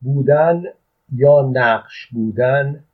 بودن 0.00 0.62
یا 1.12 1.50
نقش 1.52 2.06
بودن 2.06 2.84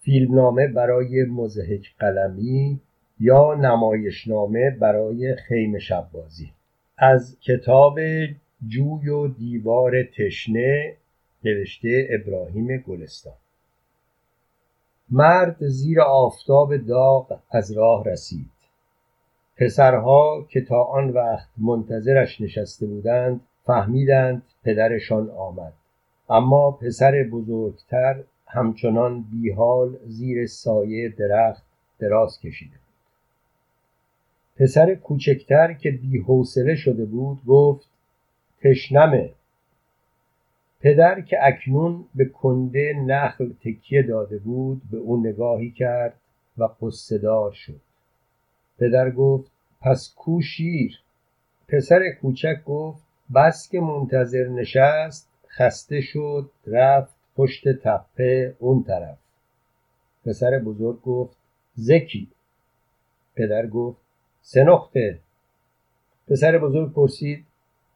فیلمنامه 0.00 0.66
برای 0.66 1.24
مزهک 1.24 1.94
قلمی 1.98 2.80
یا 3.20 3.54
نمایشنامه 3.54 4.70
برای 4.70 5.36
خیم 5.36 5.78
شبازی 5.78 6.52
از 6.98 7.36
کتاب 7.40 7.98
جوی 8.68 9.08
و 9.08 9.28
دیوار 9.28 9.92
تشنه 10.02 10.96
نوشته 11.44 12.08
ابراهیم 12.10 12.76
گلستان. 12.76 13.34
مرد 15.10 15.56
زیر 15.66 16.00
آفتاب 16.00 16.76
داغ 16.76 17.40
از 17.50 17.72
راه 17.72 18.04
رسید. 18.04 18.50
پسرها 19.56 20.46
که 20.48 20.60
تا 20.60 20.82
آن 20.82 21.10
وقت 21.10 21.48
منتظرش 21.58 22.40
نشسته 22.40 22.86
بودند 22.86 23.40
فهمیدند 23.66 24.42
پدرشان 24.64 25.30
آمد. 25.30 25.72
اما 26.30 26.70
پسر 26.70 27.28
بزرگتر 27.32 28.22
همچنان 28.46 29.24
بیحال 29.32 29.96
زیر 30.06 30.46
سایه 30.46 31.08
درخت 31.08 31.64
دراز 31.98 32.40
کشیده 32.40 32.76
بود. 32.76 32.84
پسر 34.56 34.94
کوچکتر 34.94 35.72
که 35.72 35.90
بیحوصله 35.90 36.74
شده 36.74 37.04
بود 37.04 37.44
گفت 37.46 37.88
تشنمه 38.62 39.30
پدر 40.80 41.20
که 41.20 41.36
اکنون 41.42 42.04
به 42.14 42.24
کنده 42.24 42.92
نخل 43.06 43.52
تکیه 43.52 44.02
داده 44.02 44.38
بود 44.38 44.82
به 44.90 44.96
او 44.96 45.26
نگاهی 45.26 45.70
کرد 45.70 46.14
و 46.58 46.64
قصدار 46.64 47.52
شد. 47.52 47.80
پدر 48.78 49.10
گفت 49.10 49.50
پس 49.80 50.14
کو 50.16 50.40
شیر؟ 50.42 51.00
پسر 51.68 52.00
کوچک 52.22 52.64
گفت 52.66 53.02
بس 53.34 53.68
که 53.70 53.80
منتظر 53.80 54.48
نشست 54.48 55.33
خسته 55.56 56.00
شد 56.00 56.50
رفت 56.66 57.14
پشت 57.36 57.68
تپه 57.68 58.56
اون 58.58 58.82
طرف. 58.82 59.18
پسر 60.26 60.58
بزرگ 60.58 61.02
گفت 61.02 61.36
زکی. 61.74 62.28
پدر 63.34 63.66
گفت 63.66 64.00
سه 64.42 64.64
نقطه. 64.64 65.18
پسر 66.28 66.58
بزرگ 66.58 66.92
پرسید 66.92 67.44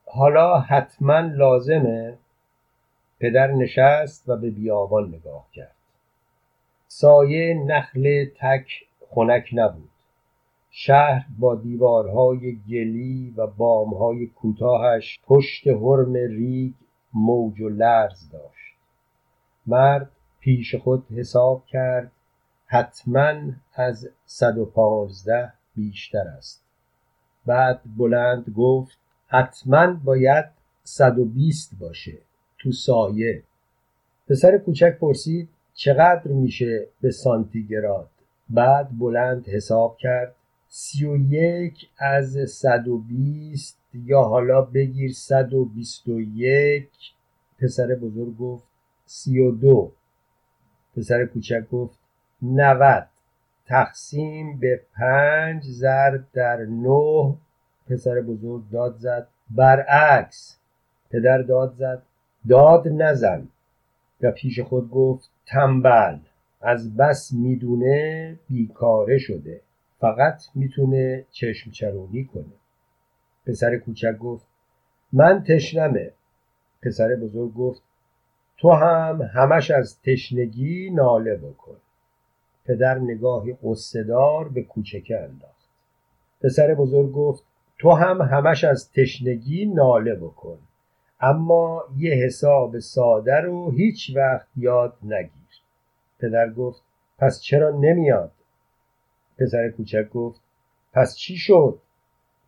حالا 0.07 0.61
حتما 0.61 1.21
لازمه؟ 1.21 2.19
پدر 3.21 3.53
نشست 3.53 4.29
و 4.29 4.37
به 4.37 4.51
بیابان 4.51 5.09
نگاه 5.09 5.47
کرد. 5.53 5.75
سایه 6.89 7.55
نخل 7.67 8.25
تک 8.41 8.85
خنک 9.11 9.49
نبود. 9.53 9.91
شهر 10.71 11.27
با 11.39 11.55
دیوارهای 11.55 12.59
گلی 12.69 13.35
و 13.37 13.47
بامهای 13.47 14.27
کوتاهش 14.27 15.21
پشت 15.27 15.69
حرم 15.69 16.15
ریگ 16.15 16.73
موج 17.19 17.61
و 17.61 17.69
لرز 17.69 18.31
داشت. 18.31 18.75
مرد 19.67 20.11
پیش 20.41 20.75
خود 20.75 21.07
حساب 21.11 21.67
کرد 21.67 22.13
حتما 22.67 23.35
از 23.75 24.09
صد 24.27 24.59
و 24.59 24.65
پانزده 24.65 25.53
بیشتر 25.75 26.29
است. 26.39 26.65
بعد 27.47 27.81
بلند 27.97 28.51
گفت 28.57 28.99
حتما 29.27 29.93
باید 30.05 30.45
صد 30.85 31.19
و 31.19 31.25
بیست 31.25 31.79
باشه 31.81 32.19
تو 32.59 32.73
سایه. 32.73 33.43
پسر 34.29 34.59
کوچک 34.59 34.99
پرسید 34.99 35.49
چقدر 35.75 36.29
میشه 36.29 36.87
به 37.01 37.11
سانتیگراد؟ 37.11 38.09
بعد 38.51 38.99
بلند 38.99 39.49
حساب 39.49 39.97
کرد 39.97 40.35
سی 40.69 41.07
و 41.07 41.17
یک 41.17 41.89
از 41.99 42.39
صد 42.49 42.89
و 42.89 42.99
بیست 42.99 43.78
یا 43.95 44.23
حالا 44.23 44.63
بگیر 44.63 45.13
صد 45.13 45.55
و 45.55 45.65
بیست 45.65 46.09
و 46.09 46.21
یک. 46.21 46.91
پسر 47.59 47.87
بزرگ 47.87 48.37
گفت 48.37 48.65
سی 49.05 49.39
و 49.39 49.51
دو. 49.51 49.93
پسر 50.97 51.27
کوچک 51.27 51.69
گفت 51.73 51.99
نود. 52.43 53.09
تقسیم 53.67 54.59
به 54.59 54.81
پنج 54.95 55.65
ضرب 55.65 56.25
در 56.33 56.57
نه. 56.57 57.35
پسر 57.89 58.21
بزرگ 58.21 58.63
داد 58.71 58.97
زد 58.97 59.29
برعکس. 59.51 60.59
پدر 61.11 61.43
داد 61.43 61.75
زد 61.75 62.03
داد 62.49 62.89
نزن. 62.89 63.49
و 64.21 64.31
پیش 64.31 64.61
خود 64.61 64.91
گفت 64.91 65.31
تنبل. 65.47 66.19
از 66.61 66.97
بس 66.97 67.33
می‌دونه 67.33 68.39
بیکاره 68.49 69.19
شده. 69.19 69.61
فقط 70.01 70.43
می‌تونه 70.55 71.25
چشم 71.31 71.71
چرونی 71.71 72.25
کنه. 72.25 72.45
پسر 73.49 73.77
کوچک 73.77 74.19
گفت 74.19 74.47
من 75.13 75.45
تشنمه. 75.45 76.13
پسر 76.83 77.15
بزرگ 77.15 77.55
گفت 77.55 77.83
تو 78.59 78.71
هم 78.71 79.23
همش 79.35 79.71
از 79.71 80.03
تشنگی 80.03 80.91
ناله 80.91 81.37
بکن. 81.37 81.77
پدر 82.65 82.99
نگاهی 82.99 83.57
قصدار 83.63 84.49
به 84.49 84.63
کوچکه 84.63 85.21
انداخت. 85.21 85.69
پسر 86.41 86.75
بزرگ 86.75 87.13
گفت 87.13 87.45
تو 87.79 87.91
هم 87.91 88.23
همش 88.23 88.65
از 88.65 88.93
تشنگی 88.93 89.67
ناله 89.67 90.15
بکن. 90.15 90.59
اما 91.21 91.85
یه 91.97 92.15
حساب 92.15 92.79
ساده 92.79 93.41
رو 93.41 93.71
هیچ 93.71 94.13
وقت 94.17 94.49
یاد 94.57 94.95
نگیر. 95.03 95.63
پدر 96.19 96.51
گفت 96.51 96.83
پس 97.19 97.41
چرا 97.41 97.71
نمیاد؟ 97.71 98.33
پسر 99.39 99.71
کوچک 99.71 100.11
گفت 100.11 100.41
پس 100.93 101.17
چی 101.17 101.37
شد؟ 101.37 101.79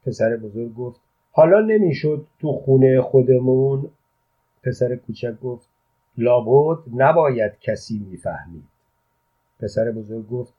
پسر 0.07 0.37
بزرگ 0.37 0.75
گفت 0.75 1.01
حالا 1.33 1.61
نمی‌شد 1.61 2.27
تو 2.39 2.53
خونه 2.53 3.01
خودمون؟ 3.01 3.91
پسر 4.63 4.97
کوچک 4.97 5.41
گفت 5.41 5.69
لابد 6.19 6.79
نباید 6.95 7.59
کسی 7.59 7.99
می‌فهمید. 8.11 8.69
پسر 9.61 9.91
بزرگ 9.91 10.29
گفت 10.29 10.55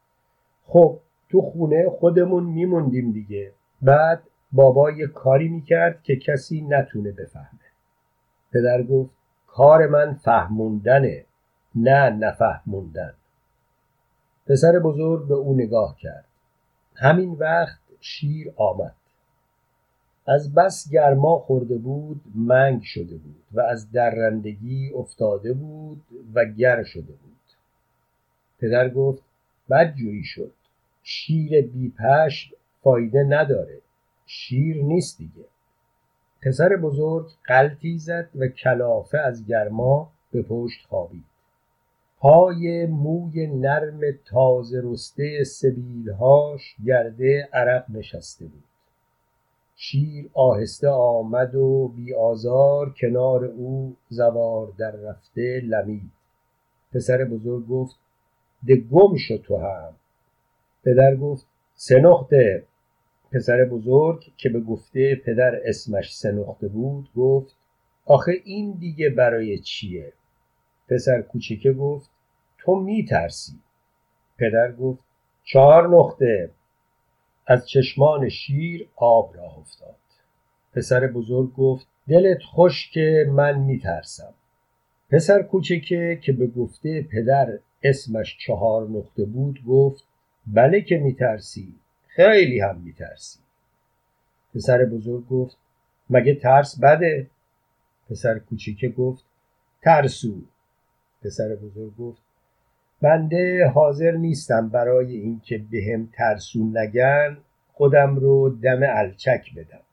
خب 0.66 0.97
تو 1.29 1.41
خونه 1.41 1.90
خودمون 1.90 2.44
میموندیم 2.44 3.12
دیگه. 3.12 3.52
بعد 3.81 4.24
بابا 4.52 4.91
یه 4.91 5.07
کاری 5.07 5.47
می‌کرد 5.47 6.03
که 6.03 6.16
کسی 6.16 6.62
نتونه 6.62 7.12
بفهمه. 7.12 7.59
پدر 8.53 8.84
گفت 8.84 9.12
کار 9.47 9.88
من 9.88 10.13
فهموندنه 10.13 11.25
نه 11.75 12.09
نفهموندن. 12.09 13.13
پسر 14.47 14.79
بزرگ 14.79 15.28
به 15.28 15.34
او 15.34 15.53
نگاه 15.53 15.96
کرد. 16.00 16.25
همین 16.96 17.31
وقت 17.40 17.79
شیر 18.00 18.53
آمد. 18.58 18.96
از 20.25 20.53
بس 20.53 20.89
گرما 20.91 21.37
خورده 21.37 21.77
بود 21.77 22.21
منگ 22.35 22.81
شده 22.81 23.17
بود 23.17 23.43
و 23.51 23.61
از 23.61 23.91
درندگی 23.91 24.91
افتاده 24.95 25.53
بود 25.53 26.01
و 26.33 26.45
گر 26.45 26.83
شده 26.83 27.13
بود. 27.13 27.31
پدر 28.59 28.89
گفت 28.89 29.23
بدجوری 29.69 30.23
شد. 30.23 30.51
شیر 31.03 31.61
بیپش 31.61 32.53
فایده 32.83 33.23
نداره. 33.23 33.77
شیر 34.25 34.83
نیست 34.83 35.17
دیگه. 35.17 35.45
پسر 36.41 36.75
بزرگ 36.75 37.27
قلتی 37.45 37.97
زد 37.97 38.29
و 38.35 38.47
کلافه 38.47 39.17
از 39.17 39.45
گرما 39.45 40.11
به 40.31 40.41
پشت 40.41 40.85
خوابید. 40.87 41.23
پای 42.17 42.85
موی 42.85 43.47
نرم 43.47 43.99
تازه 44.25 44.81
رسته 44.83 45.43
سبیلهاش 45.43 46.75
گرده 46.85 47.49
عرق 47.53 47.85
نشسته 47.89 48.45
بود. 48.45 48.63
شیر 49.83 50.29
آهسته 50.33 50.87
آمد 50.87 51.55
و 51.55 51.87
بی 51.87 52.13
آزار 52.13 52.93
کنار 53.01 53.45
او 53.45 53.95
زوار 54.09 54.73
در 54.77 54.91
رفته 54.91 55.61
لمید. 55.65 56.11
پسر 56.93 57.25
بزرگ 57.25 57.67
گفت 57.67 57.95
ده 58.67 58.75
گم 58.75 59.17
شو 59.17 59.37
تو 59.37 59.57
هم. 59.57 59.93
پدر 60.85 61.15
گفت 61.15 61.45
سه 61.75 61.99
نقطه 61.99 62.63
پسر 63.31 63.65
بزرگ 63.65 64.33
که 64.37 64.49
به 64.49 64.59
گفته 64.59 65.15
پدر 65.15 65.59
اسمش 65.65 66.15
سه 66.15 66.31
نقطه 66.31 66.67
بود 66.67 67.09
گفت 67.15 67.55
آخه 68.05 68.31
این 68.43 68.71
دیگه 68.71 69.09
برای 69.09 69.59
چیه؟ 69.59 70.13
پسر 70.87 71.22
کوچکه 71.22 71.73
گفت 71.73 72.09
تو 72.57 72.75
میترسی. 72.75 73.53
پدر 74.37 74.72
گفت 74.72 75.03
چهار 75.43 75.89
نقطه. 75.89 76.49
از 77.51 77.69
چشمان 77.69 78.29
شیر 78.29 78.87
آب 78.95 79.35
راه 79.35 79.59
افتاد. 79.59 79.95
پسر 80.73 81.07
بزرگ 81.07 81.53
گفت 81.53 81.87
دلت 82.09 82.43
خوش 82.43 82.91
که 82.91 83.25
من 83.29 83.59
میترسم. 83.59 84.33
پسر 85.09 85.43
کوچکه 85.43 86.19
که 86.23 86.31
به 86.31 86.47
گفته 86.47 87.01
پدر 87.01 87.59
اسمش 87.83 88.37
چهار 88.37 88.89
نقطه 88.89 89.25
بود 89.25 89.63
گفت 89.67 90.03
بله 90.47 90.81
که 90.81 90.97
میترسی 90.97 91.73
خیلی 92.07 92.59
هم 92.59 92.81
میترسی. 92.81 93.39
پسر 94.55 94.85
بزرگ 94.85 95.27
گفت 95.27 95.57
مگه 96.09 96.35
ترس 96.35 96.79
بده؟ 96.79 97.27
پسر 98.09 98.39
کوچیکه 98.39 98.89
گفت 98.89 99.23
ترسو. 99.83 100.41
پسر 101.23 101.55
بزرگ 101.55 101.97
گفت 101.97 102.21
بنده 103.01 103.67
حاضر 103.75 104.11
نیستم 104.11 104.69
برای 104.69 105.15
اینکه 105.15 105.57
بهم 105.71 106.09
ترسو 106.13 106.71
نگن 106.73 107.37
خودم 107.73 108.15
رو 108.15 108.49
دم 108.49 108.79
الچک 108.83 109.55
بدم. 109.55 109.83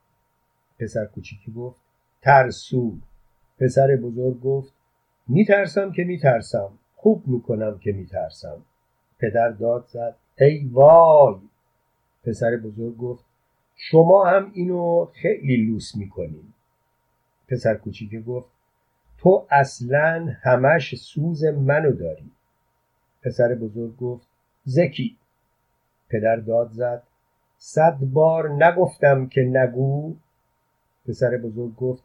پسر 0.81 1.05
کوچیکی 1.05 1.53
گفت 1.53 1.81
ترسو 2.23 2.93
پسر 3.59 3.97
بزرگ 3.97 4.41
گفت 4.41 4.73
میترسم 5.29 5.93
که 5.93 6.05
میترسم. 6.05 6.71
خوب 6.97 7.23
می‌کنم 7.27 7.79
که 7.79 7.93
میترسم. 7.93 8.63
پدر 9.19 9.49
داد 9.49 9.87
زد 9.87 10.15
ای 10.39 10.67
وای. 10.73 11.35
پسر 12.25 12.57
بزرگ 12.57 12.97
گفت 12.97 13.25
شما 13.77 14.25
هم 14.25 14.51
اینو 14.55 15.05
خیلی 15.05 15.57
لوس 15.57 15.97
می‌کنین. 15.97 16.53
پسر 17.49 17.75
کوچیک 17.75 18.25
گفت 18.25 18.49
تو 19.19 19.47
اصلا 19.51 20.29
همش 20.43 20.95
سوز 20.95 21.45
منو 21.45 21.93
داری. 21.93 22.31
پسر 23.23 23.55
بزرگ 23.55 23.97
گفت 23.97 24.27
زکی. 24.65 25.17
پدر 26.09 26.37
داد 26.37 26.71
زد 26.71 27.03
صد 27.59 27.99
بار 28.01 28.51
نگفتم 28.51 29.27
که 29.27 29.41
نگو. 29.41 30.15
پسر 31.09 31.37
بزرگ 31.37 31.77
گفت 31.77 32.03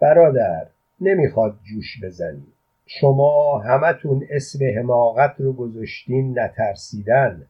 برادر 0.00 0.66
نمی‌خواد 1.00 1.58
جوش 1.62 2.04
بزنی. 2.04 2.46
شما 2.86 3.58
همتون 3.58 4.26
اسم 4.30 4.58
حماقت 4.78 5.34
رو 5.38 5.52
گذاشتین 5.52 6.38
نترسیدن. 6.38 7.46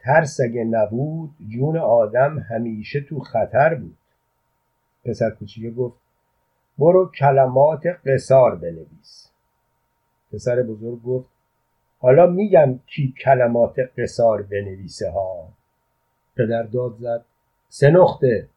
ترس 0.00 0.40
اگه 0.40 0.64
نبود 0.64 1.30
جون 1.48 1.76
آدم 1.76 2.38
همیشه 2.38 3.00
تو 3.00 3.20
خطر 3.20 3.74
بود. 3.74 3.96
پسر 5.04 5.30
کوچیک 5.30 5.74
گفت 5.74 5.96
برو 6.78 7.10
کلمات 7.10 7.86
قصار 8.06 8.56
بنویس. 8.56 9.30
پسر 10.32 10.62
بزرگ 10.62 11.02
گفت 11.02 11.31
حالا 12.02 12.26
میگم 12.26 12.78
کی 12.86 13.14
کلمات 13.24 13.78
قصار 13.98 14.42
بنویسه 14.42 15.10
ها. 15.10 15.48
پدر 16.36 16.62
داد 16.62 16.96
زد. 16.98 17.24
سه 17.68 17.90
نقطه. 17.90 18.48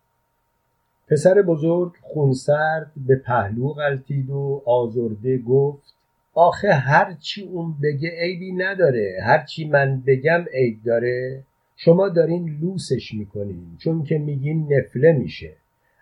پسر 1.07 1.41
بزرگ 1.41 1.91
خونسرد 2.01 2.91
به 3.07 3.15
پهلو 3.15 3.67
غلطید 3.67 4.29
و 4.29 4.61
آزرده 4.65 5.37
گفت 5.37 5.95
آخه 6.33 6.73
هرچی 6.73 7.43
اون 7.43 7.75
بگه 7.83 8.09
عیبی 8.09 8.51
نداره. 8.51 9.19
هرچی 9.23 9.67
من 9.67 10.03
بگم 10.07 10.45
عیب 10.53 10.83
داره. 10.83 11.43
شما 11.75 12.09
دارین 12.09 12.57
لوسش 12.61 13.13
می‌کنین 13.13 13.77
چون 13.77 14.03
که 14.03 14.17
میگین 14.17 14.73
نفله 14.73 15.11
میشه. 15.11 15.53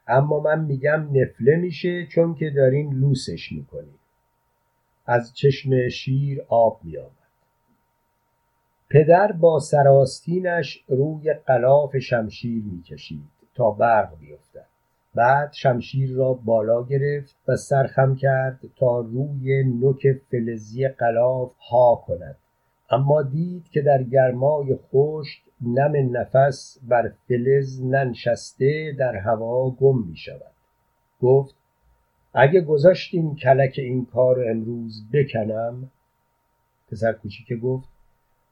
اما 0.08 0.40
من 0.40 0.66
میگم 0.66 1.08
نفله 1.12 1.56
میشه 1.56 2.06
چون 2.06 2.36
که 2.36 2.50
دارین 2.50 2.94
لوسش 2.94 3.52
می‌کنین. 3.52 3.96
از 5.06 5.34
چشم 5.34 5.90
شیر 5.90 6.42
آب 6.50 6.80
میآمد. 6.84 7.23
پدر 8.94 9.32
با 9.32 9.60
سراستینش 9.60 10.84
روی 10.88 11.34
قلاف 11.34 11.98
شمشیر 11.98 12.64
می‌کشید 12.64 13.30
تا 13.56 13.72
برق 13.72 14.20
بیفتد. 14.20 14.66
بعد 15.16 15.54
شمشیر 15.54 16.16
را 16.16 16.34
بالا 16.34 16.84
گرفت 16.84 17.36
و 17.48 17.56
سرخم 17.56 18.16
کرد 18.16 18.60
تا 18.76 19.00
روی 19.00 19.64
نوک 19.64 20.22
فلزی 20.32 20.88
قلاف 20.88 21.52
ها 21.58 22.04
کند. 22.08 22.36
اما 22.90 23.22
دید 23.22 23.70
که 23.70 23.82
در 23.82 24.04
گرمای 24.04 24.76
خشک 24.76 25.42
نم 25.62 26.18
نفس 26.18 26.78
بر 26.88 27.12
فلز 27.28 27.84
ننشسته 27.84 28.96
در 29.00 29.16
هوا 29.16 29.70
گم 29.70 30.08
می 30.08 30.16
شود 30.16 30.54
گفت 31.22 31.56
اگه 32.34 32.62
گذاشتین 32.62 33.36
کلک 33.36 33.74
این 33.78 34.06
کار 34.06 34.50
امروز 34.50 35.04
بکنم. 35.14 35.92
پسر 36.92 37.14
کوچیک 37.14 37.60
گفت 37.60 37.93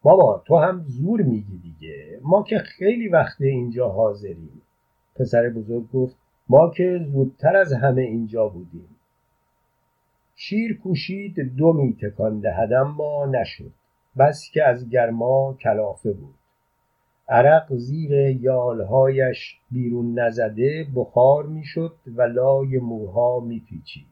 بابا 0.04 0.44
تو 0.46 0.58
هم 0.58 0.84
زور 0.88 1.22
میگی 1.22 1.58
دیگه. 1.58 2.20
ما 2.22 2.44
که 2.44 2.58
خیلی 2.58 3.08
وقت 3.08 3.42
اینجا 3.42 3.90
حاضریم. 3.90 4.62
پسر 5.16 5.50
بزرگ 5.50 5.92
گفت 5.92 6.16
ما 6.50 6.70
که 6.70 7.06
زودتر 7.12 7.56
از 7.56 7.74
همه 7.74 8.02
اینجا 8.02 8.48
بودیم. 8.48 8.90
شیر 10.36 10.80
کوشید 10.80 11.40
دو 11.40 11.74
می 11.74 11.98
تکان 12.02 12.40
دهد 12.40 12.74
اما 12.74 13.26
نشد. 13.26 13.72
بس 14.18 14.50
که 14.54 14.64
از 14.64 14.90
گرما 14.90 15.58
کلافه 15.62 16.14
بود. 16.14 16.36
عرق 17.30 17.76
زیر 17.76 18.12
یالهایش 18.42 19.60
بیرون 19.72 20.20
نزده 20.20 20.88
بخار 20.96 21.46
می‌شد 21.46 21.96
و 22.16 22.22
لای 22.22 22.78
موها 22.78 23.40
میپیچید. 23.40 24.11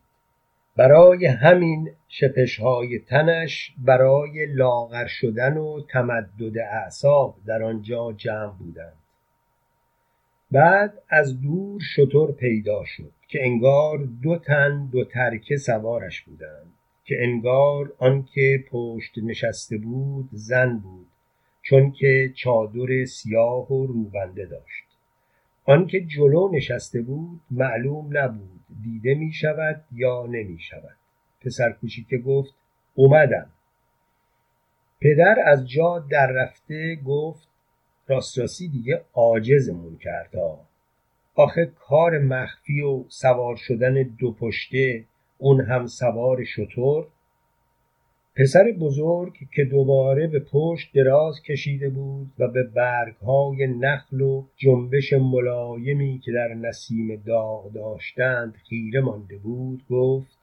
برای 0.79 1.25
همین 1.25 1.91
شپشهای 2.07 2.99
تنش 2.99 3.73
برای 3.77 4.45
لاغر 4.45 5.07
شدن 5.07 5.57
و 5.57 5.81
تمدد 5.89 6.57
اعصاب 6.57 7.35
در 7.45 7.63
آنجا 7.63 8.13
جمع 8.13 8.53
بودند. 8.59 8.97
بعد 10.51 10.93
از 11.09 11.41
دور 11.41 11.81
شتر 11.81 12.31
پیدا 12.31 12.83
شد 12.85 13.11
که 13.27 13.39
انگار 13.45 13.97
دو 14.23 14.37
تن 14.37 14.89
دو 14.91 15.03
ترکه 15.03 15.57
سوارش 15.57 16.21
بودند 16.21 16.73
که 17.05 17.15
انگار 17.23 17.93
آنکه 17.97 18.63
پشت 18.71 19.17
نشسته 19.23 19.77
بود 19.77 20.29
زن 20.31 20.77
بود 20.77 21.07
چون 21.61 21.91
که 21.91 22.33
چادر 22.35 23.05
سیاه 23.05 23.73
و 23.73 23.85
روبنده 23.85 24.45
داشت. 24.45 24.88
آنکه 25.65 26.01
جلو 26.01 26.49
نشسته 26.53 27.01
بود 27.01 27.41
معلوم 27.51 28.17
نبود 28.17 28.61
دیده 28.83 29.15
می 29.15 29.33
شود 29.33 29.85
یا 29.91 30.25
نمی 30.25 30.59
شود 30.59 30.97
پسر 31.41 31.71
کوچیکه 31.71 32.17
گفت 32.17 32.53
اومدم. 32.95 33.49
پدر 35.01 35.35
از 35.45 35.69
جا 35.69 35.99
در 35.99 36.27
رفته 36.27 36.95
گفت 36.95 37.47
راست 38.07 38.39
راستی 38.39 38.67
دیگه 38.67 39.01
عاجزمون 39.13 39.97
کرد 39.97 40.35
آخه 41.35 41.71
کار 41.79 42.19
مخفی 42.19 42.81
و 42.81 43.03
سوار 43.07 43.55
شدن 43.55 43.93
دو 44.03 44.31
پشته 44.31 45.03
اون 45.37 45.61
هم 45.61 45.87
سوار 45.87 46.43
شطور؟ 46.43 47.07
پسر 48.39 48.71
بزرگ 48.71 49.33
که 49.55 49.65
دوباره 49.65 50.27
به 50.27 50.39
پشت 50.39 50.93
دراز 50.93 51.41
کشیده 51.41 51.89
بود 51.89 52.31
و 52.39 52.47
به 52.47 52.63
برگهای 52.63 53.67
نخل 53.67 54.21
و 54.21 54.43
جنبش 54.57 55.13
ملایمی 55.13 56.19
که 56.25 56.31
در 56.31 56.53
نسیم 56.53 57.15
داغ 57.15 57.71
داشتند 57.73 58.55
خیره 58.69 59.01
مانده 59.01 59.37
بود 59.37 59.83
گفت 59.89 60.37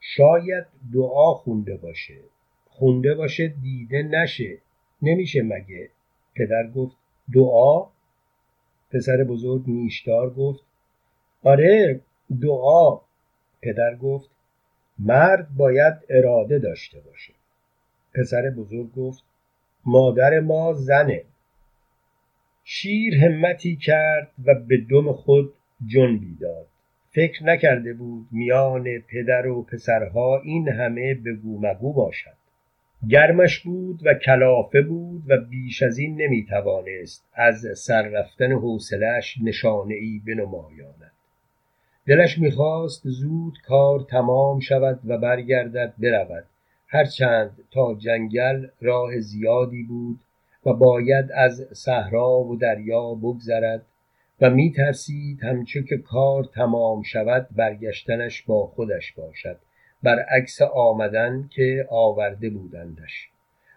شاید 0.00 0.64
دعا 0.94 1.34
خونده 1.34 1.76
باشه. 1.76 2.18
خونده 2.66 3.14
باشه 3.14 3.54
دیده 3.62 4.02
نشه. 4.02 4.58
نمیشه 5.02 5.42
مگه؟ 5.42 5.88
پدر 6.34 6.70
گفت 6.76 6.96
دعا؟ 7.34 7.86
پسر 8.90 9.24
بزرگ 9.24 9.62
نیشدار 9.66 10.30
گفت 10.30 10.64
آره 11.42 12.00
دعا. 12.42 13.00
پدر 13.62 13.96
گفت 13.96 14.33
مرد 14.98 15.48
باید 15.56 15.94
اراده 16.08 16.58
داشته 16.58 17.00
باشه. 17.00 17.32
پسر 18.14 18.50
بزرگ 18.50 18.92
گفت 18.92 19.24
مادر 19.86 20.40
ما 20.40 20.72
زنه. 20.72 21.22
شیر 22.64 23.14
همتی 23.24 23.76
کرد 23.76 24.30
و 24.44 24.54
به 24.54 24.76
دم 24.90 25.12
خود 25.12 25.52
جنبی 25.86 26.36
داد 26.40 26.66
فکر 27.14 27.44
نکرده 27.44 27.94
بود 27.94 28.26
میان 28.32 28.84
پدر 28.98 29.46
و 29.46 29.62
پسرها 29.62 30.40
این 30.40 30.68
همه 30.68 31.14
بگو 31.14 31.60
مگو 31.60 31.92
باشد. 31.92 32.36
گرمش 33.08 33.60
بود 33.60 34.00
و 34.06 34.14
کلافه 34.14 34.82
بود 34.82 35.22
و 35.28 35.36
بیش 35.50 35.82
از 35.82 35.98
این 35.98 36.22
نمی‌توانست 36.22 37.28
از 37.34 37.66
سر 37.74 38.02
رفتن 38.02 38.52
حوصلهاش 38.52 39.38
نشانه 39.42 39.94
ای 39.94 40.20
بنمایاند. 40.26 41.13
دلش 42.06 42.38
می‌خواست 42.38 43.02
زود 43.08 43.58
کار 43.66 44.00
تمام 44.00 44.60
شود 44.60 45.00
و 45.04 45.18
برگردد 45.18 45.94
برود. 45.98 46.44
هرچند 46.88 47.50
تا 47.70 47.94
جنگل 47.94 48.66
راه 48.80 49.20
زیادی 49.20 49.82
بود 49.82 50.20
و 50.66 50.72
باید 50.72 51.32
از 51.32 51.66
صحرا 51.72 52.38
و 52.38 52.56
دریا 52.56 53.14
بگذرد 53.14 53.82
و 54.40 54.50
میترسید 54.50 55.44
همچو 55.44 55.82
که 55.82 55.98
کار 55.98 56.44
تمام 56.44 57.02
شود 57.02 57.48
برگشتنش 57.56 58.42
با 58.42 58.66
خودش 58.66 59.12
باشد. 59.12 59.56
برعکس 60.02 60.62
آمدن 60.62 61.48
که 61.50 61.86
آورده 61.90 62.50
بودندش. 62.50 63.28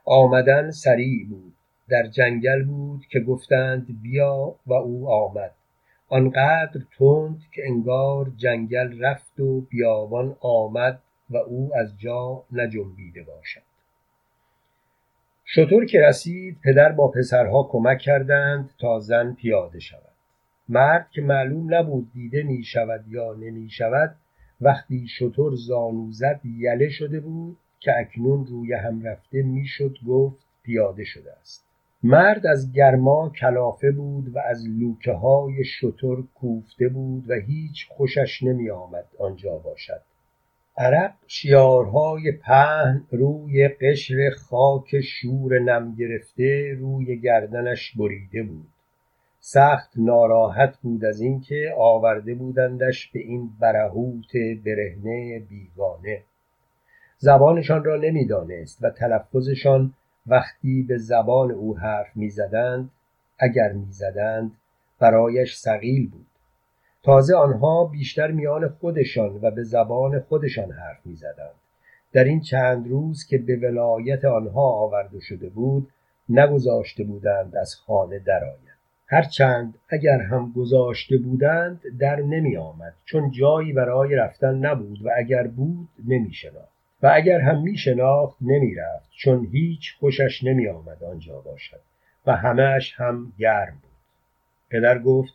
آمدن 0.05 0.71
سریع 0.71 1.25
بود. 1.29 1.53
در 1.89 2.07
جنگل 2.07 2.63
بود 2.63 3.05
که 3.09 3.19
گفتند 3.19 4.01
بیا 4.01 4.55
و 4.67 4.73
او 4.73 5.09
آمد. 5.09 5.51
آنقدر 6.09 6.81
تند 6.97 7.41
که 7.51 7.61
انگار 7.65 8.31
جنگل 8.37 8.99
رفت 8.99 9.39
و 9.39 9.61
بیابان 9.61 10.35
آمد 10.39 11.01
و 11.29 11.37
او 11.37 11.71
از 11.75 11.99
جا 11.99 12.43
نجنبیده 12.51 13.23
باشد. 13.23 13.61
شطور 15.45 15.85
که 15.85 16.01
رسید 16.01 16.57
پدر 16.63 16.91
با 16.91 17.07
پسرها 17.07 17.63
کمک 17.71 17.99
کردند 17.99 18.69
تا 18.79 18.99
زن 18.99 19.33
پیاده 19.33 19.79
شود. 19.79 20.01
مرد 20.69 21.11
که 21.11 21.21
معلوم 21.21 21.73
نبود 21.73 22.13
دیده 22.13 22.43
می 22.43 22.63
شود 22.63 23.05
یا 23.07 23.33
نمی 23.33 23.69
شود 23.69 24.15
وقتی 24.61 25.07
شطور 25.07 25.55
زانو 25.55 26.11
زد 26.11 26.41
یله 26.45 26.89
شده 26.89 27.19
بود 27.19 27.57
که 27.79 27.91
اکنون 27.97 28.45
روی 28.45 28.73
هم 28.73 29.03
رفته 29.03 29.41
می‌شد 29.41 29.97
گفت 30.07 30.45
پیاده 30.63 31.03
شده 31.03 31.33
است. 31.41 31.66
مرد 32.03 32.45
از 32.45 32.71
گرما 32.73 33.29
کلافه 33.29 33.91
بود 33.91 34.35
و 34.35 34.39
از 34.39 34.67
لوکه 34.67 35.11
های 35.11 35.63
شتر 35.63 36.15
کوفته 36.35 36.89
بود 36.89 37.29
و 37.29 37.33
هیچ 37.33 37.87
خوشش 37.89 38.43
نمی 38.43 38.69
آمد 38.69 39.05
آنجا 39.19 39.57
باشد. 39.57 40.01
عرق 40.77 41.13
شیارهای 41.27 42.31
پهن 42.31 43.03
روی 43.11 43.67
قشر 43.67 44.29
خاک 44.29 45.01
شور 45.01 45.59
نم 45.59 45.95
گرفته 45.95 46.77
روی 46.79 47.19
گردنش 47.19 47.97
بریده 47.97 48.43
بود. 48.43 48.67
سخت 49.39 49.91
ناراحت 49.95 50.77
بود 50.77 51.05
از 51.05 51.21
اینکه 51.21 51.73
آورده 51.77 52.35
بودندش 52.35 53.11
به 53.11 53.19
این 53.19 53.49
برهوت 53.59 54.31
برهنه 54.65 55.39
بیگانه. 55.39 56.23
زبانشان 57.17 57.83
را 57.83 57.95
نمی‌دانست 57.95 58.83
و 58.83 58.89
تلفظشان 58.89 59.93
وقتی 60.27 60.83
به 60.83 60.97
زبان 60.97 61.51
او 61.51 61.77
حرف 61.77 62.15
می‌زدند 62.15 62.89
اگر 63.39 63.71
می‌زدند 63.71 64.51
برایش 64.99 65.55
سقیل 65.55 66.09
بود. 66.09 66.25
تازه 67.03 67.35
آنها 67.35 67.85
بیشتر 67.85 68.31
میان 68.31 68.67
خودشان 68.67 69.39
و 69.41 69.51
به 69.51 69.63
زبان 69.63 70.19
خودشان 70.19 70.71
حرف 70.71 71.05
می‌زدند. 71.05 71.55
در 72.13 72.23
این 72.23 72.41
چند 72.41 72.87
روز 72.89 73.25
که 73.25 73.37
به 73.37 73.55
ولایت 73.55 74.25
آنها 74.25 74.71
آورده 74.71 75.19
شده 75.19 75.49
بود 75.49 75.87
نگذاشته 76.29 77.03
بودند 77.03 77.55
از 77.55 77.75
خانه 77.75 78.19
درآید. 78.19 78.67
هرچند 79.07 79.77
اگر 79.89 80.21
هم 80.21 80.53
گذاشته 80.55 81.17
بودند 81.17 81.81
در 81.99 82.15
نمی 82.15 82.57
آمد 82.57 82.93
چون 83.05 83.31
جایی 83.31 83.73
برای 83.73 84.15
رفتن 84.15 84.55
نبود 84.55 85.05
و 85.05 85.09
اگر 85.17 85.47
بود 85.47 85.89
نمی 86.07 86.33
شناخت 86.33 86.76
و 87.01 87.11
اگر 87.13 87.39
هم 87.39 87.61
می 87.61 87.77
شناخت 87.77 88.37
نمی 88.41 88.75
رفت 88.75 89.09
چون 89.11 89.47
هیچ 89.51 89.95
خوشش 89.99 90.43
نمی 90.43 90.67
آمد 90.67 91.03
آنجا 91.03 91.41
باشد 91.41 91.79
و 92.25 92.35
همهش 92.35 92.93
هم 92.97 93.33
گرم 93.39 93.73
بود. 93.81 93.91
پدر 94.69 94.99
گفت 94.99 95.33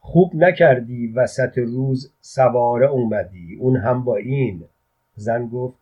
خوب 0.00 0.34
نکردی 0.34 1.06
وسط 1.06 1.58
روز 1.58 2.12
سواره 2.20 2.86
اومدی 2.86 3.56
اون 3.60 3.76
هم 3.76 4.04
با 4.04 4.16
این. 4.16 4.64
زن 5.14 5.46
گفت 5.46 5.78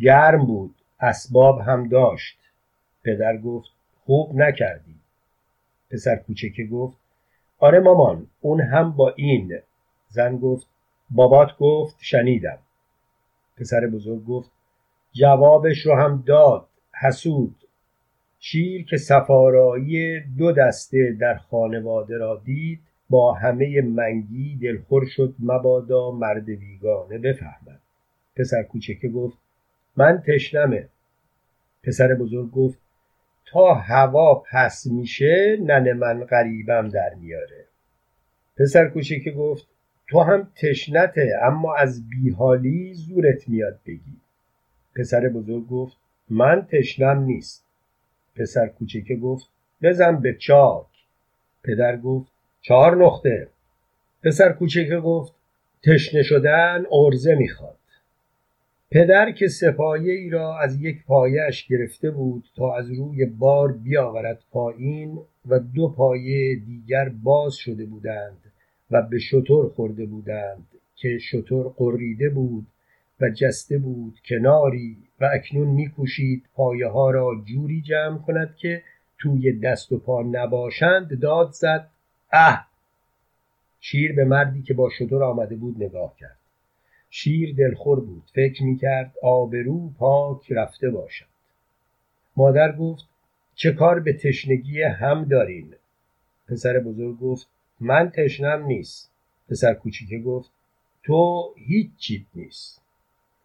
گرم 0.00 0.46
بود 0.46 0.74
اسباب 1.00 1.60
هم 1.60 1.88
داشت. 1.88 2.38
پدر 3.04 3.36
گفت 3.36 3.70
خوب 4.04 4.36
نکردی. 4.36 4.94
پسر 5.90 6.16
کوچکه 6.16 6.64
گفت 6.64 6.96
آره 7.58 7.80
مامان 7.80 8.26
اون 8.40 8.60
هم 8.60 8.92
با 8.92 9.10
این. 9.16 9.58
زن 10.08 10.36
گفت 10.36 10.66
بابات 11.10 11.56
گفت 11.58 11.96
شنیدم. 12.00 12.58
پسر 13.56 13.86
بزرگ 13.86 14.24
گفت 14.24 14.50
جوابش 15.12 15.86
رو 15.86 15.94
هم 15.94 16.24
داد 16.26 16.68
حسود. 17.00 17.56
شیر 18.38 18.84
که 18.84 18.96
سفارایی 18.96 20.20
دو 20.20 20.52
دسته 20.52 21.16
در 21.20 21.34
خانواده 21.34 22.16
را 22.16 22.42
دید 22.44 22.80
با 23.10 23.32
همه 23.32 23.80
منگی 23.80 24.58
دلخور 24.62 25.06
شد 25.06 25.34
مبادا 25.38 26.10
مرد 26.10 26.46
بیگانه 26.46 27.18
بفهمد. 27.18 27.80
پسر 28.36 28.62
کوچکه 28.62 29.08
گفت 29.08 29.38
من 29.96 30.22
تشنمه. 30.26 30.88
پسر 31.82 32.14
بزرگ 32.14 32.50
گفت 32.50 32.78
تا 33.46 33.74
هوا 33.74 34.42
پس 34.52 34.86
میشه 34.86 35.58
نن 35.60 35.92
من 35.92 36.24
غریبم 36.24 36.88
در 36.88 37.14
میاره. 37.14 37.64
پسر 38.56 38.88
کوچکه 38.88 39.30
گفت 39.30 39.66
تو 40.12 40.20
هم 40.20 40.48
تشنته 40.56 41.32
اما 41.42 41.74
از 41.74 42.08
بیحالی 42.08 42.94
زورت 42.94 43.48
میاد 43.48 43.80
بگی. 43.86 44.16
پسر 44.96 45.28
بزرگ 45.28 45.68
گفت 45.68 45.96
من 46.30 46.66
تشنم 46.70 47.22
نیست. 47.22 47.64
پسر 48.36 48.66
کوچکه 48.66 49.16
گفت 49.16 49.48
بزن 49.82 50.20
به 50.20 50.34
چاک. 50.34 50.86
پدر 51.62 51.96
گفت 51.96 52.32
چهار 52.60 53.04
نقطه. 53.04 53.48
پسر 54.22 54.52
کوچکه 54.52 54.96
گفت 54.96 55.34
تشنه 55.84 56.22
شدن 56.22 56.84
ارزه 56.92 57.34
می‌خواد. 57.34 57.78
پدر 58.90 59.32
که 59.32 59.48
سپایه 59.48 60.12
ای 60.12 60.30
را 60.30 60.58
از 60.58 60.80
یک 60.80 61.04
پایش 61.04 61.66
گرفته 61.66 62.10
بود 62.10 62.44
تا 62.56 62.76
از 62.76 62.90
روی 62.90 63.26
بار 63.26 63.72
بیاورد 63.72 64.42
پایین 64.50 65.18
و 65.46 65.58
دو 65.58 65.88
پایه 65.88 66.56
دیگر 66.56 67.08
باز 67.08 67.54
شده 67.54 67.84
بودند 67.84 68.51
و 68.92 69.02
به 69.02 69.18
شطور 69.18 69.68
خورده 69.68 70.06
بودند 70.06 70.66
که 70.96 71.18
شطور 71.18 71.74
قریده 71.76 72.30
بود 72.30 72.66
و 73.20 73.30
جسته 73.30 73.78
بود 73.78 74.18
کناری 74.24 74.96
و 75.20 75.30
اکنون 75.34 75.68
میکوشید 75.68 76.44
پایه 76.54 76.88
ها 76.88 77.10
را 77.10 77.42
جوری 77.44 77.80
جمع 77.80 78.18
کند 78.18 78.56
که 78.56 78.82
توی 79.18 79.52
دست 79.52 79.92
و 79.92 79.98
پا 79.98 80.22
نباشند 80.22 81.20
داد 81.20 81.50
زد 81.52 81.88
اه! 82.32 82.66
شیر 83.80 84.12
به 84.12 84.24
مردی 84.24 84.62
که 84.62 84.74
با 84.74 84.90
شطور 84.90 85.24
آمده 85.24 85.56
بود 85.56 85.82
نگاه 85.82 86.16
کرد. 86.16 86.38
شیر 87.10 87.54
دلخور 87.54 88.00
بود. 88.00 88.22
فکر 88.34 88.64
می‌کرد 88.64 89.14
آبرو 89.22 89.90
پاک 89.98 90.52
رفته 90.52 90.90
باشد. 90.90 91.26
مادر 92.36 92.76
گفت 92.76 93.04
چه 93.54 93.72
کار 93.72 94.00
به 94.00 94.12
تشنگی 94.12 94.82
هم 94.82 95.24
دارین؟ 95.24 95.74
پسر 96.48 96.78
بزرگ 96.78 97.18
گفت 97.18 97.48
من 97.82 98.10
تشنم 98.10 98.66
نیست. 98.66 99.12
پسر 99.50 99.74
کوچیکه 99.74 100.18
گفت 100.18 100.50
تو 101.02 101.54
هیچ 101.56 101.90
چیت 101.96 102.22
نیست. 102.34 102.82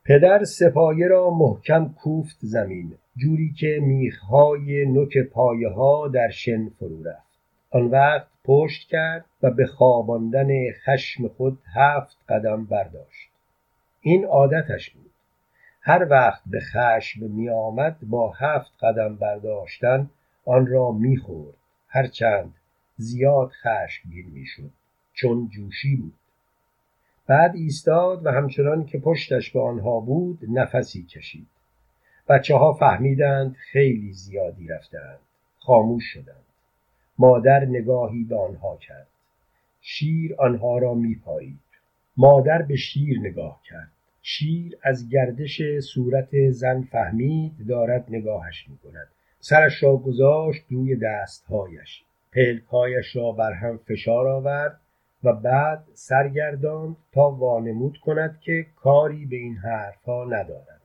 پدر 0.06 0.44
سپایه 0.44 1.08
را 1.08 1.29
محکم 1.29 1.94
کوفت 1.94 2.38
زمین 2.41 2.94
جوری 3.15 3.53
که 3.53 3.79
میخهای 3.82 4.86
نوک 4.86 5.17
پایه 5.17 5.70
ها 5.70 6.08
در 6.08 6.29
شن 6.29 6.70
فرو 6.70 7.03
رفت. 7.03 7.27
آن 7.70 7.86
وقت 7.86 8.27
پشت 8.44 8.89
کرد 8.89 9.25
و 9.41 9.51
به 9.51 9.65
خواباندن 9.65 10.48
خشم 10.86 11.27
خود 11.27 11.60
هفت 11.75 12.17
قدم 12.29 12.65
برداشت. 12.65 13.29
این 14.01 14.25
عادتش 14.25 14.89
بود. 14.89 15.12
هر 15.88 16.08
وقت 16.10 16.41
به 16.46 16.60
خشم 16.60 17.24
می 17.24 17.50
آمد 17.50 17.98
با 18.01 18.32
هفت 18.32 18.72
قدم 18.79 19.15
برداشتن 19.15 20.10
آن 20.46 20.67
را 20.67 20.91
می 20.91 21.17
خورد 21.17 21.58
هرچند 21.88 22.53
زیاد 22.98 23.51
خشمگین 23.51 24.25
می 24.25 24.46
شد 24.46 24.70
چون 25.13 25.50
جوشی 25.50 25.96
بود. 25.96 26.13
بعد 27.27 27.56
ایستاد 27.56 28.25
و 28.25 28.32
همچنان 28.32 28.86
که 28.86 29.00
پشتش 29.00 29.51
به 29.51 29.62
آنها 29.62 30.00
بود 30.00 30.39
نفسی 30.50 31.04
کشید. 31.04 31.48
بچه 32.30 32.56
ها 32.56 32.74
فهمیدند 32.74 33.56
خیلی 33.56 34.13
زیادی 34.13 34.68
رفتند 34.68 35.20
خاموش 35.60 36.04
شدند. 36.04 36.46
مادر 37.18 37.66
نگاهی 37.66 38.24
به 38.24 38.36
آنها 38.38 38.77
کرد. 38.77 39.08
شیر 39.82 40.36
آنها 40.38 40.77
را 40.77 40.94
میپایید. 40.94 41.60
مادر 42.18 42.62
به 42.62 42.75
شیر 42.75 43.20
نگاه 43.20 43.62
کرد. 43.63 43.92
شیر 44.22 44.77
از 44.84 45.10
گردش 45.10 45.62
صورت 45.80 46.50
زن 46.50 46.82
فهمید 46.82 47.68
دارد 47.68 48.06
نگاهش 48.10 48.70
می‌کند. 48.70 49.08
سرش 49.39 49.84
را 49.84 49.98
گذاشت 49.98 50.66
روی 50.70 50.96
دستهایش. 50.96 52.04
پلکهایش 52.31 53.15
را 53.15 53.31
بر 53.31 53.53
هم 53.53 53.77
فشار 53.77 54.27
آورد 54.27 54.79
و 55.24 55.34
بعد 55.34 55.84
سرگرداند 55.93 56.96
تا 57.12 57.29
وانمود 57.29 57.98
کند 57.98 58.39
که 58.39 58.65
کاری 58.75 59.25
به 59.25 59.36
این 59.36 59.55
حرفها 59.55 60.25
ندارد. 60.25 60.81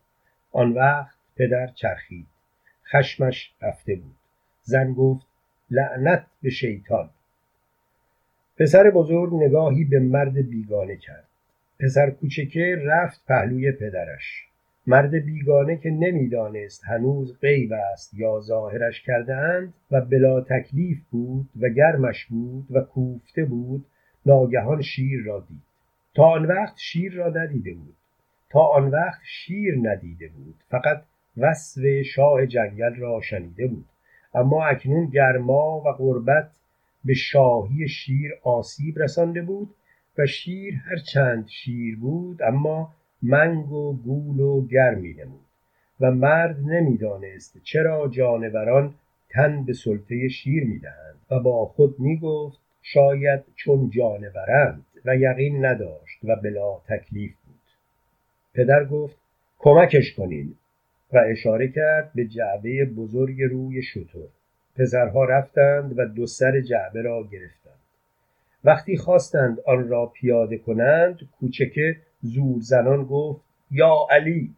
آن 0.52 0.72
وقت 0.72 1.16
پدر 1.36 1.66
چرخید. 1.66 2.26
خشمش 2.92 3.54
رفته 3.62 3.96
بود. 3.96 4.16
زن 4.62 4.92
گفت 4.92 5.26
لعنت 5.70 6.26
به 6.42 6.50
شیطان. 6.50 7.10
پسر 8.58 8.90
بزرگ 8.90 9.34
نگاهی 9.34 9.84
به 9.84 10.00
مرد 10.00 10.34
بیگانه 10.34 10.96
کرد. 10.96 11.28
پسر 11.80 12.10
کوچکه 12.10 12.76
رفت 12.84 13.26
پهلوی 13.26 13.72
پدرش. 13.72 14.51
مرد 14.86 15.14
بیگانه 15.14 15.76
که 15.76 15.90
نمی‌دانست 15.90 16.84
هنوز 16.84 17.38
غیب 17.40 17.72
است 17.72 18.14
یا 18.14 18.40
ظاهرش 18.40 19.02
کرده 19.02 19.36
اند 19.36 19.74
و 19.90 20.00
بلا 20.00 20.40
تکلیف 20.40 20.98
بود 21.10 21.48
و 21.60 21.68
گرمش 21.68 22.26
بود 22.26 22.66
و 22.70 22.80
کوفته 22.80 23.44
بود 23.44 23.86
ناگهان 24.26 24.82
شیر 24.82 25.22
را 25.24 25.40
دید. 25.48 25.62
تا 26.14 26.24
آن 26.24 26.44
وقت 26.44 26.74
شیر 26.78 27.14
را 27.14 27.28
ندیده 27.28 27.74
بود. 27.74 27.94
تا 28.50 28.60
آن 28.60 28.90
وقت 28.90 29.20
شیر 29.24 29.74
ندیده 29.82 30.28
بود. 30.28 30.54
فقط 30.70 31.02
وصف 31.36 32.02
شاه 32.02 32.46
جنگل 32.46 32.94
را 32.94 33.20
شنیده 33.20 33.66
بود. 33.66 33.84
اما 34.34 34.64
اکنون 34.64 35.06
گرما 35.06 35.82
و 35.86 35.92
غربت 35.92 36.50
به 37.04 37.14
شاهی 37.14 37.88
شیر 37.88 38.32
آسیب 38.42 38.98
رسانده 38.98 39.42
بود 39.42 39.74
و 40.18 40.26
شیر 40.26 40.74
هرچند 40.74 41.48
شیر 41.48 41.98
بود 41.98 42.42
اما 42.42 42.94
منگ 43.22 43.72
و 43.72 43.96
گول 43.96 44.40
و 44.40 44.66
گرمی 44.66 45.14
نمود 45.14 45.46
و 46.00 46.10
مرد 46.10 46.60
نمی‌دانست 46.60 47.58
چرا 47.62 48.08
جانوران 48.08 48.94
تن 49.30 49.64
به 49.64 49.72
سلطه 49.72 50.28
شیر 50.28 50.64
می‌دهند 50.64 51.16
و 51.30 51.40
با 51.40 51.66
خود 51.66 52.00
می‌گفت 52.00 52.58
شاید 52.82 53.40
چون 53.54 53.90
جانورند 53.90 54.86
و 55.04 55.16
یقین 55.16 55.64
نداشت 55.64 56.18
و 56.24 56.36
بلا 56.36 56.78
تکلیف 56.88 57.32
بود. 57.46 57.60
پدر 58.54 58.84
گفت 58.84 59.16
کمکش 59.58 60.14
کنین 60.14 60.54
و 61.12 61.18
اشاره 61.30 61.68
کرد 61.68 62.12
به 62.14 62.24
جعبه 62.24 62.84
بزرگ 62.84 63.42
روی 63.42 63.82
شطور 63.82 64.28
پسرها 64.76 65.24
رفتند 65.24 65.98
و 65.98 66.06
دو 66.06 66.26
سر 66.26 66.60
جعبه 66.60 67.02
را 67.02 67.28
گرفتند. 67.32 67.72
وقتی 68.64 68.96
خواستند 68.96 69.60
آن 69.66 69.88
را 69.88 70.06
پیاده 70.06 70.58
کنند 70.58 71.18
کوچکه 71.40 71.96
زور 72.22 72.60
زنان 72.60 73.04
گفت 73.04 73.40
یا 73.70 74.06
علی. 74.10 74.54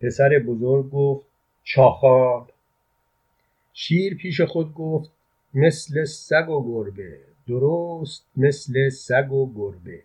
پسر 0.00 0.38
بزرگ 0.46 0.90
گفت 0.90 1.26
چاخان 1.62 2.46
شیر 3.72 4.16
پیش 4.16 4.40
خود 4.40 4.74
گفت 4.74 5.10
مثل 5.54 6.04
سگ 6.04 6.48
و 6.48 6.64
گربه. 6.64 7.18
درست 7.48 8.26
مثل 8.36 8.88
سگ 8.88 9.32
و 9.32 9.52
گربه. 9.54 10.02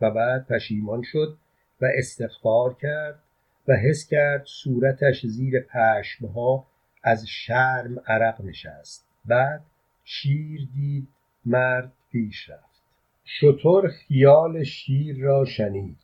و 0.00 0.10
بعد 0.10 0.46
پشیمان 0.46 1.02
شد 1.02 1.38
و 1.80 1.86
استغفار 1.94 2.74
کرد 2.74 3.22
و 3.68 3.72
حس 3.72 4.08
کرد 4.08 4.44
صورتش 4.44 5.26
زیر 5.26 5.60
پشمها 5.60 6.66
از 7.02 7.26
شرم 7.26 7.98
عرق 8.06 8.40
نشست. 8.40 9.08
بعد 9.24 9.64
شیر 10.04 10.68
دید 10.74 11.08
مرد 11.46 11.92
پیش 12.12 12.50
رفت. 12.50 12.82
شتر 13.24 13.88
خیال 13.88 14.64
شیر 14.64 15.18
را 15.18 15.44
شنید. 15.44 15.96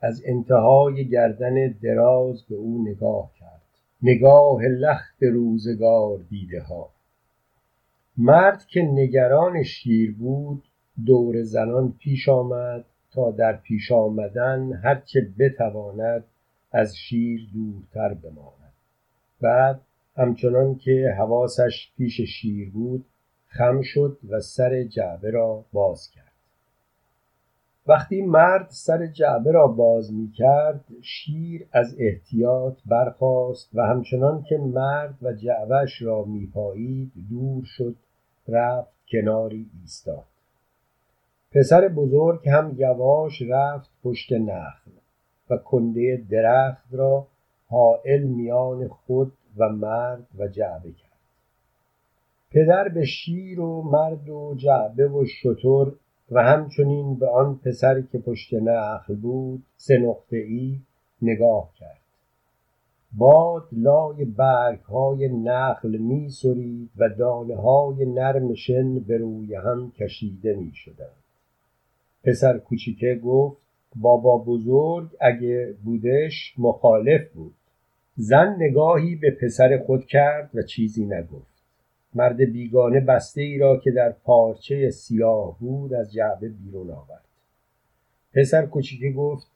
از 0.00 0.22
انتهای 0.26 1.08
گردن 1.08 1.68
دراز 1.82 2.42
به 2.42 2.54
او 2.54 2.88
نگاه 2.88 3.30
کرد. 3.40 3.62
نگاه 4.02 4.62
لخت 4.62 5.22
روزگار 5.22 6.18
دیده 6.30 6.62
ها. 6.62 6.90
مرد 8.16 8.64
که 8.64 8.82
نگران 8.82 9.62
شیر 9.62 10.14
بود 10.14 10.64
دور 11.06 11.42
زنان 11.42 11.94
پیش 11.98 12.28
آمد 12.28 12.84
تا 13.12 13.30
در 13.30 13.56
پیش 13.56 13.92
آمدن 13.92 14.72
هرچه 14.72 15.28
بتواند 15.38 16.24
از 16.72 16.96
شیر 16.96 17.48
دورتر 17.54 18.14
بماند. 18.14 18.72
بعد 19.40 19.80
همچنان 20.16 20.74
که 20.74 21.14
حواسش 21.18 21.92
پیش 21.96 22.20
شیر 22.20 22.70
بود 22.70 23.04
خم 23.46 23.82
شد 23.82 24.18
و 24.28 24.40
سر 24.40 24.82
جعبه 24.82 25.30
را 25.30 25.64
باز 25.72 26.10
کرد. 26.10 26.27
وقتی 27.88 28.22
مرد 28.22 28.66
سر 28.70 29.06
جعبه 29.06 29.52
را 29.52 29.66
باز 29.66 30.12
می 30.12 30.30
کرد 30.30 30.84
شیر 31.02 31.66
از 31.72 31.96
احتیاط 31.98 32.78
برخاست 32.86 33.70
و 33.74 33.82
همچنان 33.82 34.42
که 34.42 34.56
مرد 34.58 35.14
و 35.22 35.32
جعبش 35.32 36.02
را 36.02 36.24
می 36.24 36.46
پایید 36.46 37.12
دور 37.30 37.64
شد 37.64 37.96
رفت 38.48 38.90
کناری 39.12 39.70
ایستاد. 39.80 40.24
پسر 41.52 41.88
بزرگ 41.88 42.48
هم 42.48 42.74
یواش 42.78 43.42
رفت 43.42 43.90
پشت 44.04 44.32
نخل 44.32 44.90
و 45.50 45.56
کنده 45.56 46.22
درخت 46.30 46.86
را 46.90 47.26
حائل 47.68 48.22
میان 48.22 48.88
خود 48.88 49.32
و 49.56 49.68
مرد 49.68 50.26
و 50.38 50.48
جعبه 50.48 50.92
کرد. 50.92 51.08
پدر 52.50 52.88
به 52.88 53.04
شیر 53.04 53.60
و 53.60 53.82
مرد 53.82 54.28
و 54.28 54.54
جعبه 54.56 55.08
و 55.08 55.24
شتر 55.24 55.92
و 56.30 56.42
همچنین 56.42 57.14
به 57.14 57.28
آن 57.28 57.60
پسر 57.64 58.00
که 58.00 58.18
پشت 58.18 58.54
نخل 58.54 59.14
بود 59.14 59.62
سه 59.76 59.98
نقطه 59.98 60.36
ای 60.36 60.78
نگاه 61.22 61.70
کرد. 61.78 61.98
باد 63.12 63.68
لای 63.72 64.24
برگ 64.24 64.80
های 64.80 65.28
نخل 65.28 65.96
می 65.96 66.30
سرید 66.30 66.90
و 66.96 67.08
دانه 67.08 67.56
های 67.56 68.04
نرم 68.04 68.54
شن 68.54 68.98
به 68.98 69.16
روی 69.16 69.54
هم 69.54 69.90
کشیده 69.90 70.54
می 70.54 70.72
شدند 70.74 71.18
پسر 72.24 72.58
کوچیکه 72.58 73.20
گفت 73.24 73.56
بابا 73.96 74.38
بزرگ 74.38 75.08
اگه 75.20 75.74
بودش 75.84 76.54
مخالف 76.58 77.32
بود. 77.32 77.54
زن 78.16 78.56
نگاهی 78.58 79.16
به 79.16 79.30
پسر 79.30 79.82
خود 79.86 80.06
کرد 80.06 80.50
و 80.54 80.62
چیزی 80.62 81.06
نگفت. 81.06 81.57
مرد 82.14 82.36
بیگانه 82.36 83.00
بسته 83.00 83.40
ای 83.40 83.58
را 83.58 83.76
که 83.76 83.90
در 83.90 84.12
پارچه 84.12 84.90
سیاه 84.90 85.58
بود 85.58 85.94
از 85.94 86.12
جعبه 86.12 86.48
بیرون 86.48 86.90
آورد. 86.90 87.24
پسر 88.34 88.66
کوچیکه 88.66 89.10
گفت 89.10 89.46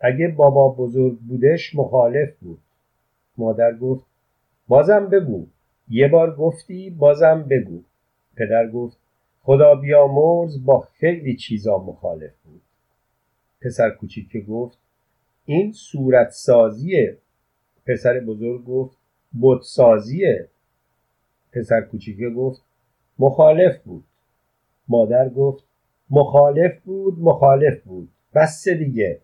اگه 0.00 0.28
بابا 0.28 0.68
بزرگ 0.68 1.18
بودش 1.18 1.74
مخالف 1.74 2.36
بود. 2.40 2.58
مادر 3.36 3.76
گفت 3.76 4.06
بازم 4.68 5.06
بگو. 5.06 5.46
یه 5.88 6.08
بار 6.08 6.36
گفتی 6.36 6.90
بازم 6.90 7.42
بگو. 7.42 7.82
پدر 8.36 8.70
گفت 8.70 8.98
خدا 9.42 9.74
بیامرز 9.74 10.64
با 10.64 10.80
خیلی 10.80 11.36
چیزا 11.36 11.78
مخالف 11.78 12.32
بود. 12.44 12.62
پسر 13.62 13.90
کوچیک 13.90 14.46
گفت 14.46 14.78
این 15.44 15.72
صورت 15.72 16.30
سازیه 16.30 17.16
پسر 17.86 18.20
بزرگ 18.20 18.64
گفت 18.64 18.96
بت 19.42 19.62
سازیه 19.62 20.48
پسر 21.52 21.80
کوچیکه 21.80 22.30
گفت 22.30 22.62
مخالف 23.18 23.82
بود. 23.82 24.04
مادر 24.88 25.28
گفت 25.28 25.64
مخالف 26.10 26.80
بود 26.84 27.18
مخالف 27.18 27.82
بود. 27.82 28.08
بس 28.34 28.68
دیگه. 28.68 29.20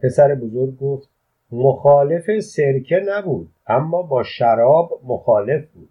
پسر 0.00 0.34
بزرگ 0.34 0.78
گفت 0.78 1.08
مخالف 1.52 2.40
سرکه 2.40 3.00
نبود 3.08 3.50
اما 3.66 4.02
با 4.02 4.22
شراب 4.22 5.00
مخالف 5.04 5.66
بود. 5.70 5.88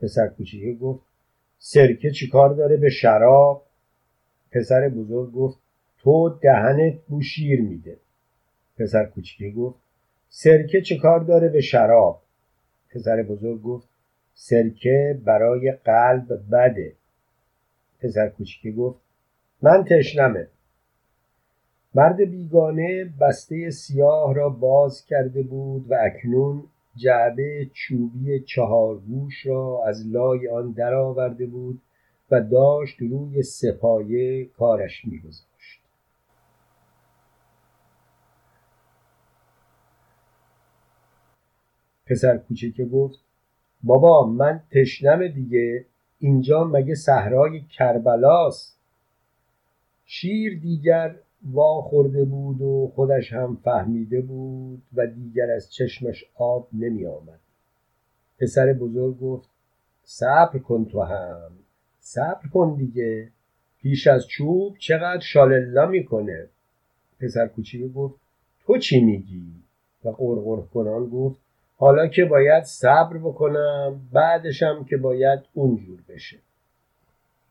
پسر 0.00 0.28
کوچیکه 0.28 0.72
گفت 0.72 1.00
سرکه 1.58 2.10
چیکار 2.10 2.54
داره 2.54 2.76
به 2.76 2.90
شراب؟ 2.90 3.62
پسر 4.50 4.88
بزرگ 4.88 5.32
گفت 5.32 5.58
تو 5.98 6.38
دهنت 6.42 6.94
بو 7.08 7.22
شیر 7.22 7.62
میده. 7.62 7.96
پسر 8.78 9.04
کوچیکه 9.04 9.50
گفت 9.50 9.78
سرکه 10.28 10.82
چیکار 10.82 11.20
داره 11.20 11.48
به 11.48 11.60
شراب؟ 11.60 12.20
پسر 12.90 13.22
بزرگ 13.22 13.62
گفت 13.62 13.88
سرکه 14.34 15.20
برای 15.24 15.72
قلب 15.72 16.42
بده. 16.52 16.92
پسر 18.00 18.28
کوچیکه 18.28 18.72
گفت 18.72 19.00
من 19.62 19.84
تشنمه. 19.84 20.48
مرد 21.94 22.20
بیگانه 22.20 23.12
بسته 23.20 23.70
سیاه 23.70 24.34
را 24.34 24.48
باز 24.48 25.04
کرده 25.04 25.42
بود 25.42 25.90
و 25.90 25.94
اکنون 26.00 26.64
جعبه 26.96 27.70
چوبی 27.72 28.40
چهارگوش 28.40 29.46
را 29.46 29.84
از 29.86 30.06
لای 30.06 30.48
آن 30.48 30.72
درآورده 30.72 31.46
بود 31.46 31.82
و 32.30 32.40
داشت 32.40 33.00
روی 33.00 33.42
سپایه 33.42 34.44
کارش 34.44 35.04
میگذاشت. 35.04 35.80
پسر 42.06 42.38
کوچکه 42.38 42.84
گفت 42.84 43.23
بابا 43.84 44.26
من 44.26 44.60
تشنم 44.70 45.28
دیگه. 45.28 45.84
اینجا 46.18 46.64
مگه 46.64 46.94
صحرای 46.94 47.60
کربلاست؟ 47.60 48.78
شیر 50.06 50.58
دیگر 50.58 51.16
وا 51.52 51.82
خورده 51.82 52.24
بود 52.24 52.60
و 52.60 52.92
خودش 52.94 53.32
هم 53.32 53.58
فهمیده 53.64 54.20
بود 54.20 54.82
و 54.94 55.06
دیگر 55.06 55.50
از 55.50 55.72
چشمش 55.72 56.24
آب 56.34 56.68
نمی 56.72 57.06
آمد. 57.06 57.40
پسر 58.38 58.72
بزرگ 58.72 59.20
گفت 59.20 59.48
صبر 60.04 60.58
کن 60.58 60.84
تو 60.84 61.02
هم 61.02 61.50
صبر 62.00 62.48
کن 62.52 62.74
دیگه. 62.76 63.28
پیش 63.82 64.06
از 64.06 64.26
چوب 64.26 64.76
چقدر 64.78 65.20
شاللا 65.20 65.86
می‌کنه. 65.86 66.48
پسر 67.20 67.46
کوچیک 67.46 67.92
گفت 67.92 68.14
تو 68.66 68.78
چی 68.78 69.00
میگی؟ 69.00 69.46
و 70.04 70.08
قرقر 70.08 70.62
کنان 70.62 71.06
گفت 71.06 71.40
حالا 71.84 72.06
که 72.06 72.24
باید 72.24 72.64
صبر 72.64 73.18
بکنم 73.18 74.00
بعدشم 74.12 74.84
که 74.84 74.96
باید 74.96 75.40
اونجور 75.54 75.98
بشه. 76.08 76.36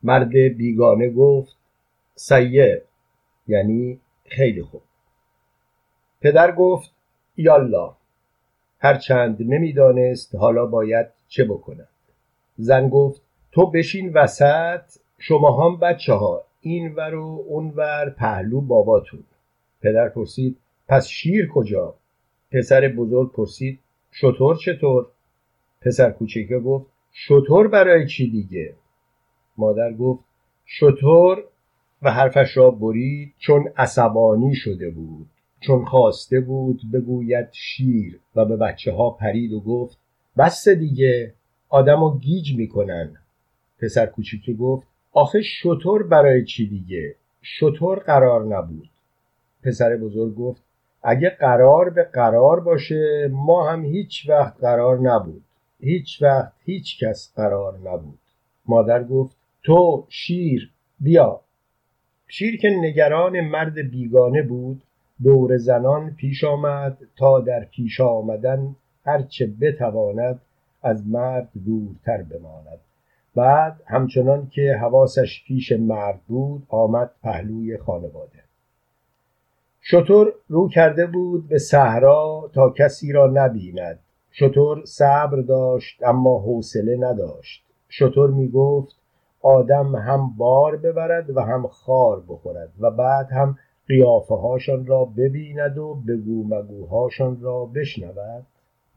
مرد 0.03 0.31
بیگانه 0.31 1.09
گفت 1.09 1.55
سیه 2.15 2.81
یعنی 3.47 3.99
خیلی 4.25 4.63
خوب. 4.63 4.81
پدر 6.21 6.51
گفت 6.51 6.91
یالا. 7.37 7.95
هرچند 8.79 9.37
نمی‌دانست 9.41 10.35
حالا 10.35 10.65
باید 10.65 11.07
چه 11.27 11.43
بکند 11.43 11.89
زن 12.57 12.89
گفت 12.89 13.21
تو 13.51 13.65
بشین 13.71 14.13
وسط 14.13 14.81
شما 15.17 15.65
هم 15.65 15.79
بچه 15.79 16.13
ها 16.13 16.43
این 16.61 16.95
ور 16.95 17.15
و 17.15 17.45
اون 17.47 17.69
ور 17.69 18.09
پهلو 18.09 18.61
باباتون. 18.61 19.23
پدر 19.81 20.09
پرسید 20.09 20.57
پس 20.87 21.07
شیر 21.07 21.47
کجا؟ 21.47 21.95
پسر 22.51 22.87
بزرگ 22.87 23.31
پرسید 23.31 23.79
شطور 24.15 24.55
چطور؟ 24.55 25.07
پسر 25.81 26.11
کوچیکه 26.11 26.59
گفت 26.59 26.85
شطور 27.11 27.67
برای 27.67 28.07
چی 28.07 28.29
دیگه؟ 28.29 28.75
مادر 29.57 29.93
گفت 29.93 30.23
شطور 30.65 31.43
و 32.01 32.11
حرفش 32.11 32.57
را 32.57 32.71
برید 32.71 33.33
چون 33.37 33.67
عصبانی 33.77 34.55
شده 34.55 34.89
بود 34.89 35.29
چون 35.59 35.85
خواسته 35.85 36.39
بود 36.39 36.81
بگوید 36.93 37.47
شیر 37.51 38.19
و 38.35 38.45
به 38.45 38.57
بچه 38.57 38.91
ها 38.91 39.09
پرید 39.09 39.53
و 39.53 39.59
گفت 39.59 39.97
بس 40.37 40.69
دیگه 40.69 41.33
آدم 41.69 42.03
و 42.03 42.19
گیج 42.19 42.55
می‌کنن. 42.55 43.13
پسر 43.79 44.05
کوچیکی 44.05 44.53
گفت 44.53 44.87
آخه 45.11 45.41
شطور 45.41 46.03
برای 46.03 46.45
چی 46.45 46.67
دیگه؟ 46.67 47.15
شطور 47.41 47.99
قرار 47.99 48.45
نبود. 48.45 48.89
پسر 49.63 49.97
بزرگ 49.97 50.35
گفت 50.35 50.63
اگه 51.03 51.29
قرار 51.29 51.89
به 51.89 52.03
قرار 52.03 52.59
باشه 52.59 53.29
ما 53.31 53.69
هم 53.69 53.85
هیچ 53.85 54.29
وقت 54.29 54.57
قرار 54.59 54.99
نبود. 54.99 55.43
هیچ 55.79 56.21
وقت 56.21 56.53
هیچ 56.65 57.03
کس 57.03 57.33
قرار 57.35 57.77
نبود. 57.77 58.19
مادر 58.65 59.03
گفت 59.03 59.37
تو 59.63 60.05
شیر 60.09 60.71
بیا. 60.99 61.41
شیر 62.27 62.57
که 62.57 62.69
نگران 62.69 63.41
مرد 63.41 63.89
بیگانه 63.91 64.41
بود 64.41 64.83
دور 65.23 65.57
زنان 65.57 66.15
پیش 66.15 66.43
آمد 66.43 66.97
تا 67.17 67.39
در 67.39 67.65
پیش 67.65 68.01
آمدن 68.01 68.75
هرچه 69.05 69.53
بتواند 69.61 70.41
از 70.83 71.07
مرد 71.07 71.49
دورتر 71.65 72.23
بماند. 72.23 72.79
بعد 73.35 73.81
همچنان 73.85 74.49
که 74.49 74.77
حواسش 74.81 75.43
پیش 75.47 75.71
مرد 75.71 76.19
بود 76.27 76.63
آمد 76.69 77.11
پهلوی 77.23 77.77
خانواده. 77.77 78.42
شطور 79.85 80.33
رو 80.47 80.69
کرده 80.69 81.05
بود 81.05 81.47
به 81.47 81.57
صحرا 81.57 82.51
تا 82.53 82.69
کسی 82.69 83.11
را 83.11 83.31
نبیند. 83.33 83.99
شطور 84.31 84.85
صبر 84.85 85.41
داشت 85.41 86.03
اما 86.03 86.39
حوصله 86.39 86.97
نداشت. 86.97 87.63
شطور 87.89 88.29
می 88.29 88.47
گفت 88.47 88.95
آدم 89.41 89.95
هم 89.95 90.37
بار 90.37 90.77
ببرد 90.77 91.37
و 91.37 91.41
هم 91.41 91.67
خار 91.67 92.23
بخورد 92.27 92.69
و 92.79 92.91
بعد 92.91 93.31
هم 93.31 93.57
قیافه 93.87 94.35
هاشان 94.35 94.85
را 94.85 95.05
ببیند 95.05 95.77
و 95.77 95.93
بگو 96.07 96.43
مگوهاشان 96.43 97.41
را 97.41 97.65
بشنود. 97.65 98.45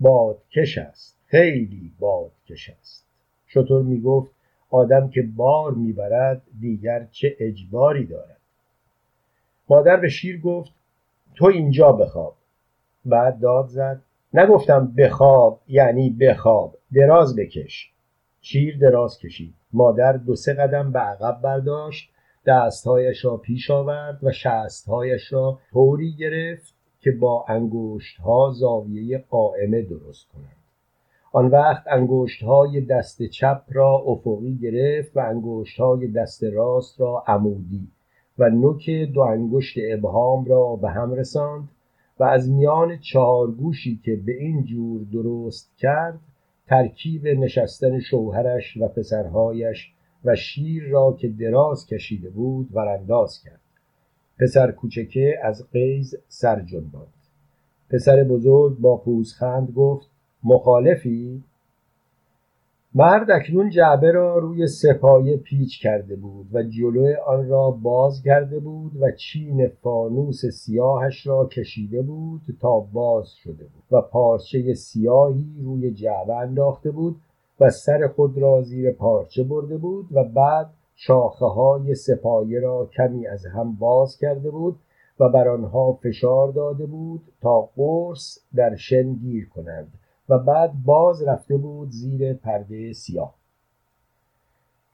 بادکش 0.00 0.78
است. 0.78 1.18
خیلی 1.26 1.92
بادکش 1.98 2.70
است. 2.80 3.04
شطور 3.46 3.82
می 3.82 4.00
گفت 4.00 4.30
آدم 4.70 5.08
که 5.08 5.22
بار 5.36 5.72
می‌برد 5.72 6.42
دیگر 6.60 7.06
چه 7.10 7.36
اجباری 7.40 8.06
دارد؟ 8.06 8.36
مادر 9.68 9.96
به 9.96 10.08
شیر 10.08 10.40
گفت 10.40 10.75
تو 11.36 11.46
اینجا 11.46 11.92
بخواب. 11.92 12.34
بعد 13.04 13.40
داد 13.40 13.66
زد. 13.66 14.02
نگفتم 14.34 14.92
بخواب 14.98 15.60
یعنی 15.68 16.10
بخواب. 16.10 16.74
دراز 16.94 17.36
بکش. 17.36 17.92
شیر 18.40 18.78
دراز 18.78 19.18
کشید. 19.18 19.54
مادر 19.72 20.12
دو 20.12 20.36
سه 20.36 20.54
قدم 20.54 20.92
به 20.92 20.98
عقب 20.98 21.40
برداشت. 21.42 22.10
دستهایش 22.46 23.24
را 23.24 23.36
پیش 23.36 23.70
آورد 23.70 24.18
و 24.24 24.32
شستهایش 24.32 25.32
را 25.32 25.58
طوری 25.72 26.12
گرفت 26.12 26.74
که 27.00 27.12
با 27.12 27.44
انگشتها 27.48 28.52
زاویه 28.54 29.24
قائمه 29.30 29.82
درست 29.82 30.28
کنند. 30.28 30.56
آن 31.32 31.46
وقت 31.46 31.82
انگشت 31.86 32.42
های 32.42 32.80
دست 32.80 33.22
چپ 33.22 33.62
را 33.68 34.02
افقی 34.06 34.58
گرفت 34.62 35.16
و 35.16 35.20
انگشت 35.20 35.80
های 35.80 36.06
دست 36.06 36.44
راست 36.44 37.00
را 37.00 37.24
عمودی 37.26 37.88
و 38.38 38.50
نوک 38.50 38.90
دو 38.90 39.20
انگشت 39.20 39.76
ابهام 39.92 40.44
را 40.44 40.76
به 40.76 40.90
هم 40.90 41.12
رساند 41.12 41.68
و 42.18 42.24
از 42.24 42.50
میان 42.50 42.98
چهار 42.98 43.50
گوشی 43.50 44.00
که 44.04 44.16
به 44.16 44.32
این 44.32 44.64
جور 44.64 45.00
درست 45.12 45.76
کرد 45.78 46.20
ترکیب 46.66 47.26
نشستن 47.26 48.00
شوهرش 48.00 48.76
و 48.76 48.88
پسرهایش 48.88 49.92
و 50.24 50.34
شیر 50.34 50.88
را 50.88 51.16
که 51.20 51.28
دراز 51.28 51.86
کشیده 51.86 52.30
بود 52.30 52.68
ورانداز 52.72 53.42
کرد. 53.42 53.60
پسر 54.38 54.70
کوچکه 54.70 55.38
از 55.42 55.70
قیز 55.70 56.16
سر 56.28 56.60
جنباند. 56.60 57.06
پسر 57.90 58.24
بزرگ 58.24 58.78
با 58.78 58.96
پوزخند 58.96 59.70
گفت 59.70 60.10
مخالفی؟ 60.44 61.42
مرد 62.98 63.30
اکنون 63.30 63.70
جعبه 63.70 64.12
را 64.12 64.38
روی 64.38 64.66
سپایه 64.66 65.36
پیچ 65.36 65.82
کرده 65.82 66.16
بود 66.16 66.46
و 66.52 66.62
جلو 66.62 67.14
آن 67.26 67.48
را 67.48 67.70
باز 67.70 68.22
کرده 68.24 68.60
بود 68.60 68.92
و 69.00 69.10
چین 69.10 69.68
فانوس 69.68 70.46
سیاهش 70.46 71.26
را 71.26 71.46
کشیده 71.46 72.02
بود 72.02 72.40
تا 72.60 72.80
باز 72.80 73.30
شده 73.30 73.64
بود 73.64 73.84
و 73.90 74.00
پارچه 74.00 74.74
سیاهی 74.74 75.44
روی 75.64 75.90
جعبه 75.90 76.36
انداخته 76.36 76.90
بود 76.90 77.16
و 77.60 77.70
سر 77.70 78.08
خود 78.08 78.38
را 78.38 78.62
زیر 78.62 78.92
پارچه 78.92 79.44
برده 79.44 79.76
بود 79.76 80.06
و 80.12 80.24
بعد 80.24 80.66
شاخه 80.94 81.46
های 81.46 81.94
سپایه 81.94 82.60
را 82.60 82.88
کمی 82.96 83.26
از 83.26 83.46
هم 83.46 83.74
باز 83.74 84.18
کرده 84.18 84.50
بود 84.50 84.76
و 85.20 85.28
بر 85.28 85.48
آنها 85.48 85.92
فشار 85.92 86.52
داده 86.52 86.86
بود 86.86 87.20
تا 87.42 87.68
قرص 87.76 88.38
در 88.54 88.76
شن 88.76 89.12
گیر 89.12 89.48
کنند. 89.48 89.92
و 90.28 90.38
بعد 90.38 90.72
باز 90.84 91.22
رفته 91.22 91.56
بود 91.56 91.90
زیر 91.90 92.34
پرده 92.34 92.92
سیاه 92.92 93.34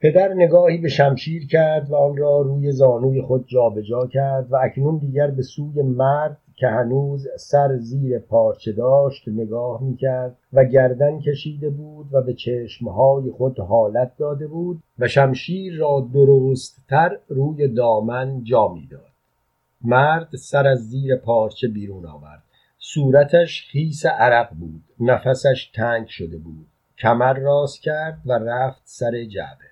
پدر 0.03 0.33
نگاهی 0.33 0.77
به 0.77 0.89
شمشیر 0.89 1.47
کرد 1.47 1.91
و 1.91 1.95
آن 1.95 2.17
را 2.17 2.41
روی 2.41 2.71
زانوی 2.71 3.21
خود 3.21 3.47
جابجا 3.47 3.81
جا 3.81 4.07
کرد 4.07 4.51
و 4.51 4.55
اکنون 4.55 4.97
دیگر 4.97 5.27
به 5.27 5.41
سوی 5.41 5.81
مرد 5.81 6.37
که 6.55 6.67
هنوز 6.67 7.27
سر 7.37 7.77
زیر 7.77 8.19
پارچه 8.19 8.71
داشت 8.71 9.27
نگاه 9.27 9.83
می 9.83 9.95
کرد 9.95 10.37
و 10.53 10.65
گردن 10.65 11.19
کشیده 11.19 11.69
بود 11.69 12.07
و 12.11 12.21
به 12.21 12.33
چشمهای 12.33 13.31
خود 13.31 13.59
حالت 13.59 14.11
داده 14.17 14.47
بود 14.47 14.83
و 14.99 15.07
شمشیر 15.07 15.77
را 15.77 16.07
درست 16.13 16.77
تر 16.89 17.17
روی 17.27 17.67
دامن 17.67 18.43
جا 18.43 18.67
می 18.67 18.87
داد. 18.91 19.13
مرد 19.81 20.35
سر 20.35 20.67
از 20.67 20.79
زیر 20.89 21.15
پارچه 21.15 21.67
بیرون 21.67 22.05
آورد 22.05 22.43
صورتش 22.85 23.67
خیس 23.67 24.05
عرق 24.05 24.49
بود. 24.53 24.83
نفسش 24.99 25.71
تنگ 25.75 26.07
شده 26.07 26.37
بود. 26.37 26.67
کمر 26.97 27.33
راست 27.33 27.81
کرد 27.81 28.21
و 28.25 28.33
رفت 28.33 28.81
سر 28.85 29.23
جعبه. 29.23 29.65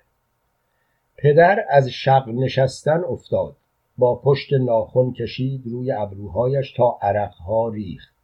پدر 1.16 1.64
از 1.70 1.88
شق 1.88 2.28
نشستن 2.28 3.00
افتاد. 3.08 3.56
با 3.98 4.14
پشت 4.14 4.52
ناخن 4.52 5.12
کشید 5.12 5.62
روی 5.66 5.92
ابروهایش 5.92 6.72
تا 6.72 6.98
عرقها 7.02 7.68
ریخت. 7.68 8.14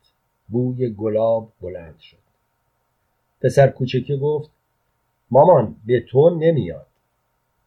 بوی 0.48 0.90
گلاب 0.90 1.52
بلند 1.60 1.98
شد. 1.98 2.16
پسر 3.40 3.68
کوچکه 3.68 4.16
گفت 4.16 4.50
مامان 5.30 5.76
به 5.86 6.00
تو 6.00 6.30
نمیاد. 6.30 6.86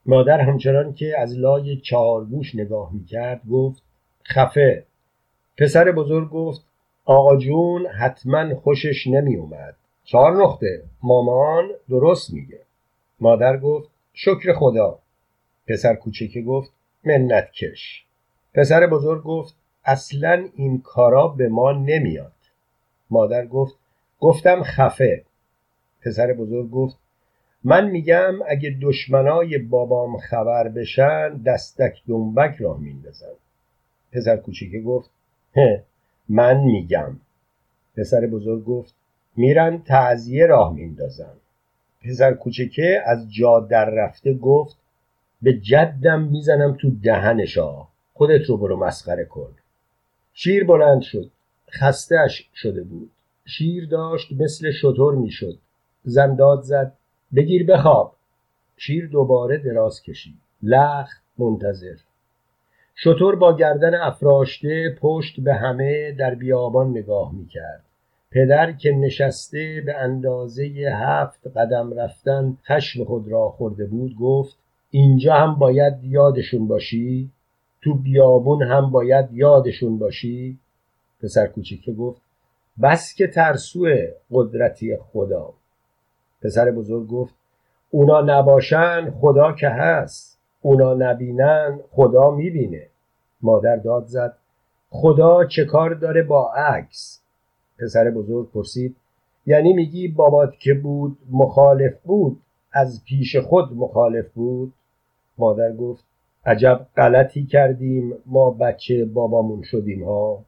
مادر 0.05 0.39
همچنان 0.41 0.93
که 0.93 1.19
از 1.19 1.37
لای 1.37 1.77
چهارگوش 1.77 2.55
نگاه 2.55 2.93
می‌کرد 2.93 3.41
گفت 3.51 3.83
خفه. 4.25 4.85
پسر 5.57 5.91
بزرگ 5.91 6.29
گفت 6.29 6.70
آقا 7.05 7.37
جون 7.37 7.87
حتما 7.87 8.55
خوشش 8.55 9.07
نمی 9.07 9.35
اومد 9.35 9.75
چهار 10.03 10.43
نقطه. 10.43 10.83
مامان 11.03 11.69
درست 11.89 12.33
میگه. 12.33 12.59
مادر 13.19 13.57
گفت 13.57 13.89
شکر 14.13 14.53
خدا. 14.53 14.99
پسر 15.67 15.95
کوچکه 15.95 16.41
گفت 16.41 16.71
منت 17.03 17.51
کش. 17.51 18.05
پسر 18.53 18.87
بزرگ 18.87 19.23
گفت 19.23 19.55
اصلا 19.85 20.47
این 20.55 20.81
کارا 20.81 21.27
به 21.27 21.49
ما 21.49 21.71
نمیاد. 21.71 22.31
مادر 23.09 23.45
گفت 23.45 23.75
گفتم 24.19 24.63
خفه. 24.63 25.23
پسر 26.01 26.33
بزرگ 26.33 26.71
گفت 26.71 26.97
من 27.63 27.89
میگم 27.89 28.33
اگه 28.47 28.77
دشمنای 28.81 29.57
بابام 29.57 30.17
خبر 30.17 30.67
بشن 30.67 31.37
دستک 31.37 32.01
دنبک 32.07 32.55
راه 32.59 32.79
میندازن. 32.79 33.33
پسر 34.11 34.37
کوچیکه 34.37 34.81
گفت 34.81 35.09
من 36.33 36.57
میگم. 36.57 37.17
پسر 37.97 38.27
بزرگ 38.27 38.65
گفت 38.65 38.93
میرن 39.35 39.81
تعذیه 39.81 40.45
راه 40.45 40.73
میندازن. 40.73 41.33
پسر 42.01 42.33
کوچکه 42.33 43.03
از 43.05 43.33
جا 43.33 43.59
در 43.59 43.89
رفته 43.89 44.33
گفت 44.33 44.77
به 45.41 45.53
جدم 45.53 46.21
می‌زنم 46.21 46.77
تو 46.81 46.91
دهنشا 47.03 47.87
خودت 48.13 48.49
رو 48.49 48.57
برو 48.57 48.77
مسخره 48.85 49.25
کن. 49.25 49.49
شیر 50.33 50.63
بلند 50.63 51.01
شد. 51.01 51.31
خستهش 51.71 52.49
شده 52.55 52.83
بود. 52.83 53.11
شیر 53.45 53.87
داشت 53.87 54.31
مثل 54.31 54.71
شطور 54.71 55.15
می‌شد. 55.15 55.57
زن 56.03 56.35
داد 56.35 56.61
زد 56.61 56.93
بگیر 57.35 57.65
بخواب. 57.65 58.15
شیر 58.77 59.07
دوباره 59.07 59.57
دراز 59.57 60.01
کشید. 60.01 60.35
لخت 60.63 61.21
منتظر. 61.37 61.95
شطور 63.03 63.35
با 63.35 63.55
گردن 63.55 63.95
افراشته 63.95 64.97
پشت 65.01 65.39
به 65.39 65.53
همه 65.53 66.11
در 66.11 66.35
بیابان 66.35 66.89
نگاه 66.89 67.35
می‌کرد. 67.35 67.83
پدر 68.31 68.71
که 68.71 68.91
نشسته 68.91 69.83
به 69.85 69.95
اندازه 69.95 70.63
هفت 70.93 71.47
قدم 71.57 71.93
رفتن 71.99 72.57
خشم 72.65 73.03
خود 73.03 73.27
را 73.27 73.49
خورده 73.49 73.85
بود 73.85 74.15
گفت 74.15 74.57
اینجا 74.91 75.33
هم 75.33 75.55
باید 75.55 76.03
یادشون 76.03 76.67
باشی؟ 76.67 77.29
تو 77.81 77.93
بیابون 77.93 78.63
هم 78.63 78.91
باید 78.91 79.33
یادشون 79.33 79.97
باشی؟ 79.97 80.57
پسر 81.23 81.47
کوچیکه 81.47 81.93
گفت 81.93 82.21
بس 82.83 83.15
که 83.15 83.27
ترسوه 83.27 84.07
قدرتی 84.31 84.97
خدا. 84.97 85.53
پسر 86.41 86.71
بزرگ 86.71 87.07
گفت 87.07 87.35
اونا 87.89 88.21
نباشن 88.21 89.11
خدا 89.11 89.51
که 89.51 89.69
هست. 89.69 90.39
اونا 90.61 90.93
نبینن 90.93 91.79
خدا 91.91 92.31
می‌بینه. 92.31 92.90
مادر 93.43 93.75
داد 93.75 94.05
زد 94.05 94.37
خدا 94.89 95.45
چه 95.45 95.65
کار 95.65 95.93
داره 95.93 96.23
با 96.23 96.53
عکس؟ 96.53 97.21
پسر 97.79 98.09
بزرگ 98.09 98.51
پرسید 98.51 98.95
یعنی 99.45 99.73
میگی 99.73 100.07
بابات 100.07 100.59
که 100.59 100.73
بود 100.73 101.17
مخالف 101.31 101.93
بود 102.03 102.41
از 102.71 103.03
پیش 103.05 103.35
خود 103.35 103.73
مخالف 103.73 104.29
بود؟ 104.33 104.73
مادر 105.37 105.75
گفت 105.75 106.03
عجب 106.45 106.87
غلطی 106.97 107.45
کردیم 107.45 108.13
ما 108.25 108.51
بچه 108.51 109.05
بابامون 109.05 109.61
شدیم 109.61 110.03
ها. 110.03 110.45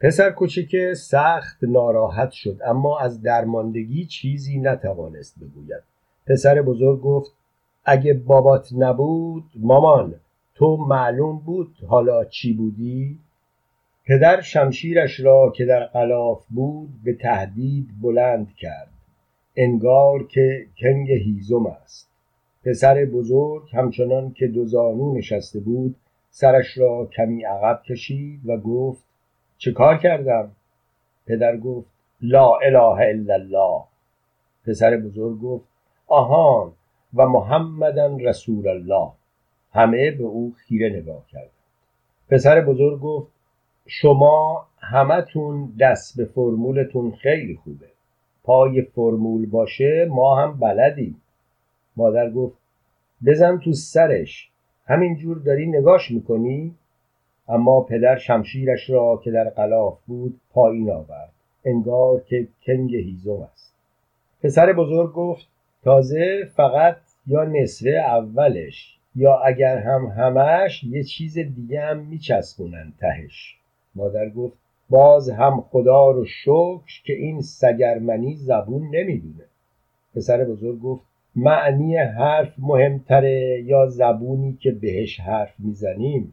پسر 0.00 0.30
کوچکه 0.30 0.94
سخت 0.94 1.64
ناراحت 1.64 2.30
شد 2.30 2.60
اما 2.66 2.98
از 2.98 3.22
درماندگی 3.22 4.06
چیزی 4.06 4.58
نتوانست 4.60 5.36
بگوید. 5.38 5.82
پسر 6.26 6.62
بزرگ 6.62 7.00
گفت 7.00 7.32
اگه 7.84 8.14
بابات 8.14 8.68
نبود 8.72 9.44
مامان 9.56 10.14
تو 10.54 10.76
معلوم 10.76 11.38
بود 11.38 11.76
حالا 11.88 12.24
چی 12.24 12.52
بودی؟ 12.52 13.18
پدر 14.06 14.40
شمشیرش 14.40 15.20
را 15.20 15.52
که 15.56 15.64
در 15.64 15.84
غلاف 15.84 16.46
بود 16.48 16.88
به 17.04 17.14
تهدید 17.14 17.88
بلند 18.02 18.54
کرد. 18.56 18.90
انگار 19.56 20.26
که 20.26 20.66
کنگ 20.78 21.10
هیزم 21.10 21.66
است. 21.66 22.10
پسر 22.64 23.04
بزرگ 23.04 23.62
همچنان 23.72 24.32
که 24.32 24.46
دو 24.46 24.64
زانو 24.64 25.14
نشسته 25.14 25.60
بود 25.60 25.96
سرش 26.30 26.78
را 26.78 27.06
کمی 27.06 27.44
عقب 27.44 27.82
کشید 27.82 28.40
و 28.46 28.56
گفت 28.56 29.04
چه 29.58 29.72
کار 29.72 29.98
کردم؟ 29.98 30.50
پدر 31.26 31.56
گفت 31.56 31.88
لا 32.20 32.56
اله 32.56 32.78
الا 32.78 33.34
الله. 33.34 33.84
پسر 34.66 34.96
بزرگ 34.96 35.40
گفت 35.40 35.64
آهان 36.06 36.72
و 37.14 37.26
محمدن 37.26 38.18
رسول 38.20 38.68
الله. 38.68 39.10
همه 39.74 40.10
به 40.10 40.24
او 40.24 40.54
خیره 40.56 40.88
نگاه 40.88 41.26
کردند. 41.28 41.50
پسر 42.30 42.60
بزرگ 42.60 43.00
گفت 43.00 43.32
شما 43.86 44.66
همتون 44.78 45.72
دست 45.80 46.16
به 46.16 46.24
فرمولتون 46.24 47.10
خیلی 47.10 47.56
خوبه. 47.56 47.86
پای 48.44 48.82
فرمول 48.82 49.46
باشه 49.46 50.06
ما 50.10 50.42
هم 50.42 50.58
بلدیم. 50.58 51.22
مادر 51.96 52.30
گفت 52.30 52.56
بزن 53.26 53.58
تو 53.58 53.72
سرش. 53.72 54.50
همینجور 54.86 55.38
داری 55.38 55.66
نگاش 55.66 56.10
می‌کنی؟ 56.10 56.74
اما 57.48 57.80
پدر 57.80 58.16
شمشیرش 58.16 58.90
را 58.90 59.20
که 59.24 59.30
در 59.30 59.50
غلاف 59.50 59.98
بود 60.06 60.40
پایین 60.50 60.90
آورد. 60.90 61.32
انگار 61.64 62.20
که 62.20 62.48
کنگ 62.66 62.96
هیزم 62.96 63.48
است. 63.52 63.74
پسر 64.42 64.72
بزرگ 64.72 65.12
گفت 65.12 65.48
تازه 65.84 66.50
فقط 66.56 66.96
یا 67.26 67.44
نصفه 67.44 67.90
اولش. 67.90 68.98
یا 69.16 69.36
اگر 69.36 69.78
هم 69.78 70.06
همش 70.06 70.84
یه 70.84 71.04
چیز 71.04 71.38
دیگه 71.38 71.80
هم 71.80 71.98
میچسبونن 71.98 72.92
تهش. 73.00 73.56
مادر 73.94 74.28
گفت 74.30 74.56
باز 74.90 75.30
هم 75.30 75.60
خدا 75.60 76.10
رو 76.10 76.24
شکر 76.24 77.02
که 77.04 77.12
این 77.12 77.40
سگرمنی 77.40 78.36
زبون 78.36 78.82
نمی‌دونه. 78.96 79.44
پسر 80.14 80.44
بزرگ 80.44 80.80
گفت 80.80 81.02
معنی 81.36 81.96
حرف 81.96 82.54
مهمتره 82.58 83.62
یا 83.66 83.86
زبونی 83.86 84.58
که 84.60 84.72
بهش 84.72 85.20
حرف 85.20 85.54
می‌زنیم؟ 85.58 86.32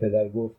پدر 0.00 0.28
گفت 0.28 0.56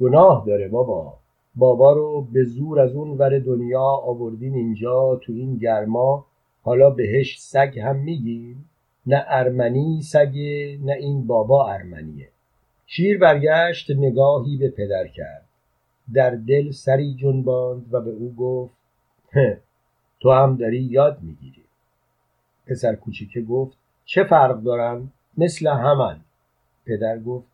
گناه 0.00 0.44
داره 0.46 0.68
بابا. 0.68 1.14
بابا 1.56 1.92
رو 1.92 2.26
به 2.32 2.44
زور 2.44 2.80
از 2.80 2.94
اون 2.94 3.18
ور 3.18 3.38
دنیا 3.38 3.82
آوردین 3.82 4.54
اینجا 4.54 5.20
تو 5.22 5.32
این 5.32 5.56
گرما 5.56 6.26
حالا 6.62 6.90
بهش 6.90 7.40
سگ 7.40 7.78
هم 7.78 7.96
میگیم؟ 7.96 8.64
نه 9.06 9.24
ارمنی 9.28 10.02
سگه 10.02 10.78
نه 10.82 10.92
این 10.92 11.26
بابا 11.26 11.72
ارمنیه. 11.72 12.28
شیر 12.86 13.18
برگشت 13.18 13.90
نگاهی 13.90 14.56
به 14.56 14.70
پدر 14.70 15.06
کرد. 15.06 15.44
در 16.14 16.30
دل 16.30 16.70
سری 16.70 17.14
جنباند 17.14 17.94
و 17.94 18.00
به 18.00 18.10
او 18.10 18.34
گفت 18.34 18.74
تو 20.20 20.30
هم 20.30 20.56
داری 20.56 20.82
یاد 20.82 21.18
می‌گیری. 21.22 21.64
پسر 22.66 22.94
کوچیکه 22.94 23.42
گفت 23.42 23.76
چه 24.04 24.24
فرق 24.24 24.62
دارن 24.62 25.10
مثل 25.38 25.66
همان. 25.66 26.20
پدر 26.86 27.18
گفت 27.18 27.46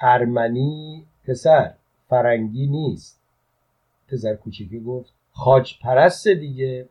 ارمنی 0.00 1.06
پسر 1.24 1.74
فرنگی 2.08 2.66
نیست. 2.66 3.20
پسر 4.08 4.34
کوچیکه 4.34 4.80
گفت 4.80 5.12
خاج 5.32 5.78
پرست 5.82 6.28
دیگه. 6.28 6.88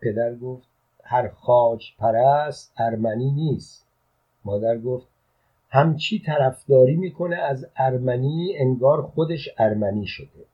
پدر 0.00 0.34
گفت 0.34 0.68
هر 1.04 1.28
خاج 1.28 1.84
پرست 1.98 2.74
ارمنی 2.78 3.30
نیست. 3.30 3.86
مادر 4.44 4.78
گفت 4.78 5.08
همچی 5.70 6.18
طرفداری 6.18 6.96
می‌کنه 6.96 7.36
از 7.36 7.66
ارمنی؟ 7.76 8.56
انگار 8.58 9.02
خودش 9.02 9.48
ارمنی 9.58 10.06
شده. 10.06 10.44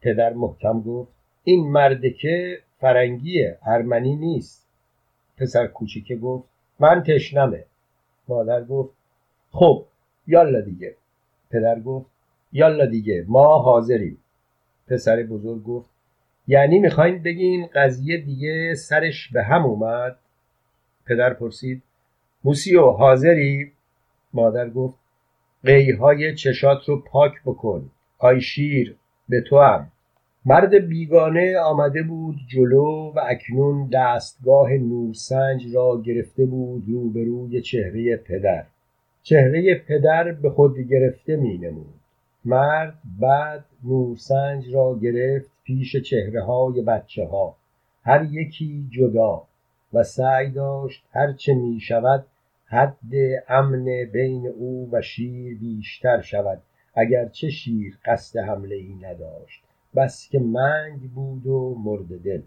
پدر 0.00 0.32
محکم 0.32 0.80
گفت 0.80 1.12
این 1.44 1.70
مردکه 1.70 2.58
فرنگیه 2.80 3.58
ارمنی 3.62 4.16
نیست. 4.16 4.68
پسر 5.36 5.66
کوچیکه 5.66 6.16
گفت 6.16 6.48
من 6.78 7.02
تشنمه. 7.02 7.64
مادر 8.28 8.64
گفت 8.64 8.94
خب 9.50 9.84
یالا 10.26 10.60
دیگه. 10.60 10.96
پدر 11.50 11.80
گفت 11.80 12.10
یالا 12.52 12.86
دیگه 12.86 13.24
ما 13.28 13.58
حاضریم. 13.58 14.18
پسر 14.88 15.22
بزرگ 15.22 15.64
گفت 15.64 15.90
یعنی 16.46 16.78
می‌خواین 16.78 17.22
بگین 17.22 17.66
قضیه 17.74 18.18
دیگه 18.18 18.74
سرش 18.74 19.28
به 19.28 19.42
هم 19.42 19.64
اومد؟ 19.64 20.16
پدر 21.06 21.34
پرسید. 21.34 21.82
موسیو 22.44 22.90
حاضری؟ 22.90 23.72
مادر 24.34 24.70
گفت. 24.70 24.98
قیهای 25.64 26.34
چشات 26.34 26.88
رو 26.88 27.00
پاک 27.00 27.32
بکن. 27.46 27.90
آی 28.18 28.40
شیر 28.40 28.96
به 29.28 29.40
تو 29.40 29.58
هم. 29.58 29.88
مرد 30.44 30.74
بیگانه 30.74 31.58
آمده 31.58 32.02
بود 32.02 32.36
جلو 32.48 33.12
و 33.16 33.20
اکنون 33.26 33.88
دستگاه 33.92 34.72
نورسنج 34.72 35.74
را 35.74 36.02
گرفته 36.06 36.46
بود 36.46 36.84
روبروی 36.88 37.60
چهره 37.60 38.16
پدر. 38.16 38.66
چهره 39.22 39.74
پدر 39.88 40.32
به 40.32 40.50
خود 40.50 40.78
گرفته 40.78 41.36
می 41.36 41.58
نمود 41.58 42.01
مرد 42.44 42.98
بعد 43.20 43.64
نورسنج 43.84 44.74
را 44.74 44.98
گرفت 44.98 45.50
پیش 45.64 45.96
چهره 45.96 46.44
های 46.44 46.82
بچه 46.82 47.26
ها 47.26 47.56
هر 48.04 48.24
یکی 48.24 48.88
جدا 48.90 49.42
و 49.92 50.02
سعی 50.02 50.50
داشت 50.50 51.04
هرچه 51.10 51.54
می 51.54 51.80
شود 51.80 52.26
حد 52.66 53.12
امن 53.48 53.84
بین 54.12 54.46
او 54.46 54.88
و 54.92 55.02
شیر 55.02 55.58
بیشتر 55.58 56.20
شود 56.20 56.62
اگرچه 56.94 57.50
شیر 57.50 57.98
قصد 58.04 58.38
حمله 58.38 58.74
ای 58.74 58.94
نداشت. 58.94 59.62
بس 59.96 60.28
که 60.28 60.38
منگ 60.38 61.10
بود 61.14 61.46
و 61.46 61.74
مرد 61.84 62.22
دل. 62.22 62.42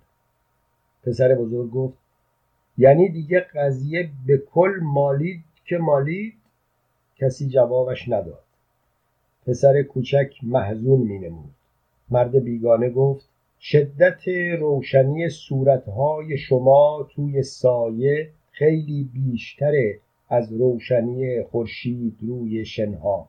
پسر 1.04 1.36
بزرگ 1.36 1.72
گفت 1.72 1.98
یعنی 2.78 3.10
دیگه 3.10 3.40
قضیه 3.40 4.10
به 4.28 4.38
کل 4.38 4.80
مالید 4.82 5.44
که 5.66 5.78
مالید؟ 5.78 6.34
کسی 7.16 7.50
جوابش 7.50 8.10
نداد. 8.10 8.45
پسر 9.48 9.84
کوچک 9.84 10.34
محزون 10.44 11.00
می 11.00 11.20
نمود 11.20 11.54
مرد 12.10 12.36
بیگانه 12.44 12.90
گفت 12.90 13.30
شدت 13.60 14.28
روشنی 14.60 15.30
صورتهای 15.30 16.38
شما 16.38 17.08
توی 17.16 17.44
سایه 17.44 18.30
خیلی 18.52 19.10
بیشتره 19.14 20.00
از 20.30 20.54
روشنی 20.54 21.44
خورشید 21.44 22.18
روی 22.22 22.66
شنها. 22.66 23.28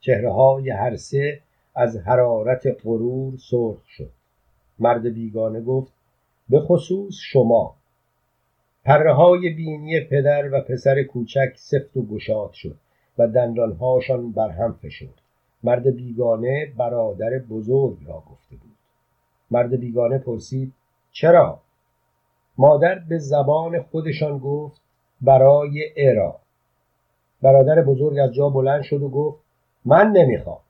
چهره 0.00 0.32
های 0.32 0.70
هر 0.70 0.96
سه 0.96 1.40
از 1.74 1.96
حرارت 1.96 2.66
غرور 2.84 3.36
سرخ 3.36 3.86
شد. 3.86 4.10
مرد 4.78 5.14
بیگانه 5.14 5.60
گفت 5.60 5.92
به 6.48 6.60
خصوص 6.60 7.14
شما. 7.22 7.74
پره 8.84 9.12
های 9.12 9.50
بینی 9.50 10.00
پدر 10.00 10.48
و 10.52 10.60
پسر 10.60 11.02
کوچک 11.02 11.52
سفت 11.56 11.96
و 11.96 12.06
گشاد 12.06 12.52
شد 12.52 12.76
و 13.18 13.28
دندانهاشان 13.28 14.32
بر 14.32 14.50
هم 14.50 14.72
فشرد. 14.82 15.25
مرد 15.66 15.96
بیگانه 15.96 16.72
برادر 16.76 17.38
بزرگ 17.38 17.96
را 18.06 18.22
گفته 18.30 18.56
بود. 18.56 18.76
مرد 19.50 19.76
بیگانه 19.80 20.18
پرسید 20.18 20.72
چرا؟ 21.12 21.60
مادر 22.58 22.98
به 22.98 23.18
زبان 23.18 23.82
خودشان 23.82 24.38
گفت 24.38 24.80
برای 25.20 25.84
ارا. 25.96 26.36
برادر 27.42 27.82
بزرگ 27.82 28.18
از 28.18 28.32
جا 28.34 28.48
بلند 28.48 28.82
شد 28.82 29.02
و 29.02 29.08
گفت 29.08 29.42
من 29.84 30.10
نمی‌خوام. 30.10 30.60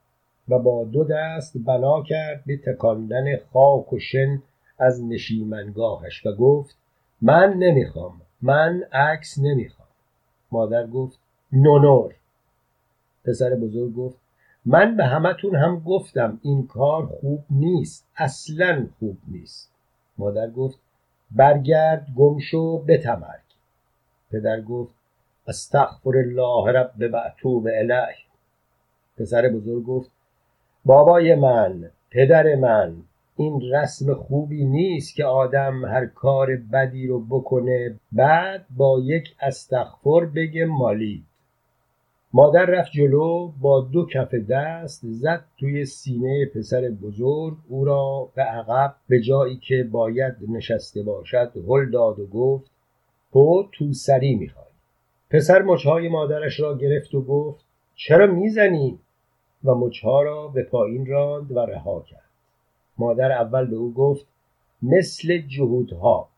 و 0.49 0.59
با 0.59 0.85
دو 0.85 1.05
دست 1.05 1.59
بنا 1.59 2.03
کرد 2.03 2.43
به 2.47 2.57
تکاندن 2.57 3.37
خاک 3.37 3.93
و 3.93 3.99
شن 3.99 4.43
از 4.79 5.05
نشیمنگاهش 5.05 6.27
و 6.27 6.33
گفت 6.33 6.77
من 7.23 7.55
نمی‌خوام 7.59 8.21
من 8.43 8.83
عکس 8.93 9.39
نمی‌خوام. 9.39 9.89
مادر 10.53 10.87
گفت 10.87 11.19
نونور. 11.53 12.15
پسر 13.25 13.51
بزرگ 13.51 13.95
گفت 13.95 14.26
من 14.67 14.97
به 14.97 15.05
همتون 15.05 15.57
هم 15.57 15.81
گفتم 15.81 16.41
این 16.43 16.67
کار 16.67 17.07
خوب 17.07 17.45
نیست 17.51 18.09
اصلا 18.17 18.87
خوب 18.99 19.17
نیست. 19.29 19.73
مادر 20.19 20.51
گفت 20.51 20.79
برگرد 21.31 22.07
گمشو 22.17 22.79
بتمرگ. 22.79 23.43
پدر 24.31 24.61
گفت 24.61 24.95
استغفر 25.49 26.17
الله 26.17 26.73
رب 26.73 26.93
و 27.13 27.17
اتوب 27.17 27.67
الیه. 27.67 28.27
پسر 29.19 29.49
بزرگ 29.49 29.85
گفت 29.85 30.11
بابای 30.85 31.35
من 31.35 31.91
پدر 32.11 32.55
من 32.55 32.97
این 33.37 33.61
رسم 33.61 34.15
خوبی 34.15 34.65
نیست 34.65 35.15
که 35.15 35.25
آدم 35.25 35.85
هر 35.85 36.07
کار 36.07 36.57
بدی 36.57 37.07
رو 37.07 37.21
بکنه 37.21 38.01
بعد 38.13 38.67
با 38.77 39.01
یک 39.05 39.35
استغفر 39.41 40.25
بگه 40.25 40.65
مالی. 40.65 41.25
مادر 42.37 42.65
رفت 42.67 42.93
جلو 42.93 43.53
با 43.61 43.81
دو 43.81 44.07
کف 44.07 44.35
دست 44.35 45.01
زد 45.05 45.45
توی 45.59 45.85
سینه 45.85 46.47
پسر 46.55 46.91
بزرگ 47.03 47.57
او 47.69 47.85
را 47.85 48.29
به 48.35 48.43
عقب 48.43 48.95
به 49.09 49.21
جایی 49.21 49.57
که 49.57 49.89
باید 49.93 50.35
نشسته 50.49 51.03
باشد 51.03 51.53
هل 51.69 51.91
داد 51.91 52.19
و 52.19 52.27
گفت 52.27 52.71
تو 53.33 53.69
تو 53.73 53.93
سری 53.93 54.35
می‌خوای. 54.35 54.67
پسر 55.31 55.63
مچهای 55.63 56.09
مادرش 56.09 56.61
را 56.61 56.79
گرفت 56.79 57.15
و 57.15 57.23
گفت 57.23 57.65
چرا 57.95 58.27
می‌زنی؟ 58.27 58.99
و 59.65 59.75
مچها 59.75 60.23
را 60.23 60.49
به 60.49 60.63
پایین 60.63 61.07
راند 61.07 61.53
و 61.53 61.59
رها 61.59 62.01
کرد. 62.01 62.31
مادر 62.99 63.33
اول 63.33 63.67
به 63.67 63.77
او 63.77 63.95
گفت 63.95 64.27
مثل 64.83 65.39
جهودها. 65.39 66.29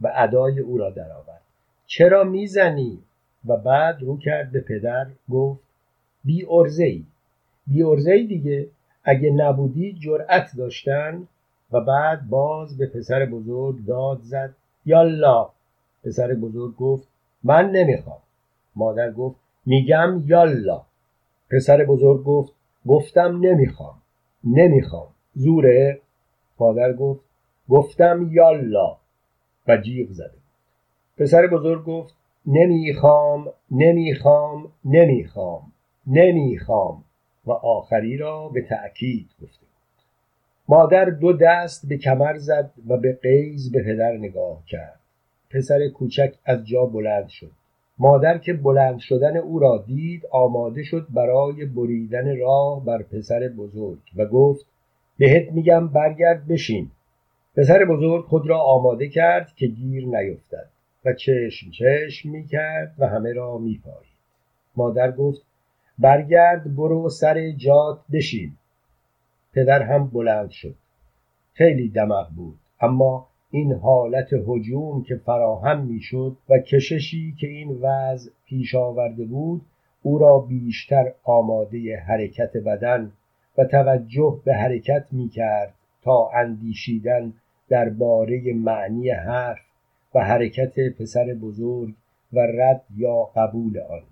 و 0.00 0.12
ادای 0.16 0.60
او 0.60 0.78
را 0.78 0.90
درآورد. 0.90 1.42
چرا 1.86 2.24
می‌زنی؟ 2.24 2.98
و 3.46 3.56
بعد 3.56 4.02
رو 4.02 4.18
کرد 4.18 4.52
به 4.52 4.60
پدر 4.60 5.06
گفت 5.30 5.60
بی 6.24 6.46
ارزه 6.50 6.84
ای 6.84 7.04
بی 7.66 7.82
ارزه 7.82 8.12
ای 8.12 8.26
دیگه 8.26 8.68
اگه 9.04 9.30
نبودی 9.30 9.92
جرأت 9.92 10.50
داشتن. 10.56 11.28
و 11.72 11.80
بعد 11.80 12.28
باز 12.28 12.78
به 12.78 12.86
پسر 12.86 13.26
بزرگ 13.26 13.84
داد 13.84 14.20
زد. 14.22 14.54
یالا. 14.86 15.50
پسر 16.04 16.34
بزرگ 16.34 16.76
گفت 16.76 17.08
من 17.42 17.70
نمی‌خوام. 17.70 18.18
مادر 18.76 19.12
گفت 19.12 19.36
میگم 19.66 20.22
یالا. 20.26 20.82
پسر 21.50 21.84
بزرگ 21.84 22.24
گفت 22.24 22.52
گفتم 22.86 23.40
نمی‌خوام. 23.40 23.94
نمی‌خوام. 24.44 25.08
زوره 25.34 26.00
مادر 26.58 26.92
گفت 26.92 27.20
گفتم 27.68 28.28
یالا. 28.32 28.96
و 29.68 29.76
جیغ 29.76 30.10
زده. 30.10 30.38
پسر 31.16 31.46
بزرگ 31.46 31.84
گفت 31.84 32.14
نمی‌خوام 32.46 33.52
نمی‌خوام 33.70 34.72
نمی‌خوام 34.84 35.72
نمی‌خوام. 36.06 37.04
و 37.46 37.52
آخری 37.52 38.16
را 38.16 38.48
به 38.48 38.62
تأکید 38.62 39.30
گفته 39.42 39.66
مادر 40.68 41.04
دو 41.04 41.32
دست 41.32 41.88
به 41.88 41.96
کمر 41.96 42.36
زد 42.36 42.70
و 42.88 42.96
به 42.96 43.18
قیز 43.22 43.72
به 43.72 43.82
پدر 43.82 44.12
نگاه 44.12 44.62
کرد. 44.66 45.00
پسر 45.50 45.88
کوچک 45.88 46.34
از 46.44 46.66
جا 46.66 46.86
بلند 46.86 47.28
شد. 47.28 47.50
مادر 47.98 48.38
که 48.38 48.52
بلند 48.52 48.98
شدن 48.98 49.36
او 49.36 49.58
را 49.58 49.84
دید 49.86 50.26
آماده 50.30 50.82
شد 50.82 51.06
برای 51.10 51.64
بریدن 51.64 52.38
راه 52.38 52.84
بر 52.84 53.02
پسر 53.02 53.48
بزرگ 53.58 53.98
و 54.16 54.26
گفت 54.26 54.66
بهت 55.18 55.52
میگم 55.52 55.88
برگرد 55.88 56.46
بشین. 56.46 56.90
پسر 57.56 57.84
بزرگ 57.84 58.24
خود 58.24 58.48
را 58.48 58.60
آماده 58.60 59.08
کرد 59.08 59.54
که 59.56 59.66
گیر 59.66 60.06
نیفتد. 60.06 60.68
و 61.04 61.12
چشم 61.12 61.70
چشم 61.70 62.30
می 62.30 62.46
کرد 62.46 62.94
و 62.98 63.08
همه 63.08 63.32
را 63.32 63.58
می 63.58 63.80
پایید. 63.84 64.10
مادر 64.76 65.12
گفت 65.12 65.42
برگرد 65.98 66.76
برو 66.76 67.08
سر 67.08 67.50
جات 67.50 67.98
بشین 68.12 68.52
پدر 69.52 69.82
هم 69.82 70.06
بلند 70.06 70.50
شد 70.50 70.74
خیلی 71.52 71.88
دمق 71.88 72.30
بود 72.36 72.58
اما 72.80 73.26
این 73.50 73.72
حالت 73.72 74.28
هجوم 74.32 75.02
که 75.02 75.16
فراهم 75.16 75.86
می‌شد 75.86 76.36
و 76.48 76.58
کششی 76.58 77.34
که 77.40 77.46
این 77.46 77.78
وضع 77.82 78.30
پیش 78.46 78.74
آورده 78.74 79.24
بود 79.24 79.62
او 80.02 80.18
را 80.18 80.38
بیشتر 80.38 81.12
آماده 81.24 81.96
حرکت 81.96 82.56
بدن 82.56 83.12
و 83.58 83.64
توجه 83.64 84.40
به 84.44 84.54
حرکت 84.54 85.04
می 85.12 85.28
کرد 85.28 85.74
تا 86.02 86.30
اندیشیدن 86.34 87.32
درباره 87.68 88.54
معنی 88.54 89.10
حرف 89.10 89.69
و 90.14 90.24
حرکت 90.24 90.80
پسر 90.98 91.34
بزرگ 91.42 91.94
و 92.32 92.40
رد 92.40 92.82
یا 92.96 93.22
قبول 93.36 93.78
آن. 93.78 94.02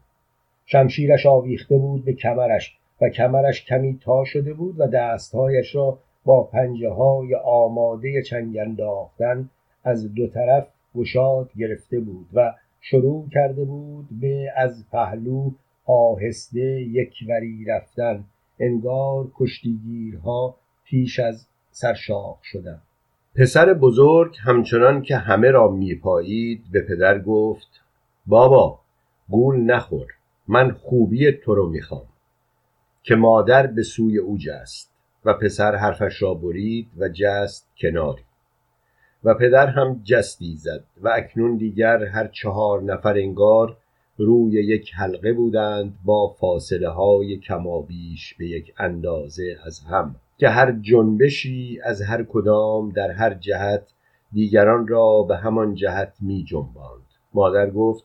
شمشیرش 0.67 1.27
آویخته 1.27 1.79
بود 1.79 2.05
به 2.05 2.13
کمرش 2.13 2.79
و 3.01 3.09
کمرش 3.09 3.65
کمی 3.65 3.99
تا 4.03 4.25
شده 4.25 4.55
بود 4.55 4.81
و 4.81 4.87
دستهایش 4.87 5.75
را 5.75 5.99
با 6.25 6.43
پنجه 6.43 6.89
های 6.89 7.35
آماده 7.35 8.23
چنگ 8.23 8.59
انداختن 8.59 9.51
از 9.85 10.15
دو 10.15 10.27
طرف 10.27 10.69
گشاد 10.95 11.51
گرفته 11.59 12.01
بود 12.01 12.27
و 12.35 12.55
شروع 12.81 13.29
کرده 13.35 13.65
بود 13.65 14.09
به 14.21 14.53
از 14.57 14.85
پهلو 14.91 15.51
آهسته 15.87 16.61
یکوری 16.83 17.65
رفتن. 17.65 18.25
انگار 18.61 19.31
کشتیگیرها 19.35 20.57
پیش 20.85 21.19
از 21.19 21.47
سرشاخ 21.71 22.39
شدن 22.43 22.81
پسر 23.39 23.75
بزرگ 23.75 24.37
همچنان 24.41 25.03
که 25.03 25.17
همه 25.17 25.51
را 25.51 25.69
میپایید 25.69 26.65
به 26.73 26.81
پدر 26.81 27.19
گفت 27.19 27.81
بابا 28.27 28.81
گول 29.29 29.57
نخور 29.57 30.07
من 30.49 30.71
خوبی 30.73 31.33
تو 31.33 31.55
رو 31.55 31.69
می‌خوام 31.69 32.07
که 33.03 33.15
مادر 33.15 33.67
به 33.67 33.83
سوی 33.83 34.19
او 34.19 34.39
جست 34.39 34.91
و 35.25 35.35
پسر 35.35 35.75
حرفش 35.75 36.23
را 36.23 36.35
برید 36.35 36.89
و 36.99 37.09
جست 37.09 37.69
کناری. 37.77 38.23
و 39.25 39.35
پدر 39.35 39.67
هم 39.67 40.01
جستی 40.05 40.57
زد 40.57 40.85
و 41.01 41.09
اکنون 41.09 41.57
دیگر 41.57 42.05
هر 42.05 42.29
چهار 42.29 42.83
نفر 42.83 43.19
انگار 43.19 43.77
روی 44.17 44.53
یک 44.53 44.95
حلقه 44.95 45.33
بودند 45.33 45.99
با 46.05 46.29
فاصله 46.29 46.89
های 46.89 47.37
کمابیش 47.37 48.35
به 48.35 48.47
یک 48.47 48.75
اندازه 48.79 49.59
از 49.67 49.81
هم. 49.81 50.17
که 50.39 50.49
هر 50.49 50.73
جنبشی 50.73 51.81
از 51.85 52.03
هر 52.03 52.25
کدام 52.25 52.91
در 52.91 53.11
هر 53.11 53.35
جهت 53.35 53.83
دیگران 54.33 54.89
را 54.89 55.23
به 55.23 55.37
همان 55.37 55.75
جهت 55.75 56.13
می 56.21 56.45
جنباند. 56.45 57.03
مادر 57.35 57.71
گفت 57.71 58.05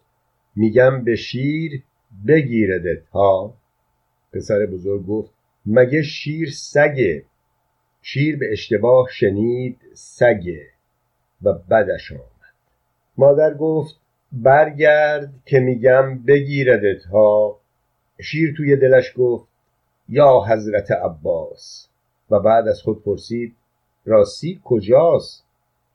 میگم 0.55 1.03
به 1.03 1.15
شیر 1.15 1.83
بگیردت 2.27 3.05
ها. 3.07 3.53
پسر 4.33 4.65
بزرگ 4.65 5.05
گفت 5.05 5.33
مگه 5.65 6.01
شیر 6.01 6.49
سگه؟ 6.51 7.25
شیر 8.01 8.37
به 8.37 8.51
اشتباه 8.51 9.07
شنید 9.11 9.79
سگه 9.93 10.67
و 11.43 11.53
بدش 11.53 12.11
آمد. 12.11 12.21
مادر 13.17 13.53
گفت 13.53 13.99
برگرد 14.31 15.33
که 15.45 15.59
میگم 15.59 16.23
بگیردت 16.23 17.05
ها. 17.05 17.59
شیر 18.21 18.53
توی 18.57 18.75
دلش 18.75 19.13
گفت 19.17 19.47
یا 20.09 20.39
حضرت 20.47 20.91
عباس. 20.91 21.92
و 22.31 22.39
بعد 22.39 22.67
از 22.67 22.81
خود 22.81 23.03
پرسید 23.03 23.55
راستی 24.05 24.59
کجاست؟ 24.63 25.45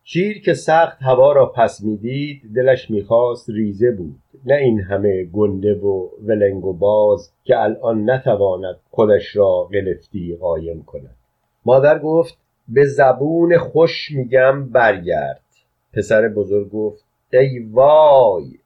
شیر 0.05 0.41
که 0.43 0.55
سخت 0.55 1.03
هوا 1.03 1.33
را 1.33 1.47
پس 1.47 1.83
می‌دید 1.83 2.43
دلش 2.55 2.91
می‌خواست 2.91 3.51
ریزه 3.51 3.91
بود. 3.91 4.19
نه 4.47 4.55
این 4.55 4.81
همه 4.81 5.25
گنده 5.25 5.75
و 5.75 6.09
ولنگ 6.27 6.65
و 6.65 6.73
باز 6.73 7.33
که 7.45 7.59
الان 7.59 8.11
نتواند 8.11 8.77
خودش 8.91 9.37
را 9.37 9.69
قلفتی 9.73 10.37
قایم 10.37 10.83
کند. 10.83 11.17
مادر 11.65 11.99
گفت 11.99 12.39
به 12.69 12.85
زبون 12.85 13.59
خوش 13.59 14.11
میگم 14.11 14.69
برگرد. 14.69 15.43
پسر 15.93 16.29
بزرگ 16.29 16.71
گفت 16.71 17.05
ای 17.33 17.59
وای! 17.59 18.59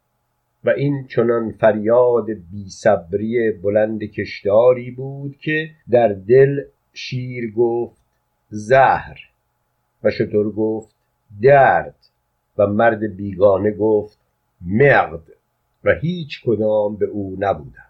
و 0.64 0.70
این 0.70 1.06
چنان 1.06 1.52
فریاد 1.52 2.26
بی 2.26 2.68
صبری 2.68 3.50
بلند 3.50 4.04
کشداری 4.04 4.90
بود 4.90 5.36
که 5.36 5.70
در 5.90 6.08
دل 6.08 6.60
شیر 6.92 7.52
گفت 7.52 8.02
زهر 8.50 9.18
و 10.04 10.10
شطور 10.10 10.50
گفت 10.50 10.94
درد 11.42 11.94
و 12.58 12.66
مرد 12.66 13.16
بیگانه 13.16 13.70
گفت 13.70 14.18
مرد 14.66 15.22
و 15.84 15.94
هیچ 15.94 16.42
کدام 16.44 16.96
به 16.96 17.06
او 17.06 17.36
نبودند. 17.38 17.86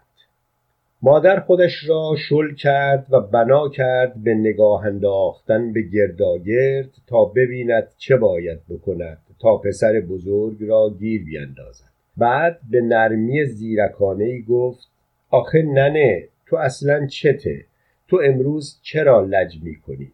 مادر 1.01 1.39
خودش 1.39 1.89
را 1.89 2.15
شل 2.29 2.55
کرد 2.55 3.07
و 3.09 3.19
بنا 3.21 3.69
کرد 3.69 4.23
به 4.23 4.33
نگاه 4.33 4.85
انداختن 4.85 5.73
به 5.73 5.81
گرداگرد 5.81 6.89
تا 7.07 7.25
ببیند 7.25 7.87
چه 7.97 8.17
باید 8.17 8.59
بکند 8.69 9.17
تا 9.39 9.57
پسر 9.57 9.99
بزرگ 9.99 10.57
را 10.63 10.89
گیر 10.99 11.25
بیندازد. 11.25 11.89
بعد 12.17 12.59
به 12.71 12.81
نرمی 12.81 13.45
زیرکانه 13.45 14.23
ای 14.23 14.41
گفت 14.41 14.87
آخه 15.29 15.61
ننه 15.61 16.27
تو 16.45 16.55
اصلا 16.55 17.07
چته؟ 17.07 17.65
تو 18.13 18.21
امروز 18.25 18.79
چرا 18.81 19.21
لج 19.21 19.63
می 19.63 19.75
کنی 19.75 20.11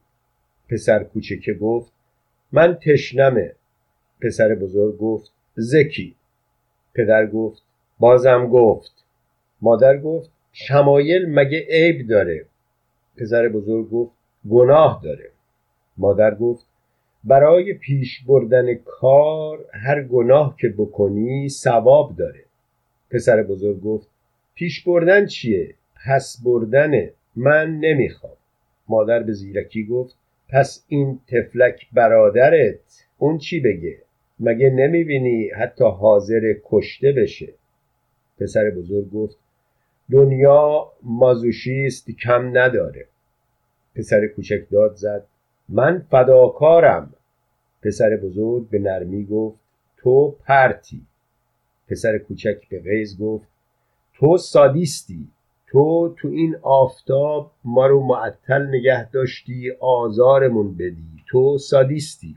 پسر 0.70 1.04
کوچکه 1.04 1.54
گفت 1.54 1.92
من 2.52 2.78
تشنمه. 2.86 3.56
پسر 4.22 4.56
بزرگ 4.56 4.98
گفت 4.98 5.32
زکی. 5.56 6.16
پدر 6.94 7.28
گفت 7.28 7.62
بازم 8.00 8.48
گفت. 8.48 8.92
مادر 9.62 9.98
گفت 9.98 10.32
شمایل 10.52 11.26
مگه 11.30 11.66
عیب 11.70 12.08
داره؟ 12.08 12.46
پسر 13.18 13.50
بزرگ 13.50 13.90
گفت 13.90 14.12
گناه 14.50 15.02
داره. 15.04 15.32
مادر 15.98 16.36
گفت 16.36 16.66
برای 17.24 17.74
پیش 17.74 18.24
بردن 18.24 18.74
کار 18.74 19.66
هر 19.74 20.04
گناه 20.04 20.56
که 20.62 20.70
بکنی 20.70 21.50
ثواب 21.50 22.16
داره. 22.16 22.44
پسر 23.12 23.44
بزرگ 23.44 23.82
گفت 23.82 24.08
پیش 24.56 24.84
بردن 24.84 25.26
چیه؟ 25.26 25.76
پس 26.06 26.42
بردنه. 26.44 27.14
من 27.40 27.80
نمی‌خوام. 27.80 28.38
مادر 28.88 29.24
به 29.24 29.34
زیرکی 29.34 29.86
گفت 29.86 30.16
پس 30.50 30.86
این 30.88 31.20
تفلک 31.28 31.88
برادرت؟ 31.94 33.06
اون 33.18 33.38
چی 33.38 33.60
بگه؟ 33.60 33.98
مگه 34.40 34.70
نمی‌بینی 34.70 35.50
حتی 35.50 35.86
حاضر 35.86 36.54
کشته 36.64 37.12
بشه؟ 37.12 37.54
پسر 38.40 38.70
بزرگ 38.70 39.12
گفت 39.12 39.38
دنیا 40.12 40.92
مازوشیست 41.04 42.12
کم 42.12 42.58
نداره. 42.58 43.06
پسر 43.96 44.28
کوچک 44.28 44.62
داد 44.72 44.96
زد 44.96 45.24
من 45.70 46.00
فداکارم. 46.12 47.14
پسر 47.84 48.18
بزرگ 48.24 48.70
به 48.70 48.80
نرمی 48.80 49.26
گفت 49.26 49.60
تو 49.98 50.36
پرتی. 50.46 51.02
پسر 51.88 52.18
کوچک 52.18 52.70
به 52.70 52.80
غیز 52.80 53.20
گفت 53.22 53.48
تو 54.14 54.38
سادیستی. 54.38 55.28
تو 55.72 56.16
تو 56.18 56.28
این 56.28 56.56
آفتاب 56.62 57.52
ما 57.64 57.88
رو 57.88 58.04
معطل 58.04 58.68
نگه 58.68 59.10
داشتی 59.10 59.72
آزارمون 59.80 60.74
بدی. 60.78 61.24
تو 61.28 61.58
سادیستی. 61.58 62.36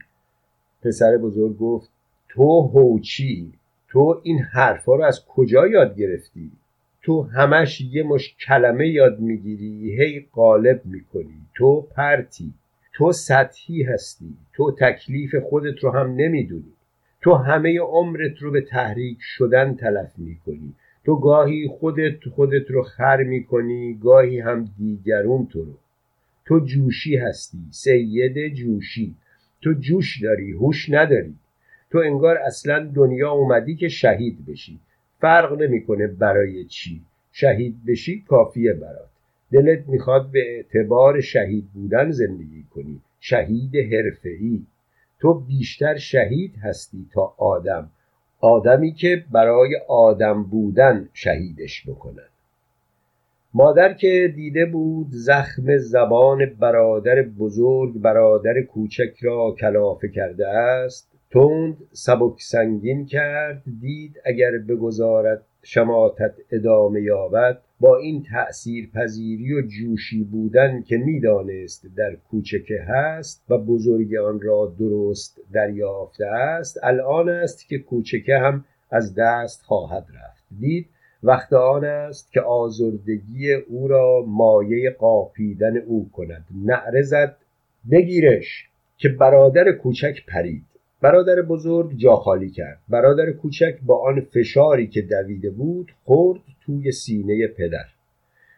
پسر 0.82 1.16
بزرگ 1.16 1.58
گفت 1.58 1.90
تو 2.28 2.60
هوچی. 2.60 3.52
تو 3.88 4.20
این 4.22 4.38
حرفا 4.38 4.94
رو 4.94 5.04
از 5.04 5.26
کجا 5.26 5.66
یاد 5.66 5.96
گرفتی؟ 5.96 6.50
تو 7.02 7.22
همش 7.22 7.80
یه 7.80 8.02
مش 8.02 8.36
کلمه 8.46 8.88
یاد 8.88 9.20
می‌گیری 9.20 10.02
هی 10.02 10.26
قالب 10.32 10.80
می‌کنی. 10.84 11.46
تو 11.54 11.80
پرتی. 11.80 12.52
تو 12.94 13.12
سطحی 13.12 13.82
هستی. 13.82 14.36
تو 14.52 14.72
تکلیف 14.72 15.34
خودت 15.34 15.78
رو 15.84 15.90
هم 15.90 16.14
نمی‌دونی. 16.14 16.72
تو 17.20 17.34
همه 17.34 17.80
عمرت 17.80 18.38
رو 18.38 18.50
به 18.50 18.60
تحریک 18.60 19.18
شدن 19.20 19.74
تلف 19.74 20.12
می‌کنی. 20.18 20.74
تو 21.04 21.16
گاهی 21.16 21.68
خودت 21.68 22.28
خودت 22.28 22.70
رو 22.70 22.82
خر 22.82 23.22
می‌کنی 23.22 23.94
گاهی 24.02 24.40
هم 24.40 24.68
دیگرون 24.78 25.46
تو 25.46 25.64
رو. 25.64 25.74
تو 26.44 26.60
جوشی 26.60 27.16
هستی 27.16 27.58
سید 27.70 28.48
جوشی. 28.54 29.14
تو 29.62 29.72
جوش 29.72 30.22
داری 30.22 30.52
هوش 30.52 30.90
نداری. 30.90 31.34
تو 31.90 31.98
انگار 31.98 32.36
اصلا 32.38 32.90
دنیا 32.94 33.30
اومدی 33.30 33.76
که 33.76 33.88
شهید 33.88 34.46
بشی. 34.46 34.78
فرق 35.20 35.62
نمی‌کنه 35.62 36.06
برای 36.06 36.64
چی. 36.64 37.00
شهید 37.32 37.76
بشی 37.86 38.24
کافیه 38.28 38.72
برات. 38.72 39.08
دلت 39.52 39.88
می‌خواد 39.88 40.30
به 40.30 40.56
اعتبار 40.56 41.20
شهید 41.20 41.64
بودن 41.74 42.10
زندگی 42.10 42.64
کنی. 42.74 43.00
شهید 43.20 43.76
حرفه‌ای. 43.76 44.62
تو 45.20 45.34
بیشتر 45.34 45.96
شهید 45.96 46.54
هستی 46.62 47.06
تا 47.12 47.34
آدم. 47.38 47.90
آدمی 48.42 48.92
که 48.92 49.24
برای 49.32 49.76
آدم 49.88 50.42
بودن 50.42 51.08
شهیدش 51.12 51.88
بکنن. 51.88 52.28
مادر 53.54 53.92
که 53.92 54.32
دیده 54.36 54.66
بود 54.66 55.06
زخم 55.10 55.76
زبان 55.76 56.38
برادر 56.58 57.22
بزرگ 57.22 57.98
برادر 57.98 58.62
کوچک 58.62 59.14
را 59.22 59.54
کلافه 59.60 60.08
کرده 60.08 60.48
است 60.48 61.12
تند 61.30 61.76
سبک 61.92 62.42
سنگین 62.42 63.06
کرد 63.06 63.62
دید 63.80 64.20
اگر 64.24 64.50
بگذارد 64.58 65.42
شماتت 65.62 66.34
ادامه 66.52 67.02
یابد 67.02 67.58
با 67.82 67.96
این 67.96 68.22
تأثیر 68.22 68.90
پذیری 68.94 69.54
و 69.54 69.62
جوشی 69.62 70.24
بودن 70.24 70.82
که 70.82 70.96
می‌دانست 70.96 71.86
در 71.96 72.14
کوچکه 72.30 72.82
هست 72.88 73.44
و 73.48 73.58
بزرگ 73.58 74.16
آن 74.16 74.40
را 74.40 74.74
درست 74.78 75.40
دریافته 75.52 76.26
است 76.26 76.78
الان 76.82 77.28
است 77.28 77.68
که 77.68 77.78
کوچکه 77.78 78.38
هم 78.38 78.64
از 78.90 79.14
دست 79.14 79.62
خواهد 79.62 80.06
رفت. 80.14 80.44
دید 80.60 80.86
وقت 81.22 81.52
آن 81.52 81.84
است 81.84 82.32
که 82.32 82.40
آزردگی 82.40 83.52
او 83.52 83.88
را 83.88 84.24
مایه 84.26 84.90
قاپیدن 84.90 85.76
او 85.76 86.10
کند. 86.12 86.44
نعره 86.64 87.02
زد 87.02 87.36
بگیرش 87.90 88.68
که 88.98 89.08
برادر 89.08 89.72
کوچک 89.72 90.26
پرید. 90.26 90.71
برادر 91.02 91.42
بزرگ 91.42 91.96
جا 91.96 92.16
خالی 92.16 92.50
کرد. 92.50 92.78
برادر 92.88 93.32
کوچک 93.32 93.78
با 93.86 93.98
آن 93.98 94.20
فشاری 94.20 94.86
که 94.86 95.02
دویده 95.02 95.50
بود 95.50 95.92
خورد 96.04 96.40
توی 96.66 96.92
سینه 96.92 97.46
پدر. 97.46 97.84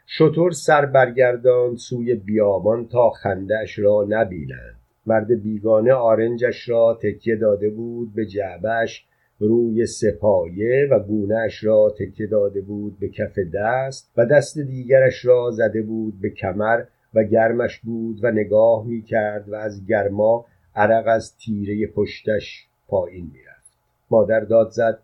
شطور 0.07 0.53
سر 0.53 0.86
برگرداند 0.86 1.76
سوی 1.76 2.14
بیابان 2.14 2.88
تا 2.88 3.11
خندش 3.11 3.78
را 3.78 4.07
نبینند. 4.09 4.76
مرد 5.07 5.42
بیگانه 5.42 5.92
آرنجش 5.92 6.68
را 6.68 6.99
تکیه 7.03 7.36
داده 7.36 7.70
بود 7.70 8.14
به 8.14 8.26
جعبش 8.26 9.07
روی 9.38 9.86
سپایه 9.86 10.88
و 10.90 10.99
گونهش 10.99 11.64
را 11.64 11.95
تکیه 11.99 12.26
داده 12.26 12.61
بود 12.61 12.99
به 13.01 13.09
کف 13.09 13.38
دست 13.55 14.12
و 14.16 14.26
دست 14.26 14.59
دیگرش 14.59 15.24
را 15.24 15.51
زده 15.51 15.82
بود 15.82 16.20
به 16.20 16.30
کمر 16.30 16.84
و 17.14 17.24
گرمش 17.24 17.80
بود 17.80 18.24
و 18.24 18.30
نگاه 18.30 18.86
می 18.86 19.03
کرد 19.03 19.49
و 19.49 19.55
از 19.55 19.86
گرما 19.86 20.47
عرق 20.76 21.04
از 21.06 21.36
تیره 21.36 21.86
پشتش 21.86 22.66
پایین 22.88 23.30
می‌رفت. 23.32 23.78
مادر 24.10 24.40
داد 24.40 24.70
زد 24.70 24.98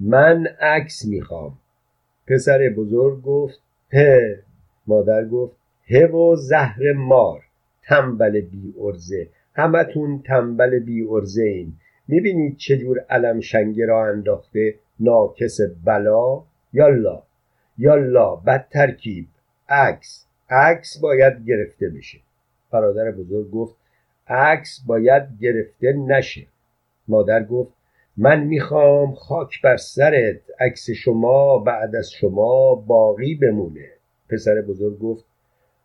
من 0.00 0.46
عکس 0.46 1.04
می‌خوام. 1.04 1.58
پسر 2.26 2.58
بزرگ 2.76 3.22
گفت 3.22 3.60
هه 3.92 4.42
مادر 4.86 5.24
گفت 5.24 5.56
هه 5.86 6.06
و 6.06 6.36
زهر 6.36 6.92
مار. 6.92 7.40
تنبل 7.82 8.40
بی 8.40 8.74
ارزه. 8.80 9.28
همتون 9.54 10.22
تنبل 10.22 10.78
بی 10.78 11.06
ارزه 11.10 11.42
این 11.42 11.72
می‌بینید 12.08 12.56
چجور 12.56 12.98
علم 13.10 13.40
شنگه 13.40 13.86
را 13.86 14.06
انداخته 14.06 14.74
ناکس 15.00 15.58
بلا؟ 15.84 16.42
یالا. 16.72 17.22
یالا 17.78 18.36
بد 18.36 18.68
ترکیب 18.70 19.26
عکس. 19.68 20.26
عکس 20.50 20.98
باید 21.00 21.44
گرفته 21.46 21.88
بشه. 21.88 22.18
برادر 22.70 23.10
بزرگ 23.10 23.50
گفت 23.50 23.76
عکس 24.28 24.80
باید 24.86 25.22
گرفته 25.40 25.92
نشه. 25.92 26.46
مادر 27.08 27.44
گفت 27.44 27.72
من 28.16 28.44
می‌خوام 28.44 29.14
خاک 29.14 29.62
بر 29.62 29.76
سرت 29.76 30.40
عکس 30.60 30.90
شما 30.90 31.58
بعد 31.58 31.96
از 31.96 32.10
شما 32.10 32.74
باقی 32.74 33.34
بمونه. 33.34 33.88
پسر 34.28 34.62
بزرگ 34.62 34.98
گفت 34.98 35.24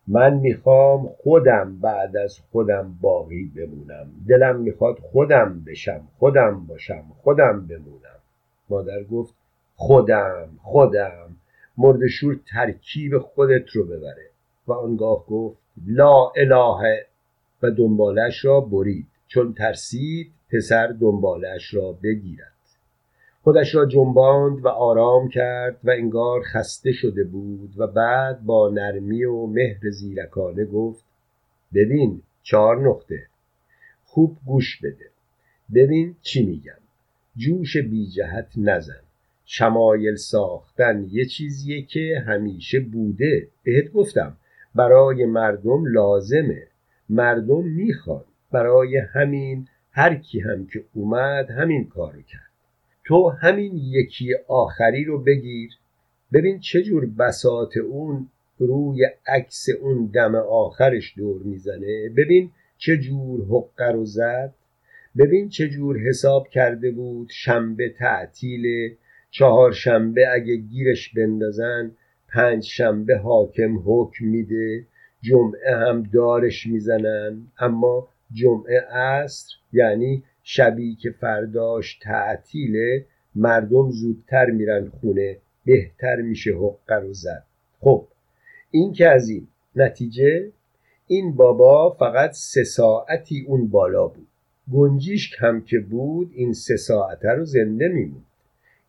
من 0.08 0.34
می‌خوام 0.34 1.08
خودم 1.08 1.78
بعد 1.80 2.16
از 2.16 2.38
خودم 2.52 2.98
باقی 3.00 3.52
بمونم. 3.56 4.06
دلم 4.28 4.60
می‌خواد 4.60 4.98
خودم 4.98 5.64
بشم 5.66 6.08
خودم 6.18 6.66
باشم 6.66 7.04
خودم 7.22 7.66
بمونم. 7.66 8.20
مادر 8.68 9.04
گفت 9.04 9.34
خودم 9.76 10.48
خودم. 10.62 11.36
مردشور 11.78 12.40
ترکیب 12.52 13.18
خودت 13.18 13.70
رو 13.70 13.84
ببره. 13.84 14.30
و 14.66 14.72
آنگاه 14.72 15.26
گفت 15.26 15.58
لا 15.86 16.32
اله 16.36 17.06
و 17.64 17.70
دنبالش 17.70 18.44
را 18.44 18.60
برید 18.60 19.06
چون 19.26 19.54
ترسید 19.54 20.32
پسر 20.50 20.86
دنبالش 20.86 21.74
را 21.74 21.92
بگیرد. 21.92 22.52
خودش 23.42 23.74
را 23.74 23.86
جنباند 23.86 24.64
و 24.64 24.68
آرام 24.68 25.28
کرد 25.28 25.76
و 25.84 25.90
انگار 25.90 26.42
خسته 26.42 26.92
شده 26.92 27.24
بود 27.24 27.74
و 27.76 27.86
بعد 27.86 28.44
با 28.44 28.70
نرمی 28.70 29.24
و 29.24 29.46
مهر 29.46 29.90
زیرکانه 29.90 30.64
گفت 30.64 31.04
ببین 31.74 32.22
چهار 32.42 32.88
نقطه. 32.88 33.26
خوب 34.04 34.38
گوش 34.46 34.80
بده. 34.82 35.10
ببین 35.74 36.16
چی 36.22 36.46
میگم. 36.46 36.80
جوش 37.36 37.76
بی 37.76 38.06
جهت 38.06 38.48
نزن. 38.56 39.00
شمایل 39.44 40.16
ساختن 40.16 41.06
یه 41.10 41.24
چیزیه 41.24 41.82
که 41.82 42.24
همیشه 42.26 42.80
بوده. 42.80 43.48
بهت 43.62 43.92
گفتم 43.92 44.36
برای 44.74 45.26
مردم 45.26 45.86
لازمه. 45.86 46.66
مردم 47.08 47.64
می‌خوان 47.64 48.24
برای 48.52 48.96
همین 48.96 49.68
هر 49.92 50.14
کی 50.14 50.40
هم 50.40 50.66
که 50.66 50.84
اومد 50.94 51.50
همین 51.50 51.88
کارو 51.88 52.22
کرد. 52.22 52.50
تو 53.04 53.28
همین 53.28 53.76
یکی 53.76 54.34
آخری 54.48 55.04
رو 55.04 55.18
بگیر. 55.18 55.70
ببین 56.32 56.60
چجور 56.60 57.06
بسات 57.06 57.76
اون 57.76 58.28
روی 58.58 59.06
عکس 59.26 59.68
اون 59.80 60.06
دم 60.06 60.34
آخرش 60.34 61.14
دور 61.16 61.42
می‌زنه. 61.42 62.08
ببین 62.16 62.50
چه 62.78 62.96
جور 62.96 63.44
حقه 63.44 63.92
رو 63.92 64.04
زد. 64.04 64.54
ببین 65.18 65.48
چه 65.48 65.68
جور 65.68 65.98
حساب 65.98 66.48
کرده 66.48 66.90
بود 66.90 67.28
شنبه 67.30 67.88
تعطیل 67.88 68.94
چهار 69.30 69.72
شنبه 69.72 70.32
اگه 70.32 70.56
گیرش 70.56 71.14
بندازن 71.14 71.90
پنج 72.28 72.62
شنبه 72.64 73.18
حاکم 73.18 73.82
حکم 73.86 74.24
میده. 74.24 74.86
جمعه 75.24 75.76
هم 75.76 76.02
دارش 76.02 76.66
می‌زنن 76.66 77.46
اما 77.58 78.08
جمعه 78.32 78.80
عصر 78.80 79.54
یعنی 79.72 80.22
شبی 80.42 80.94
که 80.94 81.10
فرداش 81.10 81.98
تعطیله 82.02 83.06
مردم 83.34 83.90
زودتر 83.90 84.46
میرن 84.50 84.88
خونه 84.88 85.36
بهتر 85.64 86.16
میشه 86.16 86.50
حقه 86.50 86.94
رو 86.94 87.12
زد. 87.12 87.44
خب 87.80 88.06
این 88.70 88.92
که 88.92 89.08
از 89.08 89.28
این 89.28 89.46
نتیجه 89.76 90.52
این 91.06 91.36
بابا 91.36 91.90
فقط 91.90 92.30
سه 92.32 92.64
ساعتی 92.64 93.44
اون 93.48 93.68
بالا 93.68 94.06
بود. 94.06 94.26
گنجیش 94.72 95.34
هم 95.38 95.60
که 95.60 95.78
بود 95.78 96.30
این 96.34 96.52
سه 96.52 96.76
ساعته 96.76 97.28
رو 97.28 97.44
زنده 97.44 97.88
میموند. 97.88 98.26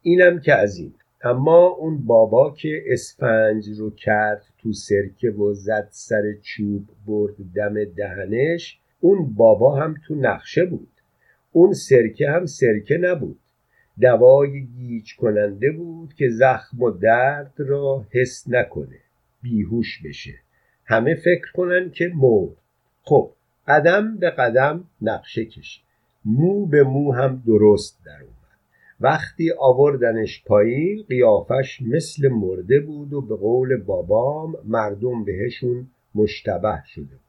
اینم 0.02 0.40
که 0.40 0.54
از 0.54 0.78
این. 0.78 0.94
اما 1.24 1.68
اون 1.68 2.06
بابا 2.06 2.54
که 2.58 2.84
اسفنج 2.88 3.70
رو 3.80 3.90
کرد 3.90 4.44
تو 4.66 4.74
سرکه 4.74 5.30
و 5.30 5.54
زد 5.54 5.88
سر 5.92 6.34
چوب 6.42 6.90
برد 7.08 7.36
دم 7.56 7.84
دهنش 7.84 8.80
اون 9.00 9.34
بابا 9.34 9.76
هم 9.76 9.96
تو 10.08 10.16
نقشه 10.16 10.66
بود. 10.66 10.92
اون 11.52 11.74
سرکه 11.74 12.30
هم 12.30 12.46
سرکه 12.46 12.98
نبود. 12.98 13.40
دوای 14.02 14.66
گیج 14.66 15.16
کننده 15.16 15.72
بود 15.72 16.14
که 16.14 16.30
زخم 16.30 16.82
و 16.82 16.92
درد 16.92 17.54
را 17.58 18.06
حس 18.12 18.50
نکنه. 18.50 19.00
بیهوش 19.42 20.02
بشه. 20.06 20.34
همه 20.86 21.16
فکر 21.16 21.52
کنن 21.54 21.90
که 21.90 22.12
مرد. 22.16 22.58
خب 23.02 23.32
قدم 23.68 24.18
به 24.18 24.30
قدم 24.30 24.84
نقشه 25.02 25.46
کشید 25.46 25.84
مو 26.26 26.66
به 26.66 26.84
مو 26.84 27.14
هم 27.14 27.44
درست 27.48 28.00
در 28.06 28.22
اومد. 28.22 28.45
وقتی 29.00 29.52
آوردنش 29.60 30.44
پایین 30.44 31.04
قیافش 31.10 31.82
مثل 31.82 32.28
مرده 32.28 32.80
بود 32.80 33.14
و 33.14 33.22
به 33.22 33.36
قول 33.36 33.78
بابام 33.78 34.56
مردم 34.66 35.24
بهشون 35.24 35.88
مشتبه 36.16 36.82
شده 36.86 37.20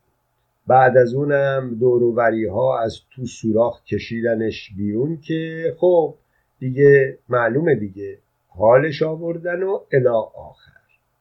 بعد 0.67 0.97
از 0.97 1.15
اونم 1.15 1.77
دوروبری 1.81 2.47
ها 2.47 2.81
از 2.81 3.01
تو 3.11 3.27
سوراخ 3.27 3.85
کشیدنش 3.85 4.71
بیرون 4.77 5.17
که 5.21 5.75
خب 5.79 6.15
دیگه 6.59 7.19
معلومه 7.29 7.75
دیگه 7.75 8.19
حالش 8.49 9.03
آوردن 9.03 9.63
و 9.63 9.79
الا 9.93 10.21
آخر. 10.21 10.73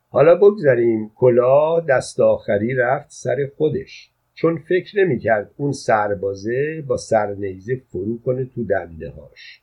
حالا 0.10 0.36
بگذاریم 0.36 1.12
کلا 1.16 1.80
دست 1.80 2.20
آخری 2.20 2.76
رفت 2.76 3.12
سر 3.12 3.50
خودش. 3.58 4.10
چون 4.34 4.58
فکر 4.58 5.00
نمی‌کرد 5.00 5.52
اون 5.58 5.72
سربازه 5.72 6.84
با 6.88 6.98
سرنیزه 6.98 7.82
فرو 7.92 8.20
کنه 8.26 8.46
تو 8.46 8.64
دنده 8.64 9.10
هاش 9.10 9.62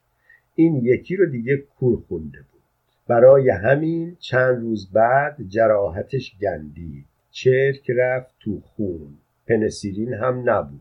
این 0.55 0.77
یکی 0.77 1.17
رو 1.17 1.27
دیگه 1.27 1.57
کور 1.57 2.03
خونده 2.09 2.39
بود. 2.39 2.63
برای 3.09 3.51
همین 3.51 4.17
چند 4.21 4.61
روز 4.61 4.91
بعد 4.93 5.37
جراحتش 5.49 6.37
گندید. 6.41 7.05
چرک 7.31 7.91
رفت 7.91 8.35
تو 8.41 8.61
خون. 8.61 9.19
پنسیلین 9.47 10.15
هم 10.15 10.51
نبود. 10.51 10.81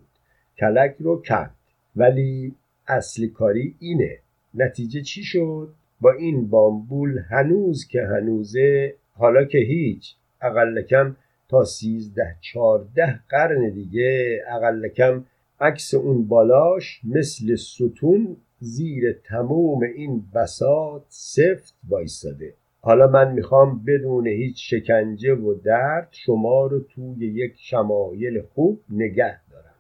کلک 0.58 0.96
رو 1.00 1.22
کند 1.22 1.56
ولی 1.96 2.56
اصلی 2.88 3.28
کاری 3.28 3.76
اینه. 3.80 4.18
نتیجه 4.54 5.02
چی 5.02 5.24
شد؟ 5.24 5.74
با 6.02 6.12
این 6.12 6.50
بامبول 6.50 7.20
هنوز 7.30 7.88
که 7.88 8.02
هنوزه 8.02 8.96
حالا 9.14 9.44
که 9.44 9.58
هیچ 9.58 10.16
اقل 10.42 10.82
کم 10.82 11.16
تا 11.50 11.64
سیزده 11.66 12.36
چارده 12.42 13.20
قرن 13.30 13.70
دیگه 13.70 14.42
اقل 14.48 14.88
کم 14.88 15.26
عکس 15.60 15.94
اون 15.94 16.28
بالاش 16.28 17.02
مثل 17.04 17.56
ستون 17.56 18.38
زیر 18.64 19.14
تموم 19.24 19.80
این 19.84 20.24
بسات 20.36 21.04
سفت 21.10 21.76
وایستاده. 21.90 22.54
حالا 22.82 23.08
من 23.08 23.32
می‌خوام 23.32 23.84
بدون 23.88 24.28
هیچ 24.28 24.74
شکنجه 24.74 25.34
و 25.34 25.54
درد 25.54 26.08
شما 26.12 26.66
رو 26.66 26.80
توی 26.80 27.28
یک 27.28 27.54
شمایل 27.58 28.42
خوب 28.42 28.80
نگه 28.90 29.40
دارم. 29.52 29.76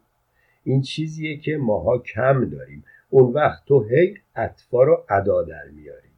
این 0.64 0.82
چیزیه 0.82 1.38
که 1.38 1.58
ماها 1.58 1.98
کم 1.98 2.46
داریم. 2.46 2.84
اون 3.10 3.34
وقت 3.34 3.66
تو 3.66 3.84
هی 3.84 4.18
اطوار 4.36 4.84
و 4.84 5.06
ادا 5.10 5.44
در 5.44 5.68
میاری. 5.76 6.10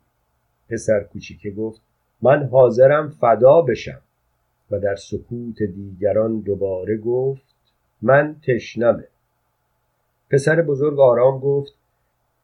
پسر 0.70 1.04
کوچیکه 1.04 1.52
گفت 1.52 1.82
من 2.22 2.44
حاضرم 2.44 3.10
فدا 3.10 3.62
بشم. 3.62 4.02
و 4.72 4.80
در 4.80 4.96
سکوت 4.96 5.64
دیگران 5.64 6.40
دوباره 6.40 6.98
گفت 6.98 7.56
من 8.02 8.36
تشنمه. 8.48 9.08
پسر 10.30 10.62
بزرگ 10.62 11.00
آرام 11.00 11.40
گفت 11.40 11.74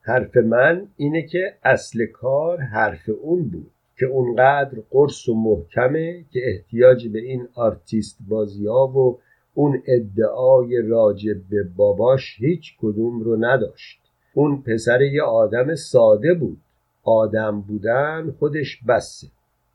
حرف 0.10 0.38
من 0.38 0.88
اینه 0.98 1.28
که 1.28 1.54
اصل 1.64 2.06
کار 2.06 2.62
حرف 2.62 3.10
اون 3.22 3.44
بود 3.44 3.72
که 4.00 4.06
اونقدر 4.06 4.80
قرص 4.90 5.30
و 5.30 5.34
محکمه 5.36 6.26
که 6.32 6.40
احتیاج 6.44 7.08
به 7.08 7.20
این 7.20 7.48
آرتیست 7.54 8.18
بازی 8.28 8.68
ها 8.68 8.88
و 8.88 9.20
اون 9.54 9.84
ادعای 9.88 10.82
راجب 10.82 11.38
به 11.50 11.64
باباش 11.64 12.36
هیچ 12.38 12.78
کدوم 12.82 13.20
رو 13.20 13.46
نداشت. 13.46 14.00
اون 14.34 14.62
پسر 14.62 15.02
یه 15.02 15.24
آدم 15.24 15.76
ساده 15.76 16.34
بود. 16.34 16.58
آدم 17.04 17.62
بودن 17.62 18.32
خودش 18.40 18.80
بسه. 18.88 19.28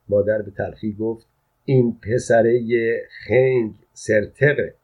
مادر 0.08 0.42
به 0.42 0.50
تلخی 0.50 0.92
گفت 0.92 1.26
این 1.64 1.96
پسره 2.02 2.60
خنگ 3.26 3.74
سرتقه. 3.92 4.74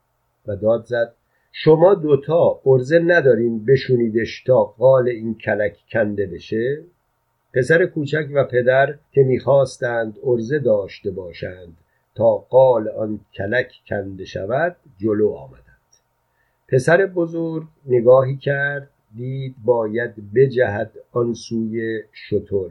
و 0.46 0.56
داد 0.56 0.84
زد 0.84 1.14
شما 1.52 1.94
دوتا 1.94 2.60
ارزه 2.66 2.98
ندارین 2.98 3.64
بشونیدش 3.64 4.42
تا 4.42 4.64
قال 4.64 5.08
این 5.08 5.34
کلک 5.34 5.76
کنده 5.92 6.26
بشه؟ 6.26 6.84
پسر 7.54 7.86
کوچک 7.86 8.26
و 8.34 8.44
پدر 8.44 8.94
که 9.12 9.22
می‌خواستند 9.22 10.18
ارزه 10.24 10.58
داشته 10.58 11.10
باشند 11.10 11.76
تا 12.14 12.36
قال 12.36 12.88
آن 12.88 13.20
کلک 13.34 13.72
کنده 13.88 14.24
شود 14.24 14.76
جلو 14.98 15.30
آمدند. 15.30 15.60
پسر 16.68 17.06
بزرگ 17.06 17.66
نگاهی 17.86 18.36
کرد 18.36 18.90
دید 19.16 19.54
باید 19.64 20.14
بجهد 20.34 20.92
آن 21.12 21.34
سوی 21.34 22.02
شتر. 22.12 22.68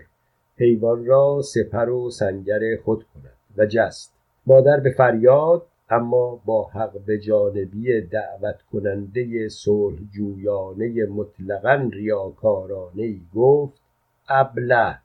حیوان 0.57 1.05
را 1.05 1.41
سپر 1.41 1.89
و 1.89 2.09
سنگر 2.09 2.75
خود 2.85 3.03
کند 3.03 3.33
و 3.57 3.65
جست. 3.65 4.13
مادر 4.47 4.79
به 4.79 4.91
فریاد 4.91 5.67
اما 5.89 6.41
با 6.45 6.63
حق 6.63 7.05
به 7.05 7.17
جانبی 7.17 8.01
دعوت 8.01 8.61
کننده 8.71 9.49
صلح 9.49 9.99
جویانه 10.11 11.05
مطلقا 11.05 11.89
ریاکارانه 11.93 13.15
گفت 13.35 13.81
ابله 14.29 14.97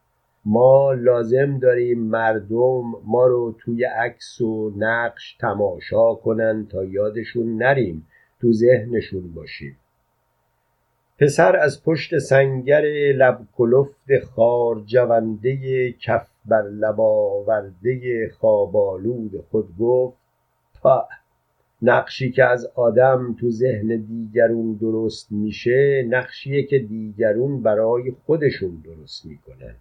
ما 0.44 0.92
لازم 0.92 1.58
داریم 1.58 1.98
مردم 1.98 2.82
ما 3.04 3.26
رو 3.26 3.54
توی 3.58 3.84
عکس 3.84 4.40
و 4.40 4.72
نقش 4.76 5.36
تماشا 5.40 6.14
کنن 6.14 6.66
تا 6.70 6.84
یادشون 6.84 7.56
نریم 7.56 8.06
تو 8.40 8.52
ذهنشون 8.52 9.32
باشیم. 9.34 9.76
پسر 11.18 11.56
از 11.56 11.84
پشت 11.84 12.18
سنگر 12.18 12.82
لب 13.16 13.38
کلفت 13.56 14.24
خار 14.24 14.80
جونده 14.86 15.92
کف 15.92 16.28
بر 16.44 16.62
لب 16.62 17.00
آورده 17.00 18.28
خوابالود 18.38 19.44
خود 19.50 19.76
گفت 19.78 20.23
نقشی 21.82 22.30
که 22.30 22.44
از 22.44 22.66
آدم 22.74 23.36
تو 23.40 23.50
ذهن 23.50 23.96
دیگرون 23.96 24.74
درست 24.74 25.32
میشه 25.32 26.06
نقشیه 26.08 26.62
که 26.62 26.78
دیگرون 26.78 27.62
برای 27.62 28.12
خودشون 28.26 28.82
درست 28.84 29.26
می‌کنن 29.26 29.74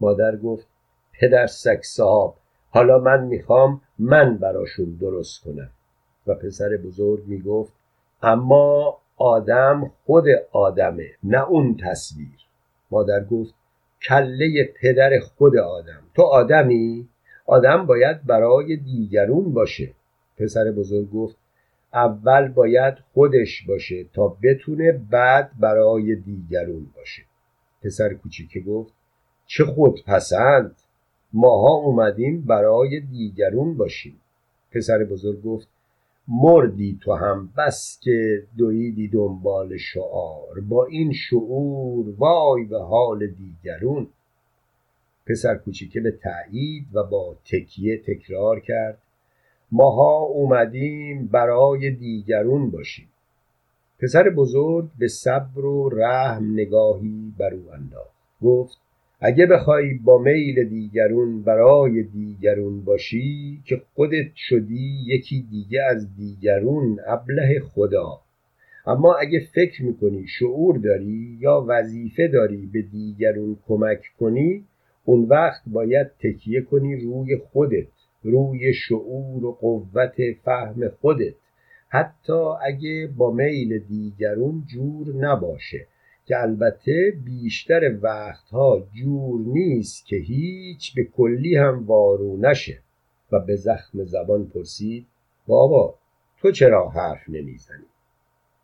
مادر 0.00 0.36
گفت 0.36 0.66
پدر 1.20 1.46
سگ 1.46 1.80
صاحب 1.82 2.34
حالا 2.70 2.98
من 2.98 3.24
می‌خوام 3.24 3.80
من 3.98 4.36
براشون 4.36 4.96
درست 5.00 5.44
کنم. 5.44 5.70
و 6.26 6.34
پسر 6.34 6.68
بزرگ 6.84 7.26
می‌گفت 7.26 7.72
اما 8.22 8.98
آدم 9.16 9.90
خود 10.06 10.24
آدمه 10.52 11.06
نه 11.24 11.48
اون 11.48 11.76
تصویر. 11.76 12.38
مادر 12.90 13.24
گفت 13.24 13.54
کله 14.08 14.74
پدر 14.80 15.18
خود 15.18 15.56
آدم. 15.56 16.02
تو 16.14 16.22
آدمی؟ 16.22 17.08
آدم 17.46 17.86
باید 17.86 18.24
برای 18.24 18.76
دیگرون 18.76 19.52
باشه. 19.52 19.90
پسر 20.36 20.70
بزرگ 20.70 21.10
گفت 21.10 21.36
اول 21.92 22.48
باید 22.48 22.94
خودش 23.14 23.62
باشه 23.68 24.04
تا 24.04 24.36
بتونه 24.42 24.92
بعد 24.92 25.50
برای 25.60 26.16
دیگرون 26.16 26.86
باشه. 26.96 27.22
پسر 27.82 28.14
کوچیکه 28.14 28.60
گفت 28.60 28.92
چه 29.46 29.64
خود 29.64 30.04
پسند 30.06 30.76
ماها 31.32 31.74
اومدیم 31.74 32.42
برای 32.42 33.00
دیگرون 33.00 33.76
باشیم. 33.76 34.20
پسر 34.72 35.04
بزرگ 35.04 35.42
گفت 35.42 35.68
مردی 36.28 36.98
تو 37.02 37.12
هم 37.14 37.52
بس 37.58 37.98
که 38.02 38.42
دویدی 38.58 39.08
دنبال 39.08 39.76
شعار. 39.76 40.60
با 40.60 40.86
این 40.86 41.12
شعور 41.12 42.14
وای 42.18 42.64
به 42.64 42.78
حال 42.78 43.26
دیگرون. 43.26 44.06
پسر 45.26 45.54
کوچیکه 45.54 46.00
به 46.00 46.10
تایید 46.10 46.86
و 46.92 47.02
با 47.02 47.36
تکیه 47.44 47.98
تکرار 47.98 48.60
کرد. 48.60 48.98
ماها 49.72 50.18
اومدیم 50.18 51.26
برای 51.26 51.90
دیگرون 51.90 52.70
باشیم. 52.70 53.08
پسر 53.98 54.30
بزرگ 54.30 54.88
به 54.98 55.08
صبر 55.08 55.64
و 55.64 55.88
رحم 55.88 56.52
نگاهی 56.52 57.32
بر 57.38 57.54
او 57.54 57.72
انداخت. 57.72 58.16
گفت 58.42 58.78
اگه 59.20 59.46
بخوای 59.46 59.94
با 59.94 60.18
میل 60.18 60.64
دیگرون 60.64 61.42
برای 61.42 62.02
دیگرون 62.02 62.84
باشی 62.84 63.60
که 63.64 63.82
خودت 63.94 64.34
شدی 64.34 64.98
یکی 65.06 65.46
دیگه 65.50 65.82
از 65.82 66.16
دیگرون 66.16 66.98
ابله 67.06 67.60
خدا. 67.60 68.20
اما 68.86 69.14
اگه 69.14 69.40
فکر 69.54 69.84
می‌کنی 69.84 70.26
شعور 70.26 70.78
داری 70.78 71.38
یا 71.40 71.64
وظیفه 71.68 72.28
داری 72.28 72.66
به 72.72 72.82
دیگرون 72.82 73.56
کمک 73.68 74.00
کنی 74.20 74.64
اون 75.04 75.24
وقت 75.24 75.62
باید 75.66 76.06
تکیه 76.18 76.60
کنی 76.60 76.96
روی 76.96 77.36
خودت. 77.36 77.95
روی 78.26 78.74
شعور 78.74 79.44
و 79.44 79.52
قوت 79.52 80.14
فهم 80.44 80.88
خودت. 80.88 81.34
حتی 81.88 82.42
اگه 82.62 83.10
با 83.16 83.30
میل 83.30 83.78
دیگرون 83.78 84.64
جور 84.66 85.14
نباشه 85.14 85.86
که 86.26 86.42
البته 86.42 87.12
بیشتر 87.24 87.98
وقتها 88.02 88.86
جور 88.94 89.40
نیست 89.40 90.06
که 90.06 90.16
هیچ 90.16 90.94
به 90.94 91.04
کلی 91.04 91.56
هم 91.56 91.86
وارو 91.86 92.36
نشه. 92.36 92.78
و 93.32 93.40
به 93.40 93.56
زخم 93.56 94.04
زبان 94.04 94.46
پرسید 94.46 95.06
بابا 95.46 95.94
تو 96.38 96.50
چرا 96.50 96.88
حرف 96.88 97.28
نمی‌زنی؟ 97.28 97.86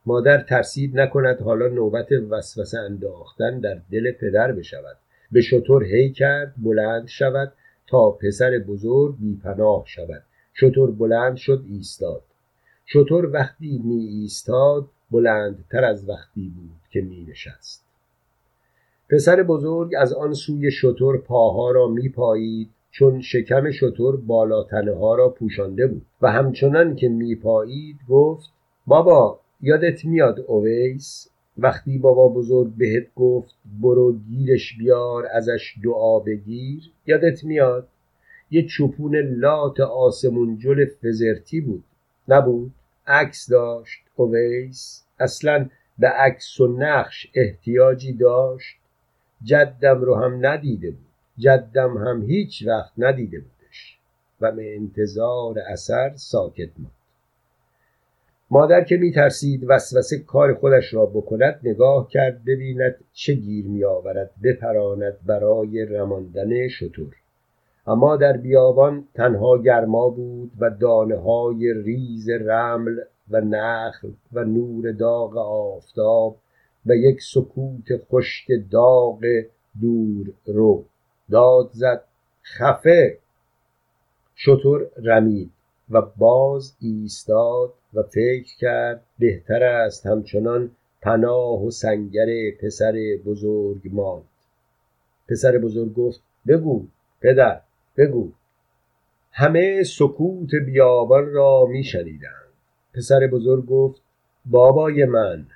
مادر 0.06 0.42
ترسید 0.42 1.00
نکند 1.00 1.40
حالا 1.40 1.68
نوبت 1.68 2.12
وسوسه 2.30 2.78
انداختن 2.78 3.60
در 3.60 3.80
دل 3.92 4.12
پدر 4.12 4.52
بشود. 4.52 4.96
به 5.32 5.40
شطور 5.40 5.84
هی 5.84 6.12
کرد 6.12 6.54
بلند 6.56 7.08
شود 7.08 7.52
تا 7.92 8.10
پسر 8.10 8.58
بزرگ 8.58 9.14
بیپناه 9.18 9.82
شود. 9.86 10.22
شطور 10.54 10.90
بلند 10.90 11.36
شد 11.36 11.64
ایستاد. 11.68 12.22
شطور 12.86 13.30
وقتی 13.32 13.80
می 13.84 14.06
ایستاد 14.06 14.86
بلندتر 15.10 15.84
از 15.84 16.08
وقتی 16.08 16.52
بود 16.56 16.90
که 16.90 17.00
می 17.00 17.26
نشست 17.30 17.84
پسر 19.08 19.42
بزرگ 19.42 19.92
از 19.98 20.12
آن 20.12 20.34
سوی 20.34 20.70
شطور 20.70 21.18
پاها 21.18 21.70
را 21.70 21.88
میپایید 21.88 22.70
چون 22.90 23.20
شکم 23.20 23.70
شطور 23.70 24.16
بالاتنه 24.16 24.94
ها 24.94 25.14
را 25.14 25.28
پوشانده 25.28 25.86
بود. 25.86 26.06
و 26.22 26.32
همچنان 26.32 26.96
که 26.96 27.08
میپایید 27.08 27.96
گفت 28.08 28.50
بابا 28.86 29.40
یادت 29.60 30.04
میاد 30.04 30.44
اویس؟ 30.46 31.31
وقتی 31.58 31.98
بابا 31.98 32.28
بزرگ 32.28 32.72
بهت 32.76 33.14
گفت 33.14 33.54
برو 33.80 34.12
گیرش 34.12 34.78
بیار 34.78 35.26
ازش 35.32 35.74
دعا 35.84 36.18
بگیر 36.18 36.92
یادت 37.06 37.44
میاد؟ 37.44 37.88
یه 38.50 38.66
چوپون 38.66 39.16
لات 39.16 39.80
آسمون 39.80 40.58
جل 40.58 40.86
فزرتی 41.02 41.60
بود. 41.60 41.84
نبود؟ 42.28 42.72
عکس 43.06 43.50
داشت 43.50 44.00
اویس. 44.16 45.04
اصلا 45.18 45.68
به 45.98 46.08
عکس 46.08 46.60
و 46.60 46.66
نقش 46.66 47.30
احتیاجی 47.34 48.12
داشت. 48.12 48.76
جدم 49.44 50.00
رو 50.00 50.14
هم 50.14 50.46
ندیده 50.46 50.90
بود. 50.90 51.06
جدم 51.38 51.98
هم 51.98 52.22
هیچ 52.22 52.66
وقت 52.66 52.92
ندیده 52.98 53.40
بودش. 53.40 53.98
و 54.40 54.52
به 54.52 54.76
انتظار 54.76 55.58
اثر 55.58 56.12
ساکت 56.16 56.70
ماند. 56.78 57.01
مادر 58.52 58.84
که 58.84 58.96
میترسید 58.96 59.64
وسوسه 59.68 60.18
کار 60.18 60.54
خودش 60.54 60.94
را 60.94 61.06
بکند 61.06 61.60
نگاه 61.62 62.08
کرد 62.08 62.44
ببیند 62.44 62.96
چه 63.12 63.34
گیر 63.34 63.66
میآورد 63.66 64.30
بپراند 64.44 65.16
برای 65.26 65.84
رماندن 65.84 66.68
شطور 66.68 67.14
اما 67.86 68.16
در 68.16 68.36
بیابان 68.36 69.04
تنها 69.14 69.58
گرما 69.58 70.08
بود 70.08 70.52
و 70.60 70.70
دانه 70.70 71.16
های 71.16 71.74
ریز 71.84 72.28
رمل 72.28 72.96
و 73.30 73.40
نخل 73.40 74.10
و 74.32 74.44
نور 74.44 74.92
داغ 74.92 75.36
آفتاب 75.36 76.36
و 76.86 76.96
یک 76.96 77.22
سکوت 77.22 77.86
خشک 78.10 78.46
داغ 78.70 79.20
دور 79.80 80.26
رو 80.46 80.84
داد 81.30 81.70
زد. 81.72 82.04
خفه! 82.42 83.18
شطور 84.34 84.86
رمید. 84.96 85.50
و 85.92 86.02
باز 86.16 86.76
ایستاد 86.80 87.74
و 87.94 88.02
فکر 88.02 88.56
کرد 88.56 89.02
بهتر 89.18 89.62
است 89.62 90.06
همچنان 90.06 90.70
پناه 91.02 91.64
و 91.64 91.70
سنگر 91.70 92.26
پسر 92.60 92.94
بزرگ 93.26 93.80
ماند. 93.84 94.24
پسر 95.28 95.58
بزرگ 95.58 95.94
گفت 95.94 96.20
بگو 96.46 96.86
پدر 97.20 97.60
بگو. 97.96 98.32
همه 99.32 99.82
سکوت 99.82 100.54
بیابان 100.66 101.32
را 101.32 101.66
میشنیدند. 101.66 102.52
پسر 102.94 103.26
بزرگ 103.26 103.66
گفت 103.66 104.02
بابای 104.46 105.04
من 105.04 105.46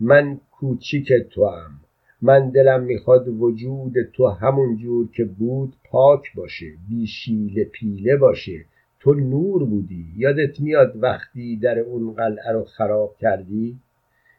من 0.00 0.40
کوچیک 0.50 1.12
تو 1.12 1.46
هم 1.46 1.80
من 2.22 2.50
دلم 2.50 2.82
می‌خواد 2.82 3.28
وجود 3.28 3.94
تو 4.12 4.26
همون 4.26 4.76
جور 4.76 5.08
که 5.12 5.24
بود 5.24 5.76
پاک 5.84 6.34
باشه 6.34 6.66
بی 6.88 7.06
شیله 7.06 7.64
پیله 7.64 8.16
باشه. 8.16 8.64
تو 9.00 9.14
نور 9.14 9.64
بودی. 9.64 10.06
یادت 10.16 10.60
میاد 10.60 10.92
وقتی 10.96 11.56
در 11.56 11.78
اون 11.78 12.14
قلعه 12.14 12.52
رو 12.52 12.64
خراب 12.64 13.16
کردی؟ 13.20 13.78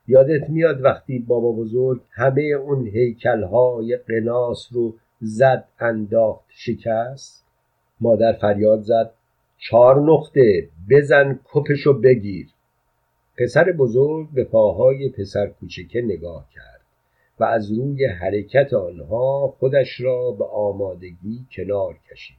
یادت 0.07 0.49
میاد 0.49 0.83
وقتی 0.83 1.19
بابا 1.19 1.51
بزرگ 1.51 2.01
همه 2.11 2.41
اون 2.41 2.87
هیکلهای 2.87 3.97
قناس 3.97 4.69
رو 4.71 4.95
زد 5.21 5.67
انداخت 5.79 6.45
شکست؟ 6.49 7.45
مادر 8.01 8.33
فریاد 8.33 8.81
زد. 8.81 9.11
چهار 9.57 10.01
نقطه 10.01 10.69
بزن 10.89 11.39
کپشو 11.53 11.93
بگیر. 11.93 12.47
پسر 13.37 13.71
بزرگ 13.71 14.27
به 14.33 14.43
پاهای 14.43 15.09
پسر 15.09 15.47
کوچکه 15.47 16.01
نگاه 16.01 16.49
کرد 16.53 16.81
و 17.39 17.43
از 17.43 17.71
روی 17.71 18.05
حرکت 18.05 18.73
آنها 18.73 19.55
خودش 19.59 20.01
را 20.01 20.31
به 20.31 20.45
آمادگی 20.45 21.45
کنار 21.51 21.97
کشید 22.11 22.37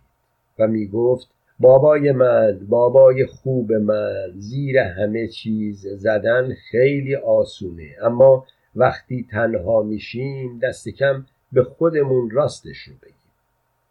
و 0.58 0.66
می 0.66 0.86
گفت 0.86 1.28
بابای 1.62 2.12
من 2.12 2.66
بابای 2.68 3.26
خوب 3.26 3.72
من 3.72 4.32
زیر 4.36 4.78
همه 4.78 5.28
چیز 5.28 5.86
زدن 5.86 6.54
خیلی 6.70 7.14
آسونه. 7.14 7.96
اما 8.02 8.46
وقتی 8.76 9.26
تنها 9.30 9.82
میشیم 9.82 10.58
دست 10.58 10.88
کم 10.88 11.26
به 11.52 11.62
خودمون 11.62 12.30
راستش 12.30 12.78
رو 12.78 12.94
بگیم. 13.02 13.16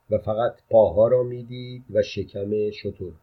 و 0.09 0.17
فقط 0.17 0.53
پاها 0.69 1.07
را 1.07 1.23
می‌دید 1.23 1.83
و 1.93 2.01
شکم 2.01 2.71
شطور 2.71 3.13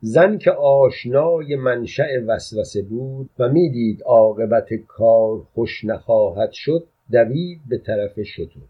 زن 0.00 0.38
که 0.38 0.50
آشنای 0.50 1.56
منشأ 1.56 2.20
وسوسه 2.26 2.82
بود 2.82 3.30
و 3.38 3.48
می‌دید 3.48 4.02
عاقبت 4.02 4.74
کار 4.74 5.38
خوش 5.54 5.84
نخواهد 5.84 6.52
شد 6.52 6.86
دوید 7.12 7.60
به 7.68 7.78
طرف 7.78 8.22
شطور 8.22 8.68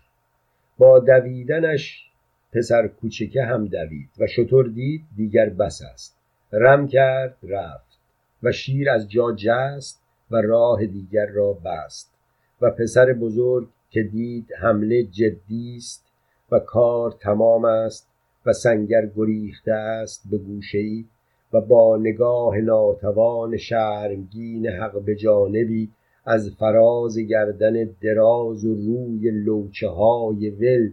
با 0.78 0.98
دویدنش 0.98 2.11
پسر 2.52 2.86
کوچکه 2.86 3.42
هم 3.42 3.66
دوید 3.66 4.08
و 4.18 4.26
شطور 4.26 4.68
دید 4.68 5.02
دیگر 5.16 5.48
بس 5.48 5.82
است. 5.92 6.16
رم 6.52 6.88
کرد 6.88 7.36
رفت 7.42 7.98
و 8.42 8.52
شیر 8.52 8.90
از 8.90 9.10
جا 9.10 9.32
جست 9.32 10.02
و 10.30 10.36
راه 10.36 10.86
دیگر 10.86 11.26
را 11.26 11.52
بست 11.52 12.14
و 12.60 12.70
پسر 12.70 13.12
بزرگ 13.12 13.68
که 13.90 14.02
دید 14.02 14.46
حمله 14.60 15.02
جدی 15.02 15.74
است 15.76 16.06
و 16.52 16.58
کار 16.58 17.14
تمام 17.20 17.64
است 17.64 18.08
و 18.46 18.52
سنگر 18.52 19.06
گریخته 19.16 19.72
است 19.72 20.22
به 20.30 20.38
گوشهای 20.38 21.04
و 21.52 21.60
با 21.60 21.96
نگاه 21.96 22.58
ناتوان 22.58 23.56
شرمگین 23.56 24.66
حق 24.66 25.02
به 25.02 25.14
جانبی 25.14 25.90
از 26.24 26.50
فراز 26.58 27.18
گردن 27.18 27.90
دراز 28.02 28.64
و 28.64 28.74
روی 28.74 29.30
لوچه 29.30 29.88
های 29.88 30.50
ول 30.50 30.90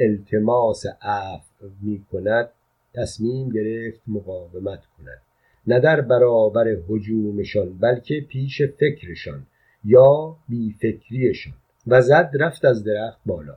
التماس 0.00 0.86
عفو 1.02 1.66
می 1.82 2.04
کند 2.12 2.48
تصمیم 2.94 3.48
گرفت 3.48 4.00
مقاومت 4.06 4.82
کند. 4.98 5.22
نه 5.66 5.80
در 5.80 6.00
برابر 6.00 6.68
هجومشان 6.68 7.78
بلکه 7.78 8.20
پیش 8.28 8.62
فکرشان 8.62 9.46
یا 9.84 10.36
بیفکریشان. 10.48 11.52
و 11.86 12.02
زد 12.02 12.30
رفت 12.40 12.64
از 12.64 12.84
درخت 12.84 13.20
بالا. 13.26 13.56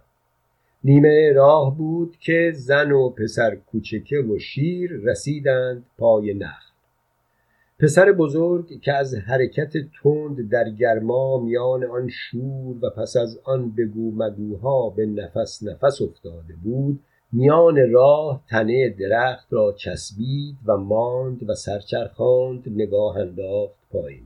نیمه 0.83 1.31
راه 1.35 1.77
بود 1.77 2.17
که 2.19 2.51
زن 2.55 2.91
و 2.91 3.09
پسر 3.09 3.55
کوچکه 3.55 4.17
و 4.17 4.39
شیر 4.39 4.91
رسیدند 5.03 5.85
پای 5.97 6.33
نخل 6.33 6.72
پسر 7.79 8.11
بزرگ 8.11 8.81
که 8.81 8.93
از 8.93 9.15
حرکت 9.15 9.73
تند 10.03 10.49
در 10.49 10.69
گرما 10.69 11.39
میان 11.39 11.83
آن 11.83 12.09
شور 12.09 12.75
و 12.81 12.89
پس 12.89 13.15
از 13.15 13.39
آن 13.43 13.71
بگو 13.71 14.11
مگوها 14.11 14.89
به 14.89 15.05
نفس 15.05 15.63
نفس 15.63 16.01
افتاده 16.01 16.53
بود 16.63 16.99
میان 17.31 17.91
راه 17.91 18.43
تنه 18.49 18.89
درخت 18.89 19.53
را 19.53 19.71
چسبید 19.77 20.55
و 20.65 20.77
ماند 20.77 21.49
و 21.49 21.55
سرچرخاند 21.55 22.63
نگاه 22.69 23.17
انداخت 23.17 23.75
پایین. 23.91 24.23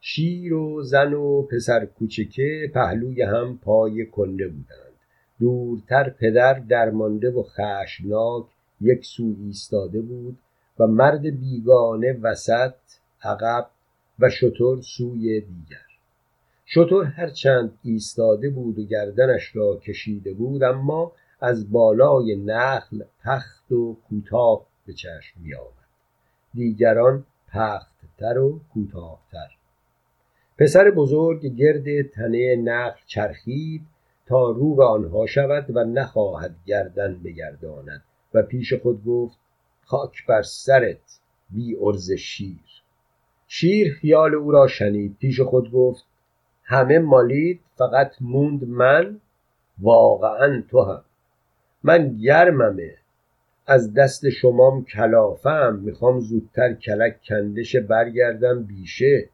شیر 0.00 0.54
و 0.54 0.82
زن 0.82 1.12
و 1.12 1.42
پسر 1.42 1.86
کوچکه 1.86 2.70
پهلوی 2.74 3.22
هم 3.22 3.58
پای 3.58 4.06
کنده 4.06 4.48
بودند. 4.48 4.94
دورتر 5.40 6.10
پدر 6.10 6.54
درمانده 6.54 7.30
و 7.30 7.42
خشمناک 7.42 8.44
یک 8.80 9.04
سو 9.04 9.34
ایستاده 9.46 10.00
بود 10.00 10.38
و 10.78 10.86
مرد 10.86 11.22
بیگانه 11.22 12.18
وسط 12.22 12.74
عقب 13.22 13.70
و 14.18 14.30
شطور 14.30 14.82
سوی 14.82 15.40
دیگر. 15.40 15.88
شطور 16.64 17.04
هرچند 17.04 17.78
ایستاده 17.84 18.50
بود 18.50 18.78
و 18.78 18.82
گردنش 18.82 19.56
را 19.56 19.76
کشیده 19.76 20.34
بود 20.34 20.62
اما 20.62 21.12
از 21.40 21.72
بالای 21.72 22.36
نخل 22.36 23.02
پخت 23.24 23.72
و 23.72 23.96
کوتاه 24.08 24.66
به 24.86 24.92
چشم 24.92 25.40
می 25.42 25.54
آمد 25.54 25.88
دیگران 26.54 27.24
پختتر 27.52 28.38
و 28.38 28.60
کوتاهتر. 28.74 29.48
پسر 30.58 30.90
بزرگ 30.90 31.46
گرد 31.46 32.02
تنه 32.02 32.56
نخل 32.56 33.00
چرخید 33.06 33.82
تا 34.26 34.50
رو 34.50 34.74
به 34.74 34.84
آنها 34.84 35.26
شود 35.26 35.76
و 35.76 35.84
نخواهد 35.84 36.54
گردن 36.66 37.22
بگرداند 37.24 38.02
و 38.34 38.42
پیش 38.42 38.74
خود 38.74 39.04
گفت 39.04 39.38
خاک 39.90 40.26
بر 40.26 40.42
سرت 40.42 41.20
بی 41.50 41.76
ارز 41.80 42.12
شیر. 42.12 42.60
شیر 43.46 43.92
خیال 43.92 44.34
او 44.34 44.50
را 44.50 44.66
شنید 44.66 45.16
پیش 45.20 45.40
خود 45.40 45.70
گفت 45.70 46.04
همه 46.64 46.98
مالید 46.98 47.60
فقط 47.76 48.12
موند 48.20 48.64
من 48.64 49.20
واقعا 49.78 50.62
تو 50.70 50.82
هم 50.82 51.04
من 51.82 52.16
گرممه 52.16 52.94
از 53.66 53.94
دست 53.94 54.28
شمام 54.28 54.84
کلافم 54.84 55.78
می‌خوام 55.82 56.20
زودتر 56.20 56.74
کلک 56.74 57.22
کندش 57.22 57.76
برگردم 57.76 58.62
بیشه. 58.62 59.28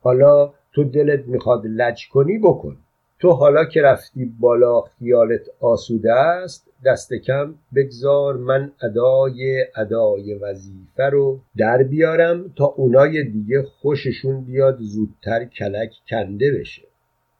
حالا 0.00 0.52
تو 0.72 0.84
دلت 0.84 1.24
می‌خواد 1.26 1.66
لج 1.66 2.08
کنی 2.08 2.38
بکن. 2.38 2.76
تو 3.18 3.30
حالا 3.30 3.64
که 3.64 3.82
رفتی 3.82 4.24
بالا 4.40 4.80
خیالت 4.80 5.40
آسوده 5.60 6.12
است 6.12 6.68
دست 6.84 7.14
کم 7.14 7.54
بگذار 7.74 8.36
من 8.36 8.72
ادای 8.82 9.64
ادای 9.76 10.34
وظیفه 10.34 11.04
رو 11.04 11.40
در 11.56 11.82
بیارم 11.82 12.52
تا 12.56 12.64
اونای 12.64 13.24
دیگه 13.24 13.62
خوششون 13.62 14.44
بیاد 14.44 14.78
زودتر 14.80 15.44
کلک 15.44 15.92
کنده 16.08 16.52
بشه. 16.52 16.82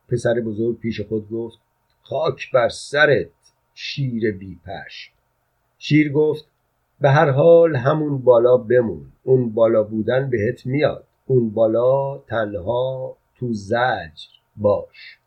پسر 0.08 0.34
بزرگ 0.40 0.78
پیش 0.78 1.00
خود 1.00 1.30
گفت 1.30 1.58
خاک 2.02 2.52
بر 2.52 2.68
سرت 2.68 3.26
شیر 3.74 4.32
بیپش 4.32 5.12
شیر 5.78 6.12
گفت 6.12 6.44
به 7.00 7.10
هر 7.10 7.30
حال 7.30 7.76
همون 7.76 8.18
بالا 8.18 8.56
بمون. 8.56 9.12
اون 9.24 9.50
بالا 9.54 9.82
بودن 9.82 10.30
بهت 10.30 10.66
میاد. 10.66 11.04
اون 11.26 11.50
بالا 11.50 12.18
تنها 12.18 13.16
تو 13.38 13.52
زجر 13.52 14.28
باش. 14.56 15.18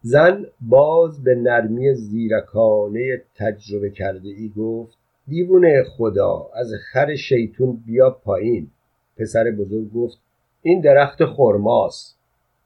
زن 0.00 0.46
باز 0.60 1.22
به 1.24 1.34
نرمی 1.34 1.94
زیرکانه 1.94 3.22
تجربه 3.34 3.90
کرده 3.90 4.28
ای 4.28 4.52
گفت 4.56 4.98
دیوونه 5.28 5.84
خدا 5.96 6.50
از 6.54 6.72
خر 6.92 7.14
شیطون 7.14 7.82
بیا 7.86 8.10
پایین. 8.10 8.70
پسر 9.16 9.50
بزرگ 9.50 9.92
گفت 9.92 10.18
این 10.62 10.80
درخت 10.80 11.24
خرماست. 11.24 12.18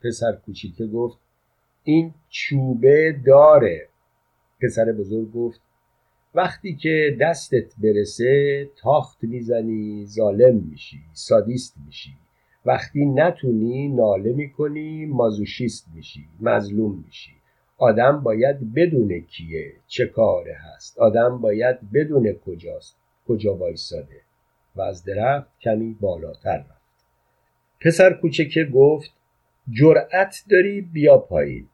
پسر 0.03 0.33
کوچیکه 0.33 0.87
گفت 0.87 1.19
این 1.85 2.15
چوبه 2.29 3.17
داره. 3.27 3.89
پسر 4.63 4.93
بزرگ 4.93 5.33
گفت 5.33 5.61
وقتی 6.35 6.77
که 6.77 7.17
دستت 7.21 7.75
برسه 7.83 8.69
تاخت 8.77 9.25
می‌زنی 9.25 10.07
ظالم 10.07 10.57
میشی 10.57 11.01
سادیست 11.13 11.77
میشی. 11.87 12.11
وقتی 12.67 13.07
نتونی 13.07 13.89
ناله 13.89 14.33
می‌کنی 14.33 15.07
مازوشیست 15.07 15.87
میشی 15.95 16.25
مظلوم 16.41 17.05
میشی. 17.07 17.33
آدم 17.79 18.21
باید 18.21 18.75
بدون 18.75 19.21
کیه 19.21 19.73
چه 19.87 20.07
کاره 20.07 20.55
هست. 20.55 20.99
آدم 20.99 21.39
باید 21.39 21.93
بدون 21.93 22.33
کجاست 22.33 22.97
کجا 23.29 23.55
وایساده. 23.55 24.21
و 24.77 24.83
از 24.83 25.05
درخت 25.05 25.61
کمی 25.61 25.97
بالاتر 26.01 26.59
رفت. 26.59 27.07
پسر 27.81 28.13
کوچکه 28.13 28.65
گفت 28.65 29.11
جرأت 29.71 30.45
داری 30.51 30.81
بیا 30.81 31.19
پایین. 31.19 31.69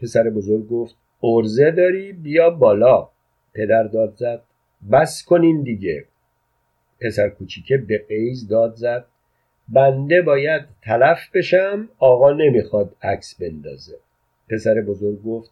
پسر 0.00 0.30
بزرگ 0.30 0.68
گفت 0.68 0.96
ارزه 1.22 1.70
داری 1.70 2.12
بیا 2.12 2.50
بالا. 2.50 3.08
پدر 3.54 3.82
داد 3.82 4.14
زد 4.16 4.42
بس 4.92 5.24
کنین 5.24 5.62
دیگه. 5.62 6.04
پسر 7.00 7.28
کوچیکه 7.28 7.76
به 7.76 8.04
قیز 8.08 8.48
داد 8.48 8.74
زد 8.74 9.06
بنده 9.68 10.22
باید 10.22 10.62
تلف 10.82 11.30
بشم 11.34 11.88
آقا 11.98 12.32
نمی‌خواد 12.32 12.96
عکس 13.02 13.40
بندازه. 13.40 13.98
پسر 14.50 14.80
بزرگ 14.80 15.22
گفت 15.22 15.50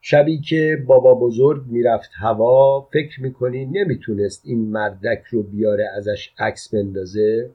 شبی 0.00 0.40
که 0.40 0.84
بابا 0.86 1.14
بزرگ 1.14 1.66
می‌رفت 1.66 2.10
هوا 2.14 2.88
فکر 2.92 3.22
می‌کنی 3.22 3.66
نمی‌تونست 3.66 4.42
این 4.44 4.68
مردک 4.68 5.22
رو 5.30 5.42
بیاره 5.42 5.88
ازش 5.96 6.32
عکس 6.38 6.74
بندازه؟ 6.74 7.50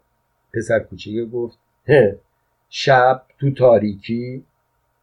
پسر 0.53 0.79
کوچیکه 0.79 1.25
گفت 1.25 1.59
شب 2.69 3.21
تو 3.39 3.51
تاریکی؟ 3.51 4.43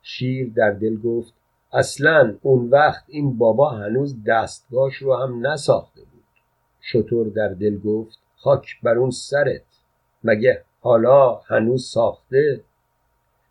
شیر 0.03 0.53
در 0.57 0.71
دل 0.71 0.97
گفت 0.97 1.35
اصلا 1.73 2.37
اون 2.43 2.69
وقت 2.69 3.05
این 3.09 3.39
بابا 3.39 3.71
هنوز 3.71 4.25
دستگاش 4.27 4.95
رو 4.95 5.17
هم 5.17 5.47
نساخته 5.47 6.01
بود. 6.01 6.25
شطور 6.81 7.29
در 7.29 7.49
دل 7.49 7.79
گفت 7.79 8.19
خاک 8.37 8.81
بر 8.83 8.99
اون 8.99 9.11
سرت. 9.11 9.66
مگه 10.27 10.63
حالا 10.81 11.35
هنوز 11.35 11.85
ساخته؟ 11.85 12.61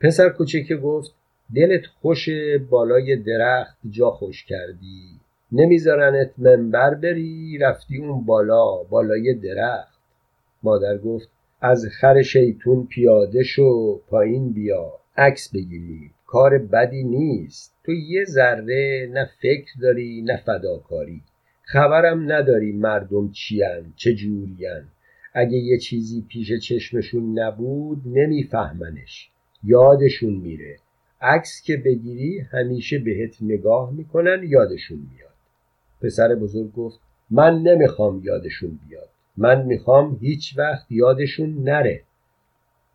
پسر 0.01 0.29
کوچکه 0.29 0.75
گفت 0.75 1.11
دلت 1.55 1.85
خوش 2.01 2.29
بالای 2.69 3.15
درخت 3.15 3.77
جا 3.89 4.11
خوش 4.11 4.45
کردی. 4.45 5.19
نمیذارنت 5.51 6.31
منبر 6.37 6.93
بری 6.93 7.57
رفتی 7.57 7.97
اون 7.97 8.25
بالا 8.25 8.83
بالای 8.83 9.33
درخت. 9.33 9.99
مادر 10.63 10.97
گفت 10.97 11.29
از 11.61 11.85
خر 11.85 12.21
شیطون 12.21 12.87
پیاده 12.87 13.43
شو 13.43 14.01
پایین 14.07 14.53
بیا. 14.53 14.93
عکس 15.17 15.51
بگیریم 15.53 16.11
کار 16.27 16.57
بدی 16.57 17.03
نیست. 17.03 17.75
تو 17.83 17.91
یه 17.91 18.25
ذره 18.25 19.09
نه 19.13 19.29
فکر 19.41 19.71
داری 19.81 20.21
نه 20.21 20.37
فداکاری. 20.37 21.21
خبرم 21.63 22.31
نداری 22.31 22.71
مردم 22.71 23.31
چیان 23.31 23.93
چه 23.95 24.13
جورین 24.13 24.57
اگه 25.37 25.57
یه 25.57 25.77
چیزی 25.77 26.25
پیش 26.29 26.53
چشمشون 26.53 27.39
نبود 27.39 28.01
نمیفهمنش. 28.05 29.29
یادشون 29.63 30.33
میره. 30.33 30.77
عکس 31.21 31.61
که 31.61 31.77
بگیری 31.77 32.39
همیشه 32.39 32.99
بهت 32.99 33.37
نگاه 33.41 33.91
می‌کنن 33.91 34.43
یادشون 34.43 34.97
میاد. 34.97 35.33
پسر 36.01 36.35
بزرگ 36.35 36.73
گفت 36.73 36.99
من 37.29 37.61
نمی‌خوام 37.61 38.21
یادشون 38.23 38.79
بیاد. 38.89 39.09
من 39.37 39.65
می‌خوام 39.65 40.17
هیچ 40.21 40.57
وقت 40.57 40.85
یادشون 40.91 41.63
نره. 41.63 42.01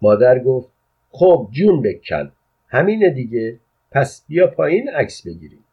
مادر 0.02 0.38
گفت 0.38 0.68
خب 1.10 1.48
جون 1.52 1.82
بکن. 1.82 2.32
همینه 2.68 3.10
دیگه. 3.10 3.58
پس 3.92 4.24
بیا 4.28 4.46
پایین 4.46 4.88
عکس 4.88 5.26
بگیریم. 5.26 5.64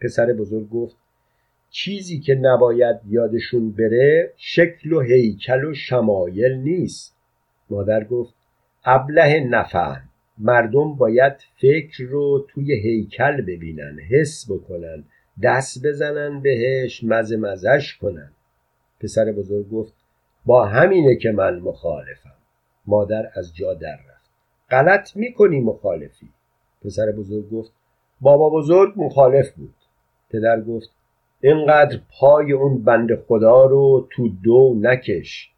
پسر 0.00 0.32
بزرگ 0.32 0.70
گفت 0.70 0.96
چیزی 1.70 2.20
که 2.20 2.34
نباید 2.34 2.96
یادشون 3.08 3.72
بره 3.72 4.32
شکل 4.36 4.92
و 4.92 5.00
هیکل 5.00 5.64
و 5.64 5.74
شمایل 5.74 6.52
نیست. 6.52 7.16
مادر 7.70 8.04
گفت 8.04 8.34
ابله 8.84 9.40
نفهم. 9.40 10.08
مردم 10.38 10.94
باید 10.94 11.32
فکر 11.56 12.04
رو 12.04 12.46
توی 12.48 12.72
هیکل 12.72 13.40
ببینن 13.40 13.98
حس 14.10 14.50
بکنن 14.50 15.04
دست 15.42 15.86
بزنن 15.86 16.40
بهش 16.40 17.04
مزه 17.04 17.36
مزش 17.36 17.96
کنن. 17.96 18.30
پسر 19.00 19.32
بزرگ 19.32 19.70
گفت 19.70 19.92
با 20.46 20.66
همینه 20.66 21.16
که 21.16 21.30
من 21.30 21.58
مخالفم. 21.58 22.36
مادر 22.86 23.30
از 23.34 23.56
جا 23.56 23.74
در 23.74 23.96
رفت. 23.96 24.30
غلط 24.70 25.16
می‌کنی 25.16 25.60
مخالفی. 25.60 26.28
پسر 26.84 27.12
بزرگ 27.12 27.50
گفت 27.50 27.72
بابا 28.20 28.50
بزرگ 28.50 28.92
مخالف 28.96 29.50
بود. 29.50 29.74
پدر 30.30 30.60
گفت 30.60 30.90
اینقدر 31.40 31.98
پای 32.20 32.52
اون 32.52 32.84
بند 32.84 33.14
خدا 33.14 33.64
رو 33.64 34.08
تو 34.10 34.28
دو 34.44 34.74
نکش. 34.80 35.50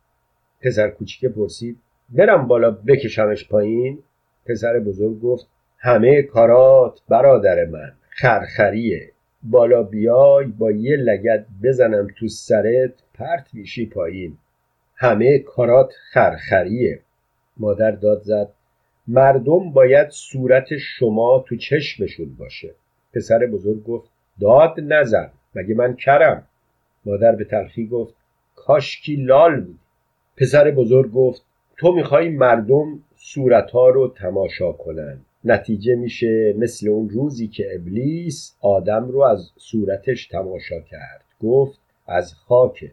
پسر 0.60 0.88
کوچیک 0.90 1.30
پرسید 1.30 1.78
برم 2.10 2.46
بالا 2.46 2.70
بکشمش 2.70 3.48
پایین. 3.48 3.98
پسر 4.46 4.78
بزرگ 4.78 5.20
گفت 5.20 5.46
همه 5.78 6.22
کارات 6.22 7.00
برادر 7.08 7.64
من 7.64 7.92
خرخریه. 8.10 9.12
بالا 9.42 9.82
بیای 9.82 10.46
با 10.46 10.70
یه 10.70 10.96
لگت 10.96 11.46
بزنم 11.62 12.06
تو 12.18 12.28
سرت 12.28 12.92
پرت 13.14 13.48
میشی 13.52 13.86
پایین. 13.86 14.38
همه 14.96 15.38
کارات 15.38 15.92
خرخریه. 16.12 17.00
مادر 17.56 17.90
داد 17.90 18.22
زد 18.22 18.48
مردم 19.08 19.72
باید 19.72 20.08
صورت 20.10 20.76
شما 20.76 21.44
تو 21.48 21.56
چشمشون 21.56 22.34
باشه. 22.38 22.74
پسر 23.14 23.46
بزرگ 23.46 23.84
گفت 23.84 24.10
داد 24.40 24.74
نزن. 24.80 25.30
مگه 25.54 25.74
من 25.74 25.94
کرم؟ 25.94 26.46
مادر 27.04 27.32
به 27.32 27.44
تلخی 27.44 27.86
گفت 27.86 28.14
کاشکی 28.56 29.16
لال 29.16 29.60
بود 29.60 29.78
پسر 30.36 30.70
بزرگ 30.70 31.12
گفت 31.12 31.42
تو 31.76 31.92
می‌خوای 31.92 32.28
مردم 32.28 33.02
صورتها 33.16 33.88
رو 33.88 34.08
تماشا 34.08 34.72
کنن. 34.72 35.20
نتیجه 35.44 35.94
میشه 35.94 36.54
مثل 36.58 36.88
اون 36.88 37.08
روزی 37.08 37.48
که 37.48 37.74
ابلیس 37.74 38.56
آدم 38.60 39.08
رو 39.08 39.22
از 39.22 39.50
صورتش 39.56 40.26
تماشا 40.26 40.80
کرد. 40.80 41.24
گفت 41.40 41.80
از 42.06 42.34
خاک. 42.34 42.92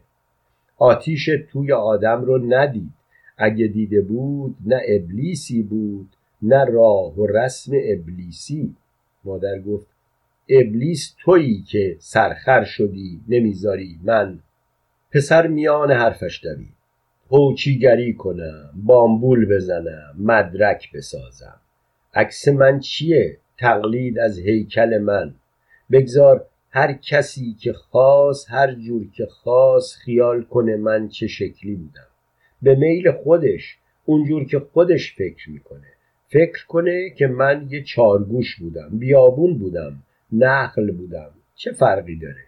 آتیش 0.78 1.30
توی 1.50 1.72
آدم 1.72 2.24
رو 2.24 2.38
ندید. 2.38 2.92
اگه 3.38 3.66
دیده 3.66 4.00
بود 4.00 4.56
نه 4.66 4.80
ابلیسی 4.88 5.62
بود 5.62 6.08
نه 6.42 6.64
راه 6.64 7.14
و 7.14 7.26
رسم 7.26 7.72
ابلیسی. 7.84 8.74
مادر 9.24 9.58
گفت 9.58 9.86
ابلیس 10.48 11.14
تویی 11.24 11.62
که 11.62 11.96
سرخر 11.98 12.64
شدی 12.64 13.20
نمی‌ذاری 13.28 13.98
من 14.02 14.38
پسر 15.12 15.46
میان 15.46 15.90
حرفش 15.90 16.44
دوید. 16.44 16.76
هوچیگری 17.30 18.14
کنم 18.14 18.70
بامبول 18.74 19.46
بزنم 19.54 20.14
مدرک 20.18 20.92
بسازم. 20.92 21.60
عکس 22.14 22.48
من 22.48 22.80
چیه؟ 22.80 23.38
تقلید 23.58 24.18
از 24.18 24.38
هیکل 24.38 24.98
من. 24.98 25.34
بگذار 25.90 26.46
هر 26.70 26.92
کسی 26.92 27.56
که 27.60 27.72
خواست 27.72 28.50
هر 28.50 28.74
جور 28.74 29.10
که 29.10 29.26
خواست 29.26 29.96
خیال 29.96 30.42
کنه 30.42 30.76
من 30.76 31.08
چه 31.08 31.26
شکلی 31.26 31.74
بودم. 31.74 32.06
به 32.62 32.74
میل 32.74 33.12
خودش 33.12 33.76
اونجور 34.04 34.44
که 34.44 34.58
خودش 34.58 35.14
فکر 35.14 35.50
می‌کنه. 35.50 35.86
فکر 36.28 36.66
کنه 36.66 37.10
که 37.10 37.26
من 37.26 37.66
یه 37.70 37.82
چارگوش 37.82 38.56
بودم 38.56 38.88
بیابون 38.92 39.58
بودم. 39.58 40.02
نقل 40.32 40.90
بودم. 40.90 41.30
چه 41.54 41.72
فرقی 41.72 42.16
داره؟ 42.16 42.44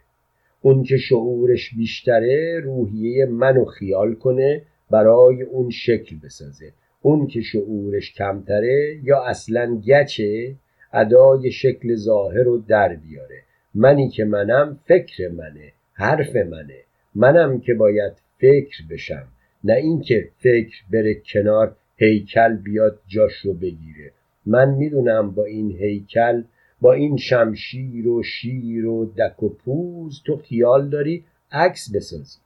اون 0.61 0.83
که 0.83 0.97
شعورش 0.97 1.75
بیشتره 1.77 2.59
روحیه 2.63 3.25
منو 3.25 3.65
خیال 3.65 4.15
کنه 4.15 4.61
برای 4.91 5.41
اون 5.41 5.69
شکل 5.69 6.15
بسازه. 6.23 6.71
اون 7.01 7.27
که 7.27 7.41
شعورش 7.41 8.13
کمتره 8.13 8.99
یا 9.03 9.23
اصلا 9.23 9.81
گچه 9.87 10.55
ادای 10.93 11.51
شکل 11.51 11.95
ظاهر 11.95 12.43
رو 12.43 12.57
در 12.57 12.95
بیاره. 12.95 13.41
منی 13.75 14.09
که 14.09 14.25
منم 14.25 14.79
فکر 14.85 15.27
منه 15.27 15.73
حرف 15.93 16.35
منه. 16.35 16.79
منم 17.15 17.59
که 17.59 17.73
باید 17.73 18.13
فکر 18.37 18.77
بشم. 18.89 19.27
نه 19.63 19.73
اینکه 19.73 20.29
فکر 20.37 20.77
بره 20.91 21.21
کنار 21.33 21.75
هیکل 21.97 22.55
بیاد 22.55 22.99
جاش 23.07 23.33
رو 23.45 23.53
بگیره. 23.53 24.11
من 24.45 24.69
می‌دونم 24.69 25.31
با 25.31 25.45
این 25.45 25.71
هیکل 25.71 26.43
با 26.81 26.93
این 26.93 27.17
شمشیر 27.17 28.07
و 28.07 28.23
شیر 28.23 28.85
و 28.85 29.05
دک 29.05 29.43
و 29.43 29.49
پوز 29.49 30.21
تو 30.25 30.37
خیال 30.37 30.89
داری 30.89 31.23
عکس 31.51 31.95
بسازی 31.95 32.39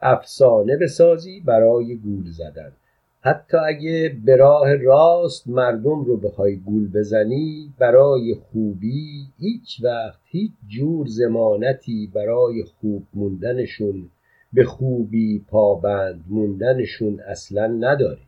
افسانه 0.00 0.76
بسازی 0.76 1.40
برای 1.40 1.96
گول 1.96 2.30
زدن. 2.30 2.72
حتی 3.20 3.56
اگه 3.56 4.16
به 4.24 4.36
راه 4.36 4.74
راست 4.76 5.48
مردم 5.48 6.04
رو 6.04 6.16
بخوای 6.16 6.56
گول 6.56 6.92
بزنی 6.92 7.72
برای 7.78 8.34
خوبی 8.34 9.26
هیچ 9.38 9.80
وقت 9.82 10.20
هیچ 10.24 10.52
جور 10.68 11.06
زمانتی 11.06 12.10
برای 12.14 12.64
خوب 12.64 13.02
موندنشون 13.14 14.10
به 14.52 14.64
خوبی 14.64 15.44
پابند 15.48 16.24
موندنشون 16.28 17.20
اصلا 17.20 17.66
نداری. 17.66 18.26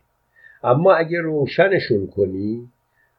اما 0.62 0.94
اگه 0.94 1.20
روشنشون 1.20 2.06
کنی 2.06 2.68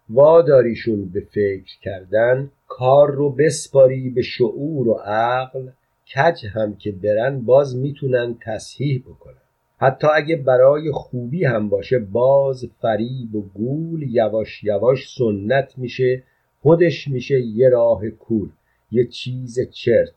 واداریشون 0.09 1.09
به 1.09 1.19
فکر 1.19 1.79
کردن 1.81 2.51
کار 2.67 3.11
رو 3.11 3.29
بسپاری 3.29 4.09
به 4.09 4.21
شعور 4.21 4.87
و 4.87 4.93
عقل 4.93 5.67
کج 6.15 6.45
هم 6.45 6.75
که 6.75 6.91
برن 6.91 7.41
باز 7.41 7.75
می‌تونن 7.75 8.37
تصحیح 8.41 9.03
بکنن. 9.07 9.33
حتی 9.77 10.07
اگه 10.15 10.35
برای 10.35 10.91
خوبی 10.91 11.45
هم 11.45 11.69
باشه 11.69 11.99
باز 11.99 12.65
فریب 12.81 13.35
و 13.35 13.41
گول 13.41 14.03
یواش 14.09 14.63
یواش 14.63 15.13
سنت 15.17 15.77
میشه 15.77 16.23
خودش 16.61 17.07
میشه 17.07 17.41
یه 17.41 17.69
راه 17.69 18.09
کور 18.09 18.49
یه 18.91 19.05
چیز 19.05 19.59
چرت. 19.71 20.13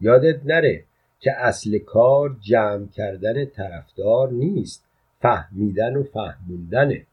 یادت 0.00 0.40
نره 0.44 0.84
که 1.20 1.32
اصل 1.32 1.78
کار 1.78 2.36
جمع 2.40 2.86
کردن 2.86 3.44
طرفدار 3.44 4.32
نیست 4.32 4.84
فهمیدن 5.20 5.96
و 5.96 6.02
فهموندنه. 6.02 7.06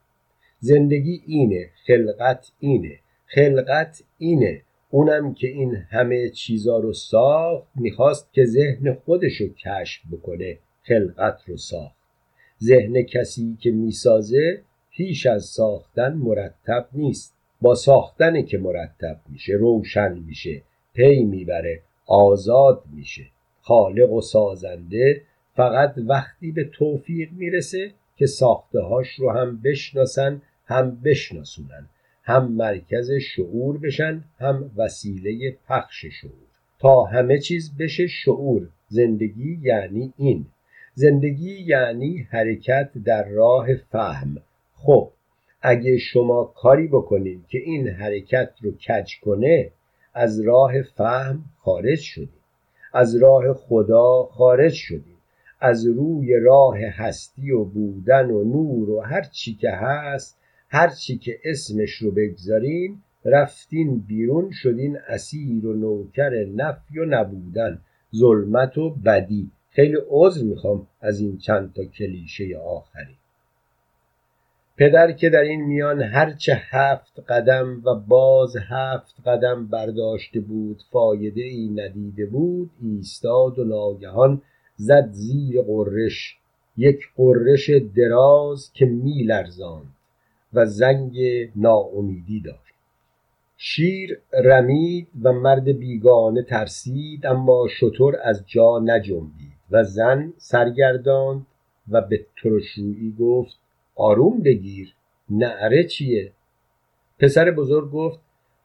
زندگی 0.64 1.22
اینه 1.26 1.70
خلقت 1.86 2.52
اینه 2.58 2.98
خلقت 3.26 4.02
اینه. 4.18 4.62
اونم 4.90 5.34
که 5.34 5.48
این 5.48 5.74
همه 5.74 6.28
چیزا 6.28 6.78
رو 6.78 6.92
ساخت 6.92 7.68
می‌خواست 7.74 8.32
که 8.32 8.44
ذهن 8.44 8.94
خودش 8.94 9.40
رو 9.40 9.48
کشف 9.48 10.02
بکنه 10.12 10.58
خلقت 10.82 11.38
رو 11.46 11.56
ساخت. 11.56 11.96
ذهن 12.62 13.02
کسی 13.02 13.56
که 13.60 13.70
می‌سازه 13.70 14.62
پیش 14.90 15.26
از 15.26 15.44
ساختن 15.44 16.12
مرتب 16.12 16.88
نیست. 16.92 17.34
با 17.60 17.74
ساختن 17.74 18.42
که 18.42 18.58
مرتب 18.58 19.20
میشه 19.28 19.52
روشن 19.52 20.18
میشه 20.18 20.62
پی 20.94 21.24
می‌بره 21.24 21.80
آزاد 22.06 22.82
میشه. 22.92 23.24
خالق 23.60 24.12
و 24.12 24.20
سازنده 24.20 25.22
فقط 25.56 25.94
وقتی 25.96 26.52
به 26.52 26.64
توفیق 26.64 27.28
می‌رسه 27.32 27.90
که 28.16 28.26
ساخته 28.26 28.80
هاش 28.80 29.14
رو 29.18 29.30
هم 29.30 29.60
بشناسن 29.64 30.42
هم 30.66 31.00
بشناسونن 31.04 31.88
هم 32.22 32.52
مرکز 32.52 33.10
شعور 33.12 33.78
بشن 33.78 34.24
هم 34.38 34.70
وسیله 34.76 35.56
پخش 35.68 36.06
شعور. 36.06 36.32
تا 36.78 37.04
همه 37.04 37.38
چیز 37.38 37.76
بشه 37.76 38.06
شعور 38.06 38.68
زندگی 38.88 39.58
یعنی 39.62 40.12
این. 40.16 40.46
زندگی 40.94 41.62
یعنی 41.62 42.26
حرکت 42.30 42.90
در 43.04 43.28
راه 43.28 43.74
فهم. 43.74 44.36
خب 44.74 45.10
اگه 45.62 45.98
شما 45.98 46.44
کاری 46.44 46.88
بکنید 46.88 47.46
که 47.48 47.58
این 47.58 47.88
حرکت 47.88 48.50
رو 48.62 48.72
کج 48.72 49.12
کنه 49.20 49.70
از 50.14 50.40
راه 50.40 50.82
فهم 50.82 51.44
خارج 51.58 51.98
شدید 51.98 52.44
از 52.92 53.16
راه 53.16 53.52
خدا 53.52 54.22
خارج 54.22 54.72
شدید 54.72 55.14
از 55.60 55.86
روی 55.86 56.36
راه 56.40 56.78
هستی 56.78 57.50
و 57.50 57.64
بودن 57.64 58.30
و 58.30 58.44
نور 58.44 58.90
و 58.90 59.00
هر 59.00 59.22
چی 59.22 59.54
که 59.54 59.70
هست 59.70 60.38
هر 60.74 60.88
چی 60.88 61.18
که 61.18 61.40
اسمش 61.44 61.90
رو 61.90 62.10
بگذارین 62.10 62.98
رفتین 63.24 63.98
بیرون 63.98 64.50
شدین 64.50 64.98
اسیر 65.08 65.66
و 65.66 65.72
نوکر 65.72 66.44
نفی 66.44 66.98
و 66.98 67.04
نبودن 67.04 67.80
ظلمت 68.16 68.78
و 68.78 68.90
بدی. 68.90 69.50
خیلی 69.70 69.96
عذر 70.08 70.42
می‌خوام 70.42 70.86
از 71.00 71.20
این 71.20 71.38
چند 71.38 71.72
تا 71.72 71.84
کلیشه 71.84 72.58
آخری. 72.58 73.16
پدر 74.76 75.12
که 75.12 75.30
در 75.30 75.40
این 75.40 75.64
میان 75.64 76.02
هرچه 76.02 76.62
هفت 76.70 77.20
قدم 77.28 77.82
و 77.84 77.94
باز 77.94 78.56
هفت 78.56 79.14
قدم 79.26 79.66
برداشته 79.66 80.40
بود 80.40 80.82
فایده 80.92 81.42
ای 81.42 81.68
ندیده 81.68 82.26
بود 82.26 82.70
ایستاد 82.82 83.58
و 83.58 83.64
ناگهان 83.64 84.42
زد 84.76 85.08
زیر 85.12 85.62
قرش. 85.62 86.36
یک 86.76 87.00
قرش 87.16 87.70
دراز 87.96 88.72
که 88.72 88.86
میلرزاند. 88.86 89.94
و 90.54 90.66
زنگ 90.66 91.18
ناامیدی 91.56 92.40
داشت. 92.40 92.74
شیر 93.56 94.20
رمید 94.44 95.08
و 95.22 95.32
مرد 95.32 95.64
بیگانه 95.64 96.42
ترسید 96.42 97.26
اما 97.26 97.68
شطور 97.68 98.16
از 98.22 98.42
جا 98.46 98.78
نجنبید 98.78 99.58
و 99.70 99.84
زن 99.84 100.32
سرگرداند 100.36 101.46
و 101.88 102.00
به 102.00 102.26
ترشرویی 102.42 103.14
گفت 103.20 103.58
آروم 103.94 104.40
بگیر 104.40 104.94
نعره 105.30 105.84
چیه؟ 105.84 106.32
پسر 107.18 107.50
بزرگ 107.50 107.90
گفت 107.90 108.20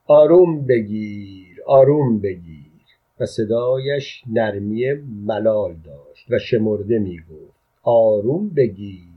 آروم 0.07 0.65
بگیر 0.65 1.61
آروم 1.65 2.19
بگیر. 2.19 2.69
و 3.19 3.25
صدایش 3.25 4.23
نرمی 4.27 4.93
ملال 5.25 5.75
داشت 5.85 6.25
و 6.29 6.39
شمرده 6.39 6.99
می 6.99 7.19
گفت 7.19 7.59
آروم 7.83 8.49
بگیر. 8.49 9.08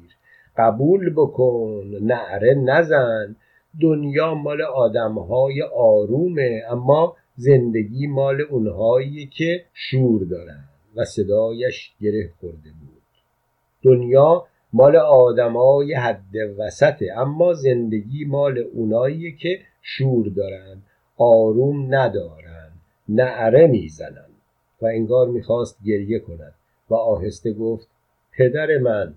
قبول 0.57 1.11
بکن 1.11 1.85
نعره 2.01 2.55
نزن. 2.55 3.37
دنیا 3.81 4.35
مال 4.35 4.63
آدمهای 4.63 5.63
آرومه 5.63 6.63
اما 6.71 7.17
زندگی 7.37 8.07
مال 8.07 8.41
اونهایی 8.41 9.27
که 9.27 9.65
شور 9.75 10.25
دارن 10.25 10.65
و 10.97 11.05
صدایش 11.05 11.93
گره 12.01 12.31
خورده 12.41 12.71
بود. 12.81 13.03
دنیا 13.83 14.47
مال 14.73 14.97
آدمای 14.97 15.95
حد 15.95 16.35
وسطه 16.59 17.13
اما 17.17 17.53
زندگی 17.53 18.25
اونایی 18.25 18.59
اونایی 18.59 19.33
که 19.33 19.59
شور 19.83 20.29
دارن 20.29 20.83
آروم 21.17 21.95
ندارن 21.95 22.71
نعره 23.09 23.67
می‌زنن. 23.67 24.33
و 24.83 24.87
انگار 24.87 25.29
می‌خواست 25.29 25.79
گریه 25.85 26.19
کند 26.19 26.55
و 26.91 26.95
آهسته 26.95 27.53
گفت 27.53 27.89
پدر 28.39 28.79
من 28.79 29.15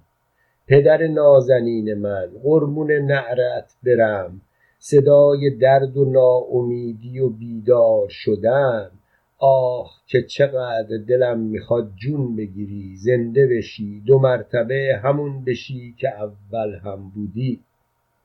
پدر 0.67 1.07
نازنین 1.07 1.93
من 1.93 2.29
قربون 2.43 2.91
نعرت 2.91 3.75
برم. 3.83 4.41
صدای 4.79 5.49
درد 5.49 5.97
و 5.97 6.05
ناامیدی 6.05 7.19
و 7.19 7.29
بیدار 7.29 8.07
شدن 8.09 8.91
آه 9.37 9.91
که 10.07 10.21
چقدر 10.21 10.97
دلم 11.07 11.39
می‌خواد 11.39 11.91
جون 11.95 12.35
بگیری. 12.35 12.95
زنده 12.97 13.47
بشی 13.47 14.01
دو 14.07 14.19
مرتبه 14.19 14.99
همون 15.03 15.43
بشی 15.45 15.95
که 15.97 16.09
اول 16.09 16.75
هم 16.75 17.11
بودی. 17.15 17.59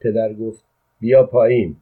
پدر 0.00 0.34
گفت 0.34 0.64
بیا 1.00 1.22
پایین. 1.22 1.76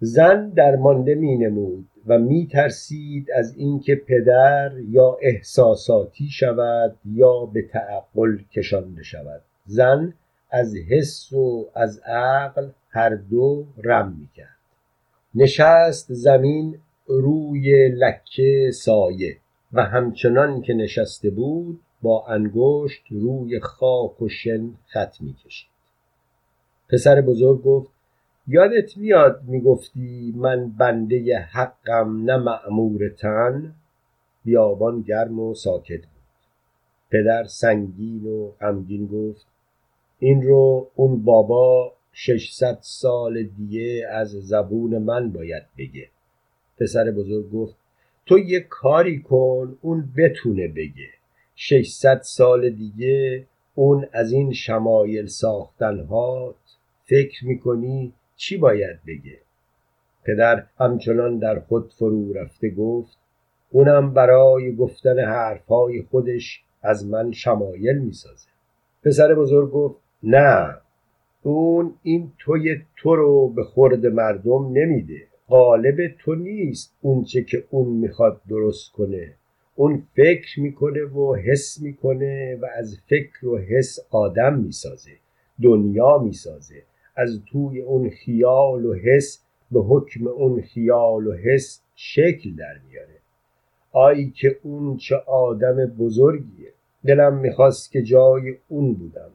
زن 0.00 0.48
درمانده 0.48 1.14
می 1.14 1.36
نمود. 1.36 1.88
و 2.06 2.18
می 2.18 2.46
ترسید 2.46 3.30
از 3.30 3.54
اینکه 3.56 3.94
پدر 3.94 4.72
یا 4.88 5.18
احساساتی 5.22 6.28
شود 6.28 6.96
یا 7.04 7.46
به 7.46 7.62
تعقل 7.62 8.38
کشانده 8.52 9.02
شود. 9.02 9.42
زن 9.66 10.14
از 10.50 10.76
حس 10.76 11.32
و 11.32 11.70
از 11.74 11.98
عقل 11.98 12.68
هر 12.90 13.14
دو 13.14 13.66
رم 13.84 14.16
می 14.20 14.28
کرد 14.34 14.56
نشست 15.34 16.12
زمین 16.12 16.78
روی 17.06 17.88
لکه 17.88 18.70
سایه 18.74 19.36
و 19.72 19.82
همچنان 19.84 20.62
که 20.62 20.74
نشسته 20.74 21.30
بود 21.30 21.80
با 22.02 22.26
انگشت 22.26 23.02
روی 23.10 23.60
خاک 23.60 24.22
و 24.22 24.28
شن 24.28 24.70
خط 24.86 25.20
می 25.20 25.34
کشید 25.34 25.68
پسر 26.88 27.20
بزرگ 27.20 27.62
گفت 27.62 27.91
یادت 28.46 28.96
میاد 28.96 29.42
می‌گفتی 29.46 30.32
من 30.36 30.70
بنده 30.70 31.38
حقم 31.38 32.24
نه 32.24 32.36
معمور 32.36 33.08
تن 33.08 33.74
بیابان 34.44 35.00
گرم 35.00 35.40
و 35.40 35.54
ساکت 35.54 36.00
بود. 36.00 36.22
پدر 37.10 37.44
سنگین 37.44 38.26
و 38.26 38.50
غمگین 38.60 39.06
گفت 39.06 39.46
این 40.18 40.42
رو 40.42 40.90
اون 40.94 41.24
بابا 41.24 41.92
ششصد 42.12 42.78
سال 42.80 43.42
دیگه 43.42 44.06
از 44.10 44.28
زبون 44.30 44.98
من 44.98 45.32
باید 45.32 45.62
بگه. 45.78 46.08
پسر 46.78 47.10
بزرگ 47.10 47.50
گفت 47.50 47.76
تو 48.26 48.38
یه 48.38 48.60
کاری 48.60 49.20
کن 49.20 49.78
اون 49.82 50.08
بتونه 50.16 50.68
بگه. 50.68 51.08
ششصد 51.56 52.20
سال 52.22 52.70
دیگه 52.70 53.46
اون 53.74 54.06
از 54.12 54.32
این 54.32 54.52
شمایل 54.52 55.26
ساختنهات 55.26 56.56
فکر 57.04 57.46
می‌کنی 57.46 58.12
چی 58.36 58.56
باید 58.56 58.98
بگه؟ 59.06 59.38
پدر 60.24 60.66
همچنان 60.78 61.38
در 61.38 61.60
خود 61.60 61.92
فرو 61.92 62.32
رفته 62.32 62.70
گفت 62.70 63.18
اونم 63.70 64.14
برای 64.14 64.76
گفتن 64.76 65.18
حرفهای 65.18 66.02
خودش 66.02 66.62
از 66.82 67.06
من 67.06 67.32
شمایل 67.32 67.98
می‌سازه. 67.98 68.48
پسر 69.04 69.34
بزرگ 69.34 69.70
گفت 69.70 69.96
نه 70.22 70.76
اون 71.42 71.94
این 72.02 72.32
توی 72.38 72.76
تو 72.96 73.16
رو 73.16 73.48
به 73.48 73.64
خورد 73.64 74.06
مردم 74.06 74.72
نمیده. 74.72 75.26
قالب 75.48 75.96
تو 76.18 76.34
نیست 76.34 76.94
اونچه 77.00 77.42
که 77.42 77.64
اون 77.70 77.88
می‌خواد 77.88 78.40
درست 78.48 78.92
کنه. 78.92 79.34
اون 79.74 80.02
فکر 80.16 80.60
می‌کنه 80.60 81.04
و 81.04 81.34
حس 81.34 81.80
می‌کنه 81.80 82.56
و 82.56 82.66
از 82.76 82.98
فکر 83.06 83.46
و 83.46 83.58
حس 83.58 83.98
آدم 84.10 84.58
می‌سازه 84.58 85.10
دنیا 85.62 86.18
می‌سازه. 86.18 86.82
از 87.16 87.40
توی 87.46 87.80
اون 87.80 88.10
خیال 88.10 88.84
و 88.84 88.94
حس 88.94 89.44
به 89.72 89.80
حکم 89.80 90.26
اون 90.26 90.62
خیال 90.62 91.26
و 91.26 91.32
حس 91.32 91.82
شکل 91.94 92.54
در 92.54 92.74
میاره. 92.88 93.18
آی 93.92 94.30
که 94.30 94.56
اون 94.62 94.96
چه 94.96 95.16
آدم 95.26 95.86
بزرگیه. 95.86 96.72
دلم 97.06 97.36
می‌خواست 97.36 97.92
که 97.92 98.02
جای 98.02 98.54
اون 98.68 98.94
بودم. 98.94 99.30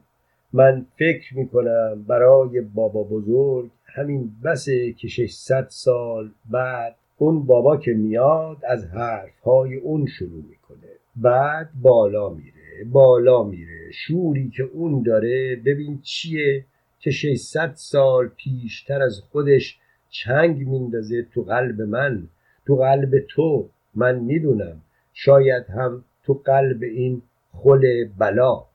من 0.54 0.86
فکر 1.00 1.38
می‌کنم 1.38 2.06
برای 2.08 2.62
بابا 2.62 3.04
بزرگ 3.04 3.70
همین 3.86 4.32
بسه 4.44 4.94
که 4.94 5.08
600 5.08 5.68
سال 5.70 6.32
بعد 6.52 6.96
اون 7.18 7.46
بابا 7.46 7.78
که 7.78 7.92
میاد 7.92 8.58
از 8.68 8.86
حرفهای 8.86 9.76
اون 9.76 10.06
شروع 10.06 10.44
می‌کنه. 10.50 10.88
بعد 11.16 11.70
بالا 11.82 12.30
میره 12.30 12.86
بالا 12.92 13.44
میره. 13.44 13.92
شوری 13.92 14.50
که 14.50 14.64
اون 14.64 15.02
داره 15.02 15.56
ببین 15.66 16.00
چیه؟ 16.02 16.66
که 17.00 17.12
600 17.12 17.74
سال 17.76 18.28
پیشتر 18.28 19.02
از 19.02 19.22
خودش 19.32 19.80
چنگ 20.10 20.68
میندازه 20.68 21.24
تو 21.34 21.44
قلب 21.44 21.82
من. 21.82 22.28
تو 22.66 22.76
قلب 22.76 23.20
تو 23.30 23.70
من 23.96 24.20
می‌دونم. 24.20 24.82
شاید 25.14 25.66
هم 25.70 26.04
تو 26.24 26.34
قلب 26.34 26.84
این 26.84 27.22
خل 27.54 28.06
بلا 28.18 28.66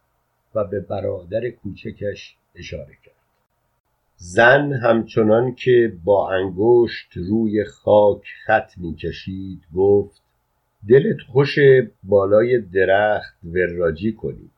و 0.54 0.64
به 0.64 0.80
برادر 0.80 1.50
کوچکش 1.50 2.36
اشاره 2.54 2.96
کرد. 3.04 3.12
زن 4.16 4.72
همچنان 4.72 5.54
که 5.54 5.92
با 6.04 6.30
انگشت 6.32 7.16
روی 7.16 7.64
خاک 7.64 8.22
خط 8.44 8.78
می‌کشید 8.78 9.62
گفت 9.74 10.22
دلت 10.88 11.20
خوش 11.32 11.58
بالای 12.02 12.60
درخت 12.60 13.36
وراجی 13.44 14.12
کنی. 14.12 14.50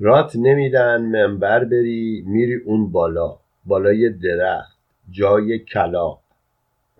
رات 0.00 0.36
نمیدن 0.36 1.02
منبر 1.02 1.64
بری 1.64 2.24
میری 2.26 2.54
اون 2.54 2.92
بالا 2.92 3.38
بالای 3.64 4.10
درخت 4.10 4.78
جای 5.10 5.58
کلاق 5.58 6.20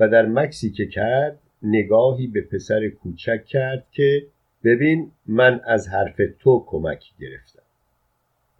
و 0.00 0.08
در 0.08 0.26
مکسی 0.26 0.70
که 0.70 0.86
کرد 0.86 1.38
نگاهی 1.62 2.26
به 2.26 2.40
پسر 2.40 2.88
کوچک 2.88 3.44
کرد 3.46 3.86
که 3.92 4.26
ببین 4.64 5.12
من 5.26 5.60
از 5.66 5.88
حرف 5.88 6.20
تو 6.38 6.64
کمک 6.66 7.04
گرفتم. 7.20 7.62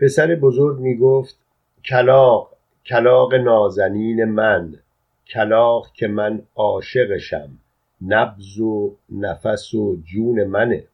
پسر 0.00 0.34
بزرگ 0.34 0.78
می 0.78 0.96
گفت 0.96 1.38
کلاق 1.84 2.56
کلاق 2.86 3.34
نازنین 3.34 4.24
من 4.24 4.74
کلاق 5.26 5.92
که 5.92 6.08
من 6.08 6.42
عاشقشم 6.54 7.58
نبز 8.06 8.58
و 8.58 8.96
نفس 9.10 9.74
و 9.74 9.96
جون 10.04 10.44
منه. 10.44 10.84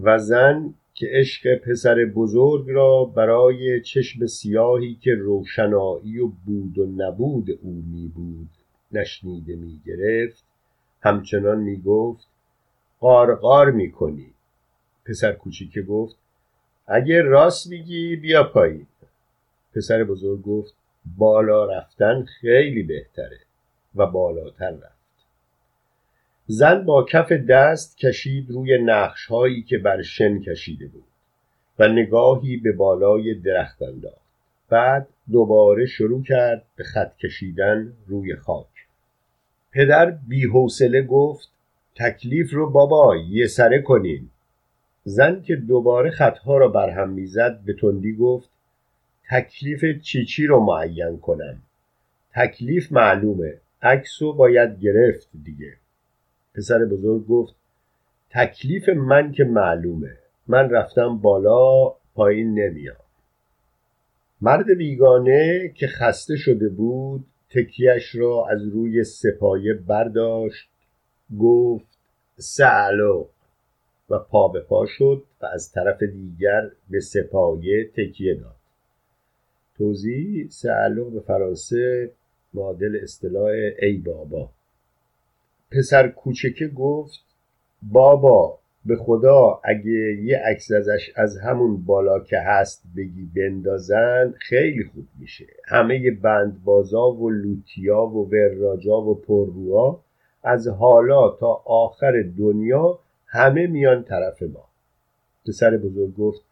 و 0.00 0.18
زن 0.18 0.74
که 1.00 1.08
عشق 1.10 1.54
پسر 1.54 2.04
بزرگ 2.04 2.68
را 2.68 3.04
برای 3.04 3.80
چشم 3.80 4.26
سیاهی 4.26 4.94
که 4.94 5.14
روشنایی 5.14 6.18
و 6.18 6.26
بود 6.46 6.78
و 6.78 6.86
نبود 6.86 7.50
او 7.62 7.82
می 7.92 8.08
بود 8.08 8.48
نشنیده 8.92 9.56
می 9.56 9.80
گرفت 9.86 10.44
همچنان 11.00 11.58
می 11.58 11.82
گفت 11.82 12.28
قارقار 13.00 13.70
می 13.70 13.92
کنی. 13.92 14.26
پسر 15.04 15.32
کوچیکه 15.32 15.82
گفت 15.82 16.16
اگه 16.86 17.22
راست 17.22 17.66
میگی 17.66 18.16
بیا 18.16 18.44
پایین. 18.44 18.86
پسر 19.74 20.04
بزرگ 20.04 20.42
گفت 20.42 20.74
بالا 21.18 21.64
رفتن 21.64 22.24
خیلی 22.24 22.82
بهتره 22.82 23.40
و 23.94 24.06
بالاتر 24.06 24.70
رفت. 24.70 24.99
زن 26.52 26.84
با 26.84 27.04
کف 27.04 27.32
دست 27.32 27.98
کشید 27.98 28.50
روی 28.50 28.78
نقش 28.78 29.26
هایی 29.26 29.62
که 29.62 29.78
بر 29.78 30.02
شن 30.02 30.40
کشیده 30.40 30.86
بود 30.86 31.04
و 31.78 31.88
نگاهی 31.88 32.56
به 32.56 32.72
بالای 32.72 33.34
درخت 33.34 33.82
انداخت. 33.82 34.20
بعد 34.68 35.08
دوباره 35.32 35.86
شروع 35.86 36.22
کرد 36.22 36.64
به 36.76 36.84
خط 36.84 37.16
کشیدن 37.16 37.92
روی 38.06 38.36
خاک. 38.36 38.66
پدر 39.72 40.10
بیحوصله 40.10 41.02
گفت 41.02 41.48
تکلیف 41.94 42.52
رو 42.52 42.70
بابا 42.70 43.16
یه 43.16 43.46
سره 43.46 43.82
کنین. 43.82 44.30
زن 45.04 45.42
که 45.42 45.56
دوباره 45.56 46.10
خطها 46.10 46.58
را 46.58 46.68
برهم 46.68 47.10
می‌زد 47.10 47.60
به 47.64 47.72
تندی 47.72 48.16
گفت 48.16 48.50
تکلیف 49.30 50.02
چیچی 50.02 50.46
رو 50.46 50.60
معین 50.60 51.18
کنم؟ 51.18 51.62
تکلیف 52.34 52.92
معلومه 52.92 53.54
عکسو 53.82 54.32
باید 54.32 54.80
گرفت 54.80 55.28
دیگه. 55.44 55.79
پسر 56.54 56.84
بزرگ 56.84 57.26
گفت 57.26 57.54
تکلیف 58.30 58.88
من 58.88 59.32
که 59.32 59.44
معلومه. 59.44 60.18
من 60.46 60.70
رفتم 60.70 61.18
بالا 61.18 61.94
پایین 62.14 62.58
نمیام. 62.58 62.96
مرد 64.40 64.76
بیگانه 64.78 65.72
که 65.74 65.86
خسته 65.86 66.36
شده 66.36 66.68
بود 66.68 67.24
تکیش 67.50 68.14
را 68.14 68.46
از 68.50 68.68
روی 68.68 69.04
سپایه 69.04 69.74
برداشت 69.74 70.68
گفت 71.40 71.98
سعلو 72.36 73.26
و 74.10 74.18
پا 74.18 74.48
به 74.48 74.60
پا 74.60 74.86
شد 74.86 75.24
و 75.42 75.46
از 75.46 75.72
طرف 75.72 76.02
دیگر 76.02 76.70
به 76.90 77.00
سپایه 77.00 77.90
تکیه 77.96 78.34
داد. 78.34 78.56
توضیح 79.78 80.48
سعلق 80.48 81.10
به 81.10 81.20
فرانسه 81.20 82.10
معادل 82.54 82.98
اصطلاح 83.02 83.52
ای 83.82 83.96
بابا. 83.96 84.50
پسر 85.72 86.08
کوچکه 86.08 86.68
گفت 86.68 87.20
بابا 87.82 88.58
به 88.84 88.96
خدا 88.96 89.60
اگه 89.64 90.22
یه 90.22 90.38
عکس 90.38 90.72
ازش 90.72 91.12
از 91.16 91.38
همون 91.38 91.84
بالا 91.84 92.20
که 92.20 92.38
هست 92.38 92.82
بگی 92.96 93.30
بندازن 93.36 94.34
خیلی 94.38 94.84
خوب 94.84 95.06
میشه. 95.18 95.46
همه 95.68 96.10
بندبازا 96.10 97.12
و 97.12 97.30
لوتیا 97.30 98.06
و 98.06 98.30
وراجا 98.30 99.00
و 99.00 99.14
پرروها 99.14 100.04
از 100.42 100.68
حالا 100.68 101.30
تا 101.30 101.62
آخر 101.64 102.24
دنیا 102.38 102.98
همه 103.26 103.66
میان 103.66 104.04
طرف 104.04 104.42
ما. 104.42 104.68
پسر 105.46 105.76
بزرگ 105.76 106.14
گفت 106.14 106.49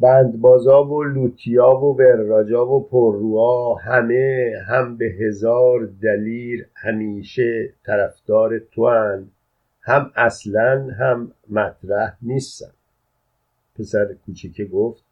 بندبازا 0.00 0.84
و 0.84 1.04
لوتیا 1.04 1.70
و 1.70 1.96
وراجا 1.96 2.66
و 2.66 2.88
پرروها 2.88 3.74
همه 3.74 4.52
هم 4.68 4.96
به 4.96 5.04
هزار 5.04 5.86
دلیر 6.02 6.66
همیشه 6.74 7.74
طرفدار 7.86 8.58
تو 8.58 8.88
هن 8.88 9.28
هم 9.82 10.10
اصلا 10.16 10.88
هم 10.98 11.32
مطرح 11.50 12.16
نیستن. 12.22 12.72
پسر 13.78 14.14
کوچیکه 14.26 14.64
گفت 14.64 15.04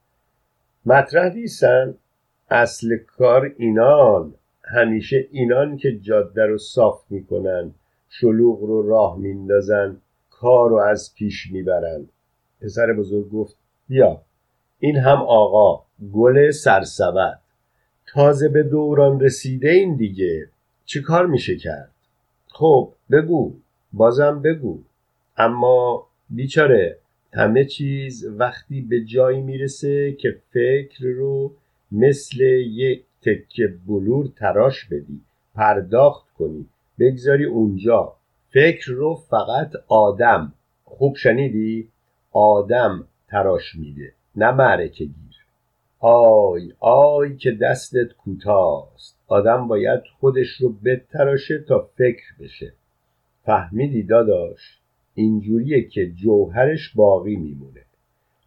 مطرح 0.86 1.34
نیستن؟ 1.34 1.94
اصل 2.50 2.96
کار 2.96 3.54
اینان. 3.58 4.34
همیشه 4.64 5.28
اینان 5.30 5.76
که 5.76 5.98
جاده 5.98 6.46
رو 6.46 6.58
صاف 6.58 7.04
می‌کنن 7.10 7.74
شلوغ 8.08 8.60
رو 8.60 8.88
راه 8.88 9.18
میندازن 9.18 9.96
کار 10.30 10.70
رو 10.70 10.76
از 10.76 11.14
پیش 11.14 11.52
می‌برن. 11.52 12.08
پسر 12.60 12.92
بزرگ 12.92 13.30
گفت 13.30 13.56
بیا. 13.88 14.25
این 14.78 14.96
هم 14.96 15.18
آقا 15.18 15.84
گل 16.12 16.50
سرسبد. 16.50 17.40
تازه 18.06 18.48
به 18.48 18.62
دوران 18.62 19.20
رسیده 19.20 19.70
این 19.70 19.96
دیگه. 19.96 20.48
چی 20.84 21.02
کار 21.02 21.26
میشه 21.26 21.56
کرد؟ 21.56 21.90
خب 22.48 22.92
بگو 23.10 23.54
بازم 23.92 24.42
بگو. 24.42 24.78
اما 25.36 26.06
بیچاره 26.30 26.98
همه 27.32 27.64
چیز 27.64 28.26
وقتی 28.38 28.80
به 28.80 29.04
جایی 29.04 29.40
می‌رسه 29.42 30.12
که 30.12 30.36
فکر 30.50 31.04
رو 31.04 31.52
مثل 31.92 32.40
یک 32.40 33.02
تکه 33.22 33.74
بلور 33.86 34.28
تراش 34.36 34.84
بدی 34.84 35.20
پرداخت 35.54 36.26
کنی. 36.38 36.66
بگذاری 36.98 37.44
اونجا. 37.44 38.16
فکر 38.50 38.92
رو 38.92 39.14
فقط 39.14 39.72
آدم. 39.88 40.52
خوب 40.84 41.16
شنیدی؟ 41.16 41.88
آدم 42.32 43.08
تراش 43.28 43.74
میده. 43.74 44.12
نه 44.36 44.50
معرکه 44.50 45.04
گیر. 45.04 45.36
آی 46.00 46.72
آی 46.80 47.36
که 47.36 47.50
دستت 47.50 48.12
کوتاست. 48.12 49.18
آدم 49.26 49.68
باید 49.68 50.00
خودش 50.20 50.48
رو 50.48 50.72
بتراشه 50.84 51.58
تا 51.68 51.90
فکر 51.94 52.24
بشه. 52.40 52.72
فهمیدی 53.42 54.02
داداش؟ 54.02 54.80
اینجوریه 55.14 55.88
که 55.88 56.10
جوهرش 56.10 56.94
باقی 56.94 57.36
میمونه. 57.36 57.80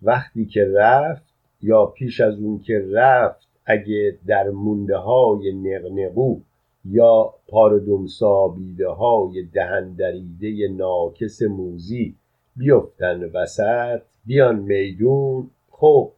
وقتی 0.01 0.45
که 0.45 0.65
رفت 0.75 1.23
یا 1.61 1.85
پیش 1.85 2.21
از 2.21 2.39
اون 2.39 2.59
که 2.59 2.85
رفت 2.91 3.47
اگه 3.65 4.17
در 4.27 4.49
مونده 4.49 4.97
های 4.97 5.53
نقنقو 5.53 6.39
یا 6.85 7.33
پاردوم 7.47 8.07
سابیده 8.07 8.89
های 8.89 9.43
دهندریده 9.43 10.67
ناکس 10.67 11.41
موزی 11.41 12.15
بیفتن 12.55 13.23
وسط 13.23 14.01
بیان 14.25 14.59
میدون 14.59 15.49
خب 15.79 16.11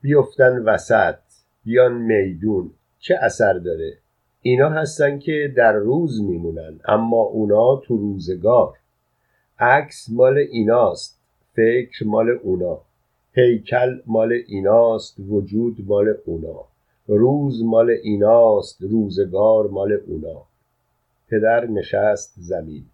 بیفتن 0.00 0.58
وسط 0.58 1.18
بیان 1.64 1.92
میدون 1.92 2.70
چه 2.98 3.14
اثر 3.22 3.52
داره؟ 3.52 3.98
اینا 4.42 4.68
هستن 4.68 5.18
که 5.18 5.54
در 5.56 5.72
روز 5.72 6.22
میمونن 6.22 6.80
اما 6.84 7.22
اونا 7.22 7.76
تو 7.76 7.96
روزگار. 7.96 8.74
عکس 9.58 10.10
مال 10.10 10.38
ایناست 10.38 11.20
فکر 11.52 12.06
مال 12.06 12.30
اونا. 12.30 12.80
هیکل 13.32 14.00
مال 14.06 14.32
ایناست 14.46 15.16
وجود 15.28 15.76
مال 15.86 16.14
اونا. 16.24 16.64
روز 17.06 17.62
مال 17.62 17.90
ایناست 17.90 18.82
روزگار 18.82 19.66
مال 19.68 19.92
اونا. 20.06 20.42
پدر 21.28 21.66
نشست 21.66 22.34
زمین. 22.36 22.84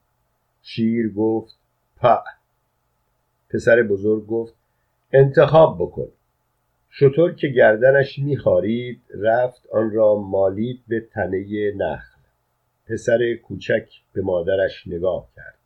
شیر 0.63 1.13
گفت 1.13 1.59
پا. 1.97 2.19
پسر 3.51 3.83
بزرگ 3.83 4.27
گفت 4.27 4.55
انتخاب 5.13 5.77
بکن. 5.81 6.09
شطور 6.91 7.35
که 7.35 7.49
گردنش 7.49 8.19
میخارید 8.19 9.01
رفت 9.15 9.67
آن 9.73 9.91
را 9.91 10.15
مالید 10.15 10.81
به 10.89 11.01
تنه 11.01 11.73
نخل. 11.77 12.19
پسر 12.87 13.35
کوچک 13.35 13.89
به 14.13 14.23
مادرش 14.23 14.87
نگاه 14.87 15.29
کرد. 15.37 15.59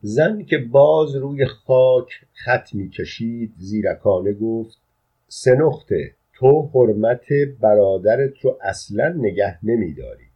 زن 0.00 0.42
که 0.44 0.58
باز 0.58 1.16
روی 1.16 1.46
خاک 1.46 2.10
خط 2.32 2.74
می‌کشید 2.74 3.52
زیرکانه 3.58 4.32
گفت 4.32 4.78
سه 5.28 5.54
نقطه 5.54 6.14
تو 6.34 6.70
حرمت 6.74 7.26
برادرت 7.60 8.40
رو 8.40 8.58
اصلا 8.62 9.08
نگه 9.08 9.58
نمیداری. 9.62 10.26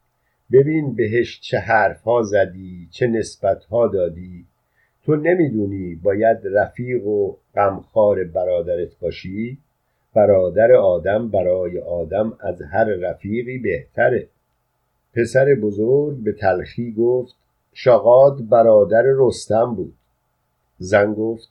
ببین 0.53 0.95
بهش 0.95 1.41
چه 1.41 1.59
حرفها 1.59 2.23
زدی 2.23 2.89
چه 2.91 3.07
نسبتها 3.07 3.89
دادی. 3.89 4.47
تو 5.07 5.17
نمی‌دونی 5.17 5.95
باید 5.95 6.39
رفیق 6.45 7.07
و 7.07 7.37
غمخوار 7.55 8.25
برادرت 8.25 8.99
باشی؟ 9.01 9.59
برادر 10.15 10.73
آدم 10.73 11.29
برای 11.29 11.79
آدم 11.79 12.33
از 12.41 12.63
هر 12.63 12.85
رفیقی 12.85 13.59
بهتره. 13.59 14.29
پسر 15.15 15.55
بزرگ 15.55 16.17
به 16.17 16.33
تلخی 16.33 16.93
گفت 16.93 17.35
شاقاد 17.73 18.49
برادر 18.49 19.03
رستم 19.07 19.75
بود. 19.75 19.95
زن 20.79 21.15
گفت 21.15 21.49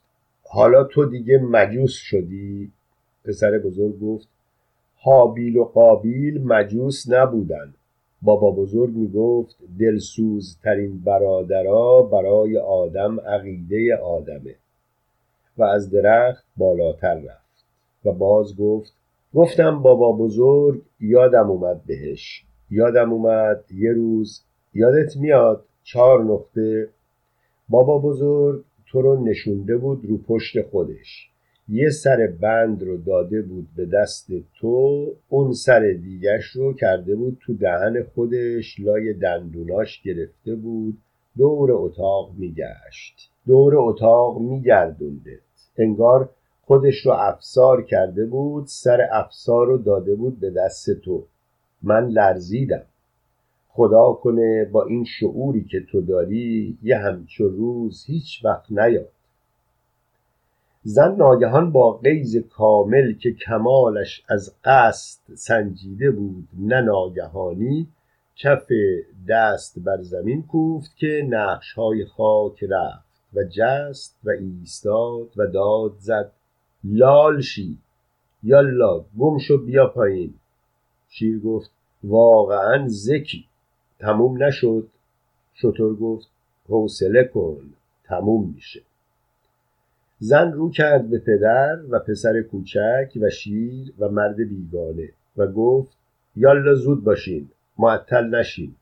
حالا 0.48 0.84
تو 0.84 1.04
دیگه 1.04 1.38
مجوس 1.38 1.92
شدی. 1.94 2.72
پسر 3.24 3.58
بزرگ 3.58 4.00
گفت 4.00 4.28
حابیل 4.96 5.56
و 5.56 5.64
قابیل 5.64 6.44
مجوس 6.44 7.10
نبودن. 7.10 7.74
بابا 8.22 8.50
بزرگ 8.50 8.94
می 8.94 9.08
گفت 9.08 9.56
دلسوزترین 9.78 11.00
برادرها 11.00 12.02
برای 12.02 12.58
آدم 12.58 13.20
عقیده 13.20 13.96
آدمه. 13.96 14.54
و 15.58 15.62
از 15.62 15.90
درخت 15.90 16.44
بالاتر 16.56 17.14
رفت. 17.14 17.64
و 18.04 18.12
باز 18.12 18.56
گفت 18.56 18.92
گفتم 19.34 19.82
بابا 19.82 20.12
بزرگ 20.12 20.82
یادم 21.00 21.50
اومد 21.50 21.84
بهش. 21.86 22.44
یادم 22.70 23.12
اومد 23.12 23.64
یه 23.74 23.92
روز 23.92 24.42
یادت 24.74 25.16
میاد 25.16 25.64
چهار 25.82 26.24
نقطه؟ 26.24 26.88
بابا 27.68 27.98
بزرگ 27.98 28.64
تو 28.86 29.02
رو 29.02 29.24
نشونده 29.24 29.76
بود 29.76 30.04
رو 30.04 30.18
پشت 30.18 30.62
خودش. 30.62 31.30
یه 31.68 31.90
سر 31.90 32.34
بند 32.40 32.82
رو 32.82 32.96
داده 32.96 33.42
بود 33.42 33.68
به 33.76 33.86
دست 33.86 34.26
تو 34.60 35.06
اون 35.28 35.52
سر 35.52 35.80
دیگش 35.80 36.44
رو 36.44 36.72
کرده 36.72 37.16
بود 37.16 37.38
تو 37.40 37.54
دهن 37.54 38.02
خودش 38.14 38.80
لای 38.80 39.12
دندوناش 39.12 40.02
گرفته 40.02 40.54
بود 40.54 40.98
دور 41.38 41.72
اتاق 41.72 42.30
میگشت. 42.38 43.30
دور 43.46 43.76
اتاق 43.76 44.40
میگردونده 44.40 45.38
انگار 45.78 46.30
خودش 46.62 47.06
رو 47.06 47.12
افسار 47.12 47.82
کرده 47.82 48.26
بود 48.26 48.66
سر 48.66 49.08
افسار 49.12 49.66
رو 49.66 49.78
داده 49.78 50.14
بود 50.14 50.40
به 50.40 50.50
دست 50.50 51.00
تو. 51.00 51.24
من 51.82 52.08
لرزیدم. 52.08 52.82
خدا 53.68 54.12
کنه 54.12 54.64
با 54.64 54.84
این 54.84 55.04
شعوری 55.04 55.64
که 55.64 55.80
تو 55.80 56.00
داری 56.00 56.78
یه 56.82 56.96
همچو 56.98 57.48
روز 57.48 58.04
هیچ 58.06 58.44
وقت 58.44 58.72
نیاد. 58.72 59.08
زن 60.88 61.16
ناگهان 61.16 61.72
با 61.72 61.92
قیز 61.92 62.36
کامل 62.36 63.12
که 63.12 63.32
کمالش 63.32 64.22
از 64.28 64.54
قصد 64.64 65.34
سنجیده 65.34 66.10
بود 66.10 66.48
نه 66.58 66.80
ناگهانی 66.80 67.88
کف 68.36 68.68
دست 69.28 69.78
بر 69.78 70.02
زمین 70.02 70.42
کوفت 70.42 70.96
که 70.96 71.26
نقش 71.28 71.72
های 71.72 72.04
خاک 72.04 72.64
رفت 72.70 73.06
و 73.34 73.44
جست 73.44 74.18
و 74.24 74.30
ایستاد 74.30 75.28
و 75.36 75.46
داد 75.46 75.92
زد. 75.98 76.32
لال 76.84 77.40
شی. 77.40 77.78
یالا 78.42 79.04
گم 79.18 79.38
شو 79.38 79.58
بیا 79.58 79.86
پایین. 79.86 80.34
شیر 81.08 81.40
گفت 81.40 81.70
واقعا 82.04 82.88
زکی. 82.88 83.44
تموم 83.98 84.42
نشد. 84.42 84.88
شطور 85.54 85.96
گفت 85.96 86.28
حوصله 86.68 87.24
کن. 87.24 87.74
تموم 88.04 88.52
میشه. 88.54 88.82
زن 90.18 90.52
رو 90.52 90.70
کرد 90.70 91.10
به 91.10 91.18
پدر 91.18 91.78
و 91.90 91.98
پسر 91.98 92.42
کوچک 92.42 93.18
و 93.20 93.30
شیر 93.30 93.92
و 93.98 94.08
مرد 94.08 94.36
بیگانه 94.36 95.08
و 95.36 95.46
گفت 95.46 95.96
یالا 96.36 96.74
زود 96.74 97.04
باشین 97.04 97.48
معطل 97.78 98.34
نشین. 98.34 98.74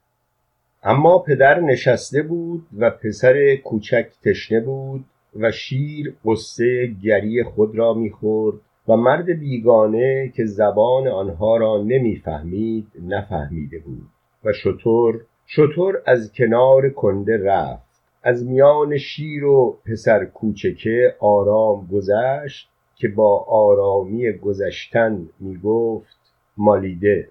اما 0.82 1.18
پدر 1.18 1.61
نشسته 1.61 2.22
بود 2.22 2.66
و 2.78 2.91
پسر 2.91 3.57
کوچک 3.57 4.07
تشنه 4.24 4.61
بود 4.61 5.05
و 5.41 5.51
شیر 5.51 6.14
قصه 6.24 6.87
گری 7.03 7.43
خود 7.43 7.78
را 7.78 7.95
می‌خورد 7.95 8.57
و 8.89 8.97
مرد 8.97 9.26
بیگانه 9.26 10.32
که 10.37 10.45
زبان 10.45 11.09
آنها 11.09 11.57
را 11.57 11.82
نمی‌فهمید 11.82 12.87
نفهمیده 13.09 13.78
بود 13.78 14.09
و 14.45 14.53
شطور 14.53 15.20
شطور 15.47 16.03
از 16.07 16.32
کنار 16.32 16.91
کنده 16.91 17.45
رفت. 17.45 17.93
از 18.27 18.47
میان 18.47 18.99
شیر 18.99 19.45
و 19.45 19.79
پسر 19.87 20.25
کوچکه 20.25 21.16
آرام 21.20 21.87
گذشت 21.87 22.70
که 22.97 23.09
با 23.09 23.39
آرامی 23.39 24.33
گذشتن 24.33 25.29
می 25.41 25.59
گفت 25.59 26.16
مالیده. 26.57 27.29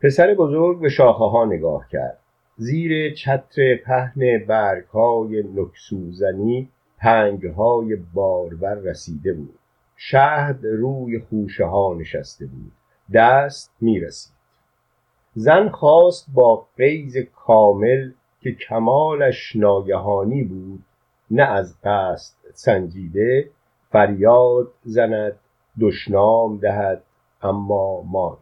پسر 0.00 0.34
بزرگ 0.34 0.80
به 0.80 0.88
شاخه 0.88 1.24
ها 1.24 1.44
نگاه 1.44 1.88
کرد. 1.88 2.18
زیر 2.56 3.14
چتر 3.14 3.76
پهن 3.76 4.46
برگ 4.48 4.84
های 4.84 5.42
نکسوزنی 5.54 6.68
پنگ 6.98 7.46
های 7.46 7.96
بارور 7.96 8.74
رسیده 8.74 9.32
بود. 9.32 9.58
شهد 9.96 10.60
روی 10.62 11.18
خوشه 11.18 11.64
ها 11.64 11.94
نشسته 11.98 12.46
بود. 12.46 12.72
دست 13.14 13.76
می 13.80 14.00
رسید 14.00 14.32
زن 15.34 15.68
خواست 15.68 16.26
با 16.34 16.66
قیز 16.76 17.16
کامل 17.18 18.10
که 18.40 18.52
کمالش 18.52 19.56
ناگهانی 19.56 20.44
بود 20.44 20.82
نه 21.30 21.42
از 21.42 21.76
قصد 21.84 22.34
سنجیده 22.52 23.50
فریاد 23.90 24.72
زند 24.84 25.32
دشنام 25.80 26.56
دهد 26.58 27.02
اما 27.42 28.02
ماند. 28.02 28.38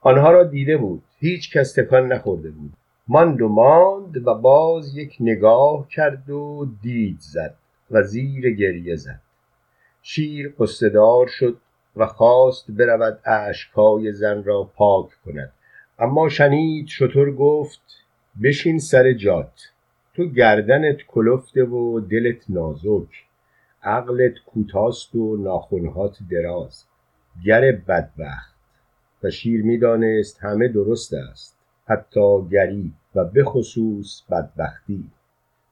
آنها 0.00 0.30
را 0.30 0.44
دیده 0.44 0.76
بود 0.76 1.02
هیچ 1.18 1.56
کس 1.56 1.72
تکان 1.72 2.12
نخورده 2.12 2.50
بود. 2.50 2.72
ماند 3.08 3.42
و 3.42 3.48
ماند 3.48 4.26
و 4.26 4.34
باز 4.34 4.96
یک 4.96 5.16
نگاه 5.20 5.88
کرد 5.88 6.30
و 6.30 6.66
دید 6.82 7.16
زد 7.20 7.54
و 7.90 8.02
زیر 8.02 8.54
گریه 8.54 8.96
زد. 8.96 9.20
شیر 10.02 10.54
قصدار 10.58 11.26
شد 11.26 11.56
و 11.96 12.06
خواست 12.06 12.70
برود 12.70 13.20
اشکهای 13.24 14.12
زن 14.12 14.44
را 14.44 14.70
پاک 14.76 15.08
کند. 15.24 15.52
اما 15.98 16.28
شنید 16.28 16.86
شطور 16.86 17.36
گفت 17.36 17.80
بشین 18.42 18.78
سر 18.78 19.12
جات. 19.12 19.60
تو 20.14 20.24
گردنت 20.24 20.96
کلفته 21.08 21.64
و 21.64 22.00
دلت 22.00 22.50
نازک. 22.50 23.08
عقلت 23.82 24.32
کوتاست 24.46 25.14
و 25.14 25.36
ناخونهات 25.36 26.18
دراز. 26.30 26.84
گر 27.44 27.72
بدبخت. 27.72 28.54
و 29.22 29.30
شیر 29.30 29.64
می‌دانست 29.64 30.38
همه 30.40 30.68
درست 30.68 31.14
است. 31.14 31.58
حتی 31.86 32.48
گری 32.50 32.92
و 33.14 33.24
به 33.24 33.44
خصوص 33.44 34.22
بدبختی. 34.30 35.04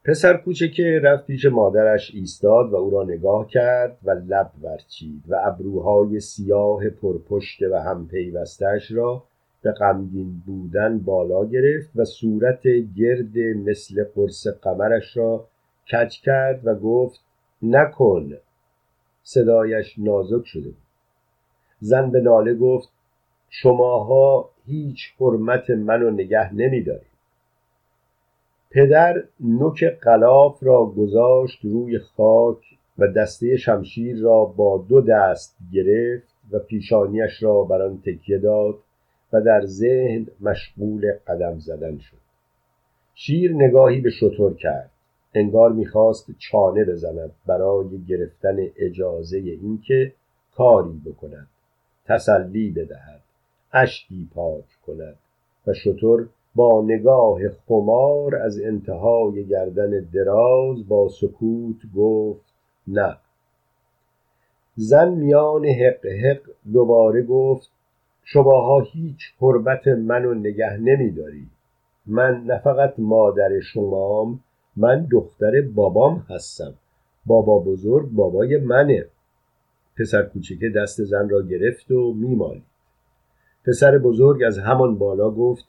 پسر 0.04 0.36
کوچکه 0.36 1.00
رفت 1.02 1.26
پیش 1.26 1.44
مادرش 1.44 2.10
ایستاد 2.14 2.72
و 2.72 2.76
او 2.76 2.90
را 2.90 3.04
نگاه 3.04 3.48
کرد 3.48 3.98
و 4.04 4.10
لب 4.10 4.50
ورچید 4.62 5.22
و 5.28 5.36
ابروهای 5.44 6.20
سیاه 6.20 6.88
پرپشت 6.88 7.62
و 7.62 7.76
هم 7.76 8.08
پیوستش 8.08 8.90
را 8.90 9.24
غمگین 9.72 10.42
بودن 10.46 10.98
بالا 10.98 11.44
گرفت 11.44 11.90
و 11.96 12.04
صورت 12.04 12.62
گرد 12.96 13.38
مثل 13.38 14.04
قرص 14.04 14.46
قمرش 14.46 15.16
را 15.16 15.46
کج 15.92 16.20
کرد 16.20 16.66
و 16.66 16.74
گفت 16.74 17.20
نکن. 17.62 18.32
صدایش 19.22 19.98
نازک 19.98 20.46
شده 20.46 20.68
بود. 20.68 20.76
زن 21.80 22.10
به 22.10 22.20
ناله 22.20 22.54
گفت 22.54 22.88
شماها 23.50 24.50
هیچ 24.66 25.14
حرمت 25.20 25.70
منو 25.70 26.10
نگه 26.10 26.54
نمیدارید. 26.54 27.16
پدر 28.70 29.22
نوک 29.40 29.84
قلاف 29.84 30.58
را 30.62 30.86
گذاشت 30.86 31.64
روی 31.64 31.98
خاک 31.98 32.58
و 32.98 33.08
دسته 33.08 33.56
شمشیر 33.56 34.20
را 34.20 34.44
با 34.44 34.84
دو 34.88 35.00
دست 35.00 35.56
گرفت 35.72 36.34
و 36.50 36.58
پیشانیش 36.58 37.42
را 37.42 37.62
بر 37.62 37.82
آن 37.82 38.02
تکیه 38.06 38.38
داد 38.38 38.78
و 39.36 39.40
در 39.40 39.66
ذهن 39.66 40.26
مشغول 40.40 41.12
قدم 41.26 41.58
زدن 41.58 41.98
شد. 41.98 42.16
شیر 43.14 43.52
نگاهی 43.54 44.00
به 44.00 44.10
شطور 44.10 44.54
کرد. 44.54 44.90
انگار 45.34 45.72
می‌خواست 45.72 46.30
چانه 46.38 46.84
بزند 46.84 47.32
برای 47.46 48.04
گرفتن 48.08 48.56
اجازه 48.76 49.38
اینکه 49.38 50.12
کاری 50.54 51.00
بکند 51.06 51.48
تسلی 52.04 52.70
بدهد 52.70 53.22
اشکی 53.72 54.28
پاک 54.34 54.64
کند 54.86 55.16
و 55.66 55.72
شطور 55.72 56.28
با 56.54 56.82
نگاه 56.86 57.40
خمار 57.48 58.36
از 58.36 58.60
انتهای 58.60 59.44
گردن 59.44 59.90
دراز 60.14 60.88
با 60.88 61.08
سکوت 61.08 61.76
گفت 61.96 62.52
نه. 62.88 63.16
زن 64.76 65.14
میان 65.14 65.64
حق 65.64 66.06
حق 66.06 66.40
دوباره 66.72 67.22
گفت 67.22 67.70
شماها 68.28 68.80
هیچ 68.80 69.34
حرمت 69.40 69.88
منو 69.88 70.34
نگه 70.34 70.76
نمیداری 70.76 71.46
من 72.06 72.44
نه 72.46 72.58
فقط 72.58 72.94
مادر 72.98 73.60
شمام 73.60 74.40
من 74.76 75.06
دختر 75.10 75.60
بابام 75.74 76.26
هستم. 76.30 76.74
بابا 77.26 77.58
بزرگ 77.58 78.08
بابای 78.10 78.56
منه. 78.56 79.06
پسر 79.98 80.22
کوچکه 80.22 80.68
دست 80.68 81.02
زن 81.02 81.28
را 81.28 81.42
گرفت 81.42 81.90
و 81.90 82.12
میمالید. 82.12 82.62
پسر 83.66 83.98
بزرگ 83.98 84.42
از 84.42 84.58
همان 84.58 84.98
بالا 84.98 85.30
گفت 85.30 85.64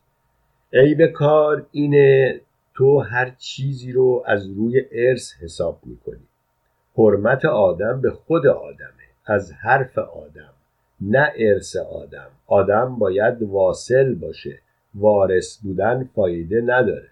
ای 0.74 0.96
به 0.96 1.08
کار 1.08 1.66
اینه 1.72 2.42
تو 2.74 3.00
هر 3.00 3.36
چیزی 3.38 3.92
رو 3.92 4.24
از 4.26 4.48
روی 4.48 4.82
ارث 4.92 5.34
حساب 5.42 5.80
می‌کنی. 5.84 6.28
حرمت 6.98 7.46
آدم 7.46 8.02
به 8.02 8.12
خود 8.12 8.48
آدمه 8.48 9.08
از 9.26 9.54
حرف 9.54 9.98
آدم. 9.98 10.57
نه 11.02 11.32
ارث 11.38 11.76
آدم. 11.76 12.30
آدم 12.48 12.95
باید 12.95 13.41
واصل 13.41 14.15
باشه. 14.15 14.60
وارث 14.95 15.57
بودن 15.57 16.10
فایده 16.15 16.61
نداره. 16.61 17.10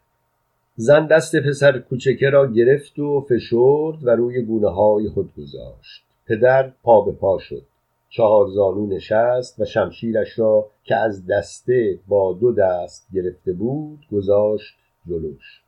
زن 0.75 1.07
دست 1.07 1.35
پسر 1.35 1.79
کوچکه 1.79 2.29
را 2.29 2.51
گرفت 2.51 2.99
و 2.99 3.21
فشرد 3.21 4.03
و 4.03 4.09
روی 4.09 4.41
گونه 4.41 4.69
های 4.69 5.09
خود 5.09 5.31
گذاشت. 5.37 6.03
پدر 6.27 6.71
پا 6.83 7.01
به 7.01 7.11
پا 7.11 7.37
شد. 7.39 7.65
چهار 8.09 8.47
زانو 8.47 8.87
نشست 8.87 9.59
و 9.59 9.65
شمشیرش 9.65 10.39
را 10.39 10.67
که 10.83 10.95
از 10.95 11.27
دسته 11.27 11.99
با 12.07 12.33
دو 12.33 12.51
دست 12.51 13.07
گرفته 13.13 13.53
بود 13.53 13.99
گذاشت 14.11 14.75
جلوش. 15.07 15.61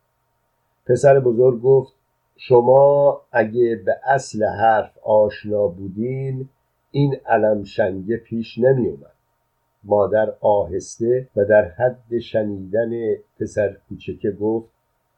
پسر 0.86 1.20
بزرگ 1.20 1.62
گفت 1.62 1.92
شما 2.36 3.20
اگه 3.32 3.82
به 3.86 3.96
اصل 4.04 4.44
حرف 4.44 4.98
آشنا 5.02 5.66
بودین 5.66 6.48
این 6.90 7.16
علم 7.26 7.64
شنگه 7.64 8.16
پیش 8.16 8.58
نمی 8.58 8.88
اومد. 8.88 9.12
مادر 9.84 10.32
آهسته 10.40 11.28
و 11.36 11.44
در 11.44 11.64
حد 11.68 12.18
شنیدن 12.18 12.90
پسر 13.40 13.76
کوچکه 13.88 14.30
گفت 14.30 14.68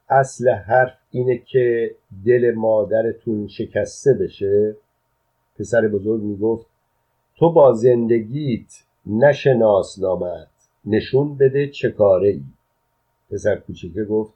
اصل 0.09 0.49
حرف 0.49 0.93
اینه 1.11 1.37
که 1.37 1.95
دل 2.25 2.53
مادرتون 2.55 3.47
شکسته 3.47 4.13
بشه. 4.13 4.75
پسر 5.59 5.87
بزرگ 5.87 6.21
می‌گفت 6.21 6.67
تو 7.35 7.51
با 7.51 7.73
زندگیت 7.73 8.83
نشناس 9.05 9.99
نامت 9.99 10.47
نشون 10.85 11.37
بده 11.37 11.67
چه 11.67 11.91
کاره 11.91 12.29
ای. 12.29 12.43
پسر 13.31 13.55
کوچکه 13.55 14.03
گفت 14.03 14.33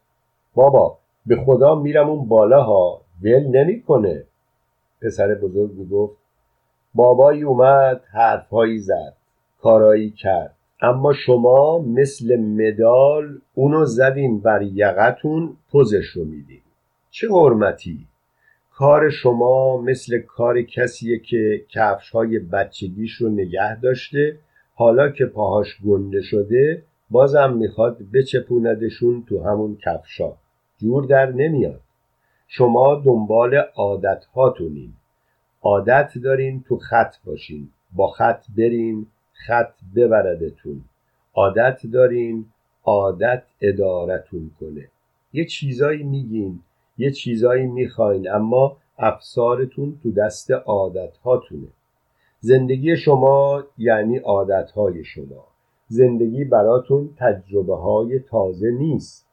بابا 0.54 0.98
به 1.26 1.36
خدا 1.36 1.76
میرم 1.76 2.10
اون 2.10 2.28
بالا 2.28 2.64
ها 2.64 3.02
ول 3.24 3.48
نمی‌کنه. 3.48 4.24
پسر 5.02 5.36
بزرگ 5.36 5.72
می‌گفت 5.74 6.18
بابایی 6.96 7.44
اومد 7.44 8.02
حرفهایی 8.14 8.80
زد 8.80 9.14
کارایی 9.62 10.12
کرد. 10.12 10.56
اما 10.82 11.14
شما 11.14 11.80
مثل 11.80 12.36
مدال 12.36 13.42
اونو 13.54 13.86
زدین 13.86 14.40
بر 14.40 14.62
یقتون 14.62 15.58
پوزش 15.72 16.06
رو 16.06 16.26
میدین. 16.26 16.62
چه 17.12 17.28
حرمتی؟ 17.32 18.08
کار 18.72 19.10
شما 19.10 19.82
مثل 19.82 20.20
کار 20.20 20.62
کسیه 20.62 21.20
که 21.20 21.66
کفش 21.70 22.10
های 22.10 22.40
بچگیش 22.40 23.14
رو 23.14 23.30
نگه 23.30 23.80
داشته 23.80 24.38
حالا 24.76 25.10
که 25.10 25.26
پاهاش 25.26 25.82
گنده 25.86 26.22
شده 26.22 26.84
بازم 27.10 27.54
می‌خواد 27.54 27.98
بچپوندشون 28.14 29.24
تو 29.30 29.44
همون 29.44 29.78
کفشا 29.86 30.34
جور 30.78 31.06
در 31.06 31.32
نمیاد. 31.32 31.82
شما 32.48 32.96
دنبال 33.06 33.56
عادت 33.76 34.26
هاتونین 34.36 34.94
عادت 35.66 36.18
دارین 36.24 36.64
تو 36.68 36.78
خط 36.78 37.16
باشین. 37.26 37.70
با 37.96 38.08
خط 38.08 38.46
برین 38.58 39.08
خط 39.34 39.74
ببردتون. 39.96 40.82
عادت 41.34 41.80
دارین 41.94 42.46
عادت 42.84 43.44
ادارتون 43.62 44.52
کنه. 44.60 44.88
یه 45.34 45.46
چیزایی 45.46 46.04
میگین 46.04 46.60
یه 46.98 47.12
چیزایی 47.12 47.68
می‌خواین 47.68 48.30
اما 48.30 48.78
افسارتون 48.98 50.00
تو 50.04 50.12
دست 50.12 50.52
عادت 50.52 51.18
هاتونه 51.18 51.68
زندگی 52.40 52.98
شما 52.98 53.64
یعنی 53.78 54.18
عادت 54.18 54.72
های 54.72 55.04
شما. 55.04 55.46
زندگی 55.88 56.44
براتون 56.44 57.10
تجربه 57.18 57.76
های 57.76 58.20
تازه 58.20 58.72
نیست. 58.72 59.28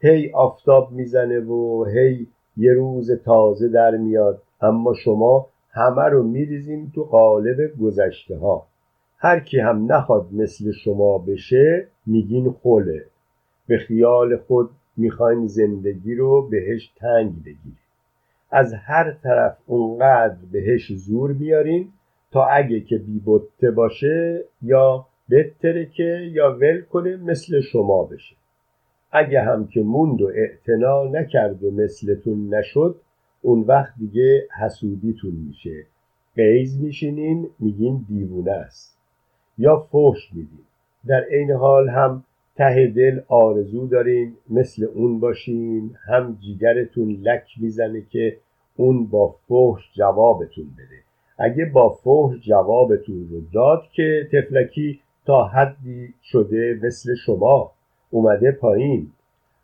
هی 0.00 0.32
آفتاب 0.32 0.90
می‌زنه 0.92 1.40
و 1.40 1.84
هی 1.84 2.26
یه 2.56 2.72
روز 2.72 3.10
تازه 3.12 3.68
در 3.68 3.90
میاد 3.90 4.42
اما 4.60 4.94
شما 4.94 5.46
همه 5.74 6.02
رو 6.02 6.22
میریزین 6.22 6.90
تو 6.94 7.04
قالب 7.04 7.78
گذشته 7.82 8.36
ها 8.36 8.66
هر 9.18 9.40
کی 9.40 9.58
هم 9.58 9.92
نخواد 9.92 10.28
مثل 10.32 10.72
شما 10.72 11.18
بشه 11.18 11.88
میگین 12.06 12.50
خوله. 12.50 13.04
به 13.66 13.78
خیال 13.78 14.36
خود 14.36 14.70
می‌خواین 14.96 15.46
زندگی 15.46 16.14
رو 16.14 16.48
بهش 16.48 16.92
تنگ 16.96 17.42
بگیرید 17.42 17.84
از 18.50 18.74
هر 18.74 19.12
طرف 19.22 19.56
اونقدر 19.66 20.36
بهش 20.52 20.92
زور 20.92 21.32
بیارین 21.32 21.88
تا 22.32 22.44
اگه 22.44 22.80
که 22.80 22.98
بیبته 22.98 23.70
باشه 23.70 24.44
یا 24.62 25.06
بترکه 25.30 26.30
یا 26.32 26.56
ول 26.60 26.80
کنه 26.80 27.16
مثل 27.16 27.60
شما 27.60 28.04
بشه. 28.04 28.36
اگه 29.12 29.40
هم 29.40 29.66
که 29.66 29.80
موند 29.80 30.22
و 30.22 30.26
اعتنا 30.26 31.04
نکرد 31.04 31.64
و 31.64 31.70
مثلتون 31.70 32.54
نشد 32.54 33.00
اون 33.44 33.60
وقت 33.60 33.92
دیگه 33.98 34.48
حسودیتون 34.60 35.34
میشه. 35.34 35.86
قیز 36.36 36.80
میشینین 36.80 37.48
میگین 37.58 38.04
دیوونه 38.08 38.50
است. 38.50 38.98
یا 39.58 39.76
فوش 39.76 40.32
میدین. 40.32 40.64
در 41.06 41.24
عین 41.30 41.50
حال 41.50 41.88
هم 41.88 42.24
ته 42.56 42.86
دل 42.96 43.20
آرزو 43.28 43.86
دارین 43.86 44.36
مثل 44.50 44.84
اون 44.84 45.20
باشین 45.20 45.96
هم 46.08 46.38
جیگرتون 46.40 47.10
لک 47.10 47.46
می‌زنه 47.60 48.02
که 48.10 48.36
اون 48.76 49.06
با 49.06 49.34
فحش 49.48 49.92
جوابتون 49.94 50.66
بده. 50.78 51.00
اگه 51.38 51.64
با 51.64 51.88
فحش 51.88 52.46
جوابتون 52.46 53.28
رو 53.30 53.40
داد 53.52 53.82
که 53.92 54.28
تفلکی 54.32 55.00
تا 55.26 55.44
حدی 55.44 56.14
شده 56.22 56.80
مثل 56.82 57.14
شما 57.14 57.72
اومده 58.10 58.52
پایین. 58.52 59.10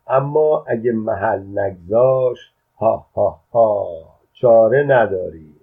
اما 0.07 0.65
اگه 0.67 0.91
محل 0.91 1.59
نگذاشت 1.59 2.53
ها 2.81 3.05
ها 3.15 3.39
ها. 3.53 3.87
چاره 4.33 4.83
ندارین 4.83 5.53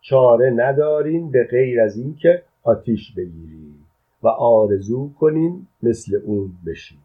چاره 0.00 0.50
ندارین 0.50 1.30
به 1.30 1.44
غیر 1.50 1.80
از 1.80 1.96
اینکه 1.96 2.42
آتیش 2.62 3.14
بگیرین 3.16 3.74
و 4.22 4.28
آرزو 4.28 5.10
کنین 5.20 5.66
مثل 5.82 6.20
اون 6.24 6.52
بشین 6.66 6.98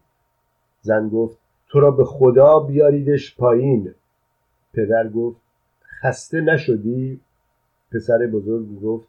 زن 0.80 1.08
گفت 1.08 1.38
تو 1.68 1.80
را 1.80 1.90
به 1.90 2.04
خدا 2.04 2.58
بیاریدش 2.58 3.36
پایین. 3.36 3.94
پدر 4.72 5.08
گفت 5.08 5.40
خسته 6.02 6.40
نشدی؟ 6.40 7.20
پسر 7.92 8.26
بزرگ 8.32 8.80
گفت 8.80 9.08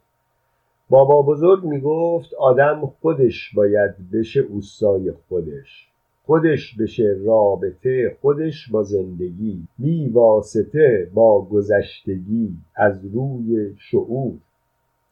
بابا 0.90 1.22
بزرگ 1.22 1.64
می‌گفت 1.64 2.34
آدم 2.34 2.86
خودش 2.86 3.54
باید 3.56 4.12
بشه 4.14 4.40
اوستای 4.40 5.12
خودش. 5.12 5.90
خودش 6.26 6.76
بشه 6.78 7.16
رابطه 7.26 8.18
خودش 8.22 8.70
با 8.72 8.84
زندگی 8.84 9.68
بی 9.80 10.08
واسطه 10.08 11.10
با 11.14 11.46
گذشتگی 11.46 12.58
از 12.76 13.06
روی 13.06 13.76
شعور. 13.78 14.34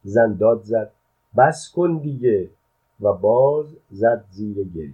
زن 0.04 0.38
داد 0.40 0.62
زد 0.64 0.92
بس 1.38 1.72
کن 1.76 1.98
دیگه 1.98 2.50
و 3.02 3.14
باز 3.14 3.76
زد 3.92 4.26
زیر 4.30 4.56
گریه. 4.76 4.94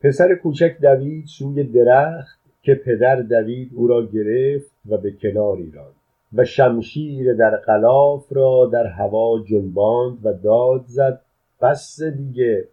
پسر 0.00 0.34
کوچک 0.34 0.76
دوید 0.82 1.26
سوی 1.26 1.64
درخت 1.64 2.38
که 2.62 2.74
پدر 2.74 3.22
دوید 3.22 3.70
او 3.74 3.86
را 3.86 4.06
گرفت 4.06 4.70
و 4.88 4.96
به 4.96 5.12
کناری 5.12 5.70
راند 5.70 5.94
و 6.34 6.44
شمشیر 6.44 7.34
در 7.34 7.56
غلاف 7.56 8.26
را 8.30 8.70
در 8.72 8.86
هوا 8.86 9.44
جنباند 9.48 10.26
و 10.26 10.32
داد 10.32 10.84
زد 10.86 11.20
بس 11.60 12.02
دیگه 12.02 12.68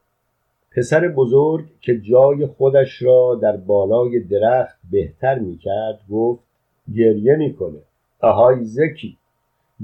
پسر 0.71 1.07
بزرگ 1.07 1.65
که 1.81 1.99
جای 1.99 2.45
خودش 2.45 3.01
را 3.01 3.39
در 3.41 3.57
بالای 3.57 4.19
درخت 4.19 4.79
بهتر 4.91 5.39
می‌کرد 5.39 5.99
گفت 6.11 6.43
گریه 6.95 7.35
می‌کنه. 7.35 7.79
آهای 8.19 8.63
زکی 8.63 9.17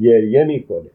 گریه 0.02 0.44
می‌کنه. 0.44 0.90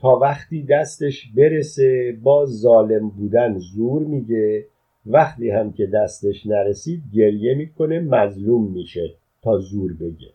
تا 0.00 0.16
وقتی 0.16 0.62
دستش 0.62 1.32
برسه 1.36 2.18
با 2.22 2.46
ظالم 2.46 3.08
بودن 3.08 3.58
زور 3.58 4.02
میگه. 4.02 4.66
وقتی 5.06 5.50
هم 5.50 5.72
که 5.72 5.86
دستش 5.86 6.46
نرسید 6.46 7.02
گریه 7.14 7.54
می‌کنه 7.54 8.00
مظلوم 8.00 8.72
میشه 8.72 9.14
تا 9.42 9.58
زور 9.58 9.92
بگه. 9.92 10.30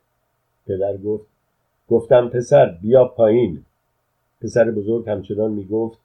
پدر 0.68 0.98
گفت 0.98 1.28
گفتم 1.90 2.30
پسر 2.30 2.78
بیا 2.82 3.06
پایین. 3.06 3.64
پسر 4.42 4.72
بزرگ 4.72 5.10
همچنان 5.10 5.52
می‌گفت 5.52 6.00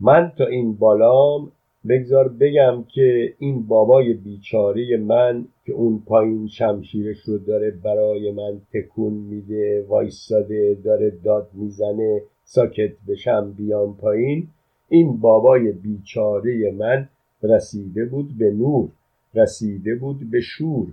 من 0.00 0.32
تا 0.38 0.46
این 0.46 0.76
بالام 0.76 1.52
بگذار 1.88 2.28
بگم 2.28 2.84
که 2.88 3.34
این 3.38 3.66
بابای 3.66 4.12
بیچاره 4.12 4.96
من 4.96 5.46
که 5.66 5.72
اون 5.72 6.02
پایین 6.06 6.48
شمشیرش 6.48 7.20
رو 7.20 7.38
داره 7.38 7.70
برای 7.70 8.32
من 8.32 8.60
تکون 8.72 9.12
میده 9.12 9.84
وایستاده 9.88 10.78
داره 10.84 11.10
داد 11.10 11.50
می‌زنه 11.52 12.22
ساکت 12.44 12.92
بشم 13.08 13.52
بیام 13.52 13.96
پایین. 13.96 14.48
این 14.88 15.16
بابای 15.16 15.72
بیچاره 15.72 16.70
من 16.70 17.08
رسیده 17.42 18.04
بود 18.04 18.38
به 18.38 18.50
نور 18.50 18.88
رسیده 19.34 19.94
بود 19.94 20.30
به 20.30 20.40
شور. 20.40 20.86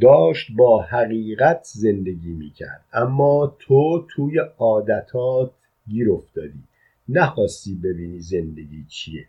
داشت 0.00 0.52
با 0.56 0.82
حقیقت 0.82 1.60
زندگی 1.64 2.32
می‌کرد. 2.32 2.84
اما 2.92 3.56
تو 3.58 4.06
توی 4.08 4.38
عادتات 4.58 5.50
گیر 5.88 6.12
افتادی. 6.12 6.62
نخواستی 7.08 7.74
ببینی 7.74 8.20
زندگی 8.20 8.84
چیه. 8.88 9.24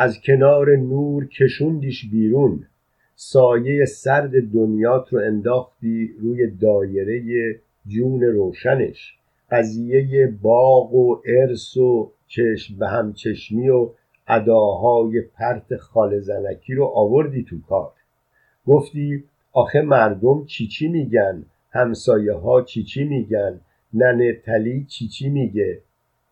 از 0.00 0.20
کنار 0.20 0.76
نور 0.76 1.28
کشوندیش 1.28 2.10
بیرون. 2.10 2.66
سایه 3.14 3.84
سرد 3.84 4.52
دنیات 4.52 5.12
رو 5.12 5.20
انداختی 5.20 6.14
روی 6.20 6.50
دایره 6.50 7.22
جون 7.86 8.22
روشنش. 8.22 9.14
قضیه 9.50 10.26
باغ 10.42 10.94
و 10.94 11.22
ارث 11.26 11.76
و 11.76 12.12
چشم 12.26 12.78
به 12.78 12.88
هم 12.88 13.12
چشمی 13.12 13.68
و 13.68 13.90
اداهای 14.28 15.20
پرت 15.20 15.76
خال 15.76 16.20
زنکی 16.20 16.74
رو 16.74 16.84
آوردی 16.84 17.42
تو 17.42 17.56
کار. 17.68 17.92
گفتی 18.66 19.24
آخه 19.52 19.80
مردم 19.80 20.44
چی 20.44 20.66
چی 20.66 20.88
میگن؟ 20.88 21.44
همسایه 21.70 22.32
ها 22.32 22.62
چی 22.62 23.04
میگن؟ 23.04 23.60
ننه 23.94 24.32
تلی 24.32 24.84
چی 24.84 25.08
چی 25.08 25.28
میگه؟ 25.28 25.80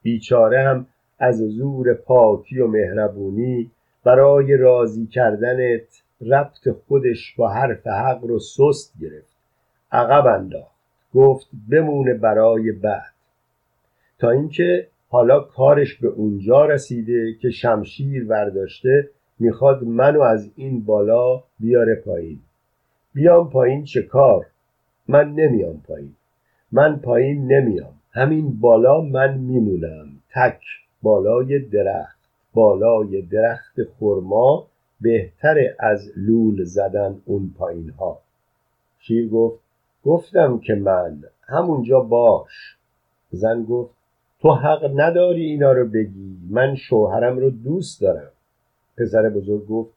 بیچاره 0.02 0.68
هم 0.68 0.86
از 1.18 1.38
زور 1.38 1.94
پاکی 1.94 2.60
و 2.60 2.66
مهربونی 2.66 3.70
برای 4.04 4.56
راضی 4.56 5.06
کردنت 5.06 6.02
ربط 6.20 6.68
خودش 6.68 7.34
با 7.36 7.48
حرف 7.48 7.86
حق 7.86 8.24
رو 8.24 8.38
سست 8.38 8.94
گرفت. 9.00 9.36
عقب 9.92 10.26
انداخت. 10.26 10.78
گفت 11.14 11.46
بمونه 11.70 12.14
برای 12.14 12.72
بعد. 12.72 13.14
تا 14.18 14.30
اینکه 14.30 14.88
حالا 15.08 15.40
کارش 15.40 15.94
به 15.94 16.08
اونجا 16.08 16.66
رسیده 16.66 17.34
که 17.34 17.50
شمشیر 17.50 18.24
برداشته 18.24 19.10
می‌خواد 19.38 19.84
منو 19.84 20.20
از 20.20 20.50
این 20.56 20.84
بالا 20.84 21.42
بیاره 21.60 21.94
پایین. 21.94 22.38
بیام 23.14 23.50
پایین 23.50 23.84
چه 23.84 24.02
کار؟ 24.02 24.46
من 25.08 25.32
نمیام 25.32 25.82
پایین. 25.88 26.14
من 26.72 26.96
پایین 26.96 27.52
نمیام. 27.52 27.94
همین 28.12 28.60
بالا 28.60 29.00
من 29.00 29.38
میمونم. 29.38 30.08
تک. 30.34 30.60
بالای 31.02 31.58
درخت. 31.58 32.18
بالای 32.54 33.22
درخت 33.22 33.76
خرما 34.00 34.66
بهتره 35.00 35.76
از 35.78 36.10
لول 36.16 36.64
زدن 36.64 37.20
اون 37.24 37.54
پایین 37.58 37.90
ها 37.90 38.18
شیر 38.98 39.28
گفت 39.28 39.60
گفتم 40.04 40.58
که 40.58 40.74
من 40.74 41.22
همونجا 41.48 42.00
باش. 42.00 42.76
زن 43.30 43.62
گفت 43.62 43.94
تو 44.40 44.50
حق 44.50 44.90
نداری 44.94 45.44
اینا 45.44 45.72
رو 45.72 45.88
بگی. 45.88 46.38
من 46.50 46.74
شوهرم 46.74 47.38
رو 47.38 47.50
دوست 47.50 48.00
دارم. 48.00 48.30
پسر 48.96 49.28
بزرگ 49.28 49.66
گفت 49.66 49.90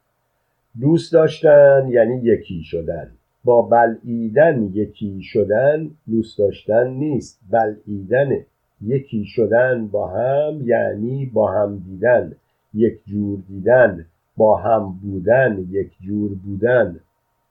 دوست 0.81 1.13
داشتن 1.13 1.87
یعنی 1.89 2.19
یکی 2.23 2.63
شدن. 2.63 3.11
با 3.43 3.61
بلعیدن 3.61 4.69
یکی 4.73 5.21
شدن 5.21 5.91
دوست 6.09 6.39
داشتن 6.39 6.87
نیست. 6.87 7.39
بلعیدنه. 7.51 8.45
یکی 8.81 9.25
شدن 9.25 9.87
با 9.87 10.07
هم 10.07 10.61
یعنی 10.67 11.25
با 11.25 11.51
هم 11.51 11.77
دیدن. 11.77 12.35
یک 12.73 12.99
جور 13.05 13.39
دیدن 13.47 14.05
با 14.37 14.57
هم 14.57 14.99
بودن 15.03 15.67
یک 15.69 15.91
جور 16.01 16.31
بودن. 16.45 16.99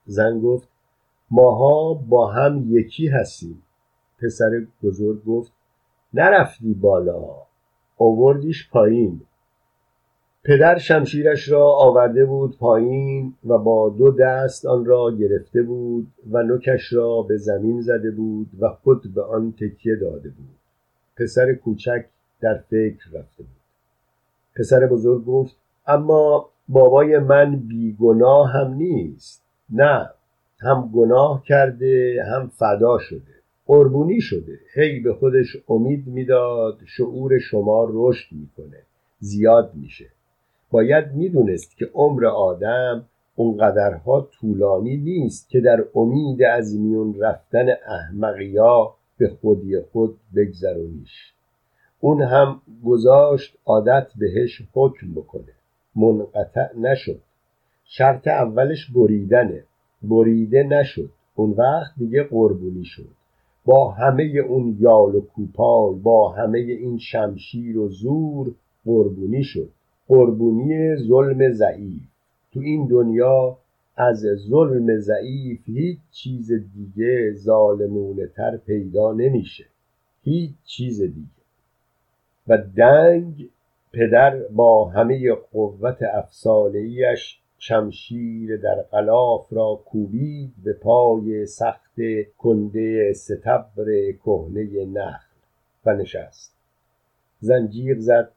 زن 0.06 0.40
گفت 0.40 0.68
ماها 1.30 1.94
با 1.94 2.26
هم 2.26 2.64
یکی 2.68 3.08
هستیم. 3.08 3.62
پسر 4.22 4.66
بزرگ 4.82 5.24
گفت 5.24 5.52
نرفتی 6.14 6.74
بالا. 6.74 7.24
آوردیش 7.98 8.70
پایین. 8.70 9.20
پدر 10.44 10.78
شمشیرش 10.78 11.48
را 11.48 11.66
آورده 11.66 12.24
بود 12.24 12.58
پایین 12.58 13.34
و 13.46 13.58
با 13.58 13.88
دو 13.88 14.10
دست 14.10 14.66
آن 14.66 14.84
را 14.84 15.10
گرفته 15.10 15.62
بود 15.62 16.12
و 16.30 16.42
نوکش 16.42 16.92
را 16.92 17.22
به 17.22 17.36
زمین 17.36 17.80
زده 17.80 18.10
بود 18.10 18.50
و 18.60 18.68
خود 18.68 19.14
به 19.14 19.22
آن 19.22 19.52
تکیه 19.52 19.96
داده 19.96 20.28
بود. 20.28 20.59
پسر 21.20 21.54
کوچک 21.54 22.04
در 22.40 22.54
فکر 22.54 23.04
رفته 23.12 23.42
بود. 23.42 23.60
پسر 24.56 24.86
بزرگ 24.86 25.24
گفت 25.24 25.56
اما 25.86 26.48
بابای 26.68 27.18
من 27.18 27.56
بیگناه 27.56 28.50
هم 28.50 28.74
نیست. 28.74 29.42
نه 29.70 30.10
هم 30.60 30.90
گناه 30.94 31.42
کرده 31.44 32.24
هم 32.32 32.48
فدا 32.48 32.98
شده. 32.98 33.34
قربونی 33.66 34.20
شده. 34.20 34.58
هی 34.74 35.00
به 35.00 35.14
خودش 35.14 35.56
امید 35.68 36.06
می‌داد 36.06 36.78
شعور 36.86 37.38
شما 37.38 37.88
رشد 37.92 38.32
می‌کنه. 38.32 38.82
زیاد 39.18 39.72
میشه. 39.74 40.06
باید 40.70 41.12
می‌دونست 41.14 41.76
که 41.76 41.90
عمر 41.94 42.26
آدم 42.26 43.04
اونقدرها 43.36 44.28
طولانی 44.40 44.96
نیست 44.96 45.48
که 45.48 45.60
در 45.60 45.84
امید 45.94 46.42
از 46.42 46.76
میون 46.76 47.14
رفتن 47.20 47.66
احمقیا 47.86 48.94
به 49.20 49.28
خودی 49.28 49.80
خود 49.80 50.16
بگذرونیش. 50.36 51.32
اون 52.00 52.22
هم 52.22 52.60
گذاشت 52.84 53.58
عادت 53.66 54.06
بهش 54.16 54.62
حکم 54.72 55.14
بکنه. 55.14 55.52
منقطع 55.96 56.76
نشد. 56.78 57.20
شرط 57.84 58.28
اولش 58.28 58.90
بریدنه. 58.90 59.64
بریده 60.02 60.62
نشد. 60.62 61.10
اون 61.34 61.50
وقت 61.50 61.92
دیگه 61.98 62.22
قربونی 62.22 62.84
شد. 62.84 63.08
با 63.64 63.90
همه 63.90 64.22
اون 64.22 64.76
یال 64.80 65.14
و 65.14 65.20
کوپال 65.20 65.94
با 65.94 66.28
همه 66.28 66.58
این 66.58 66.98
شمشیر 66.98 67.78
و 67.78 67.88
زور 67.88 68.54
قربونی 68.84 69.44
شد. 69.44 69.68
قربونی 70.08 70.96
ظلم 70.96 71.52
ضعیف. 71.52 72.02
تو 72.52 72.60
این 72.60 72.86
دنیا 72.86 73.58
از 74.00 74.26
ظلم 74.48 74.98
ضعیف 74.98 75.60
هیچ 75.66 75.98
چیز 76.10 76.52
دیگه 76.52 77.32
ظالمونه 77.32 78.26
تر 78.26 78.56
پیدا 78.56 79.12
نمیشه. 79.12 79.64
هیچ 80.24 80.52
چیز 80.64 81.02
دیگه. 81.02 81.40
و 82.48 82.58
دنگ 82.76 83.48
پدر 83.92 84.36
با 84.36 84.88
همه 84.88 85.32
قوت 85.32 85.98
افسانهایش 86.02 87.40
شمشیر 87.58 88.56
در 88.56 88.82
غلاف 88.82 89.52
را 89.52 89.80
کوبید 89.84 90.52
به 90.64 90.72
پای 90.72 91.46
سخت 91.46 92.00
کنده 92.38 93.12
ستبر 93.12 94.12
کهنه 94.24 94.84
نخل 94.84 95.26
و 95.86 95.94
نشست. 95.94 96.54
زنجیر 97.40 97.98
زد. 97.98 98.32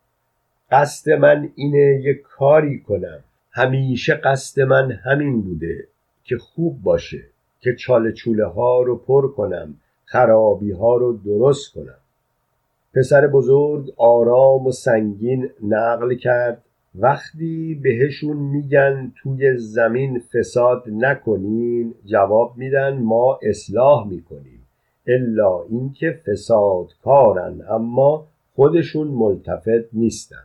قصد 0.71 1.11
من 1.11 1.49
اینه 1.55 2.01
یک 2.03 2.21
کاری 2.21 2.79
کنم. 2.79 3.23
همیشه 3.55 4.13
قصد 4.13 4.61
من 4.61 4.91
همین 4.91 5.41
بوده 5.41 5.87
که 6.23 6.37
خوب 6.37 6.81
باشه 6.83 7.23
که 7.59 7.75
چاله 7.75 8.11
چوله 8.11 8.45
ها 8.45 8.81
رو 8.81 8.97
پر 8.97 9.27
کنم 9.27 9.75
خرابی 10.05 10.71
ها 10.71 10.95
رو 10.95 11.17
درست 11.25 11.73
کنم. 11.73 11.97
پسر 12.93 13.27
بزرگ 13.27 13.93
آرام 13.97 14.67
و 14.67 14.71
سنگین 14.71 15.49
نقل 15.63 16.15
کرد. 16.15 16.63
وقتی 16.95 17.79
بهشون 17.83 18.37
میگن 18.37 19.11
توی 19.15 19.57
زمین 19.57 20.19
فساد 20.19 20.83
نکنین 20.87 21.93
جواب 22.05 22.53
میدن 22.57 22.97
ما 22.97 23.39
اصلاح 23.43 24.07
می‌کنیم. 24.07 24.67
الا 25.07 25.63
اینکه 25.63 26.19
فساد 26.25 26.87
کارن 27.03 27.61
اما 27.69 28.27
خودشون 28.55 29.07
ملتفت 29.07 29.93
نیستن. 29.93 30.43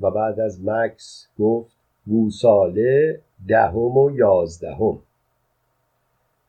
و 0.00 0.10
بعد 0.10 0.40
از 0.40 0.64
مکس 0.64 1.28
گفت 1.38 1.79
گوساله 2.06 3.20
دهم 3.48 3.96
و 3.96 4.10
یازدهم. 4.10 4.98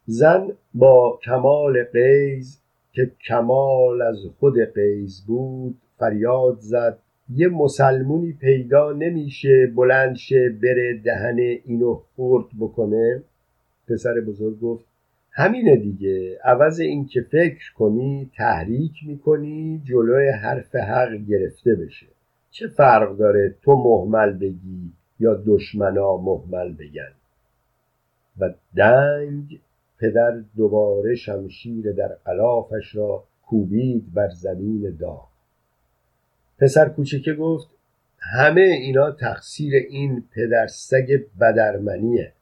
زن 0.06 0.52
با 0.74 1.20
کمال 1.24 1.84
قیز 1.84 2.62
که 2.94 3.12
کمال 3.28 4.02
از 4.02 4.18
خود 4.40 4.60
قیز 4.60 5.24
بود 5.28 5.78
فریاد 5.98 6.58
زد 6.60 6.98
یه 7.36 7.48
مسلمونی 7.48 8.34
پیدا 8.34 8.92
نمیشه 8.92 9.68
بلندشه 9.76 10.50
بره 10.50 11.02
دهن 11.04 11.38
اینو 11.66 11.94
خورد 12.16 12.46
بکنه. 12.60 13.24
پسر 13.88 14.22
بزرگ 14.28 14.60
گفت 14.60 14.86
همینه 15.32 15.76
دیگه 15.76 16.40
عوض 16.44 16.80
اینکه 16.80 17.22
فکر 17.22 17.74
کنی 17.74 18.32
تحریک 18.38 18.94
می‌کنی 19.08 19.82
جلوی 19.86 20.30
حرف 20.30 20.76
حق 20.76 21.14
گرفته 21.30 21.76
بشه. 21.76 22.08
چه 22.52 22.68
فرق 22.68 23.18
داره 23.18 23.56
تو 23.62 23.76
محمل 23.76 24.34
بگی؟ 24.34 24.92
یا 25.22 25.44
دشمنا 25.48 26.18
محمل 26.18 26.74
بگن. 26.74 27.12
و 28.40 28.54
دنگ 28.78 29.60
پدر 30.00 30.42
دوباره 30.58 31.16
شمشیر 31.16 31.92
در 31.92 32.08
قلافش 32.26 32.96
را 32.96 33.24
کوبید 33.46 34.14
بر 34.14 34.30
زمین 34.30 34.98
داغ. 35.00 35.28
پسر 36.60 36.90
کوچکه 36.90 37.34
گفت 37.34 37.68
همه 38.20 38.62
اینا 38.62 39.12
تقصیر 39.12 39.74
این 39.76 40.24
پدر 40.36 40.68
سگ 40.68 41.24
بدرمنیه. 41.42 42.34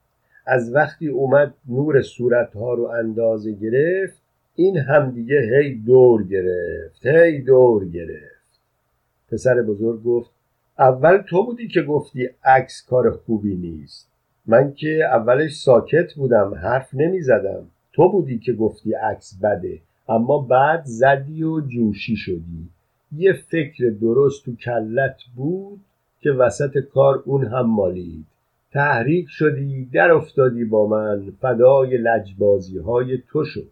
از 0.46 0.76
وقتی 0.76 1.08
اومد 1.08 1.54
نور 1.70 2.02
صورتها 2.02 2.74
رو 2.74 2.84
اندازه 2.84 3.52
گرفت 3.52 4.22
این 4.56 4.78
هم 4.78 5.12
دیگه 5.12 5.40
هی 5.40 5.76
دور 5.76 6.24
گرفت 6.24 7.06
هی 7.06 7.42
دور 7.42 7.86
گرفت. 7.86 8.60
پسر 9.32 9.62
بزرگ 9.62 10.04
گفت 10.04 10.32
اول 10.80 11.18
تو 11.18 11.46
بودی 11.46 11.68
که 11.68 11.82
گفتی 11.82 12.30
عکس 12.44 12.86
کار 12.90 13.12
خوبی 13.12 13.56
نیست. 13.56 14.10
من 14.46 14.74
که 14.74 15.06
اولش 15.06 15.56
ساکت 15.56 16.14
بودم 16.14 16.54
حرف 16.54 16.94
نمی 16.94 17.22
زدم 17.22 17.64
تو 17.94 18.12
بودی 18.12 18.40
که 18.40 18.54
گفتی 18.54 18.94
عکس 18.94 19.40
بده 19.44 19.80
اما 20.10 20.38
بعد 20.38 20.82
زدی 20.86 21.44
و 21.44 21.62
جوشی 21.62 22.16
شدی. 22.16 22.70
یه 23.16 23.34
فکر 23.34 23.90
درست 24.02 24.46
تو 24.46 24.56
کلت 24.56 25.18
بود 25.36 25.80
که 26.22 26.32
وسط 26.32 26.78
کار 26.78 27.24
اون 27.26 27.46
هم 27.46 27.66
مالید. 27.66 28.26
تحریک 28.72 29.28
شدی 29.30 29.86
در 29.86 30.12
افتادی 30.12 30.66
با 30.66 30.88
من 30.88 31.32
فدای 31.42 31.98
لجبازی 31.98 32.78
های 32.78 33.18
تو 33.28 33.46
شد. 33.46 33.68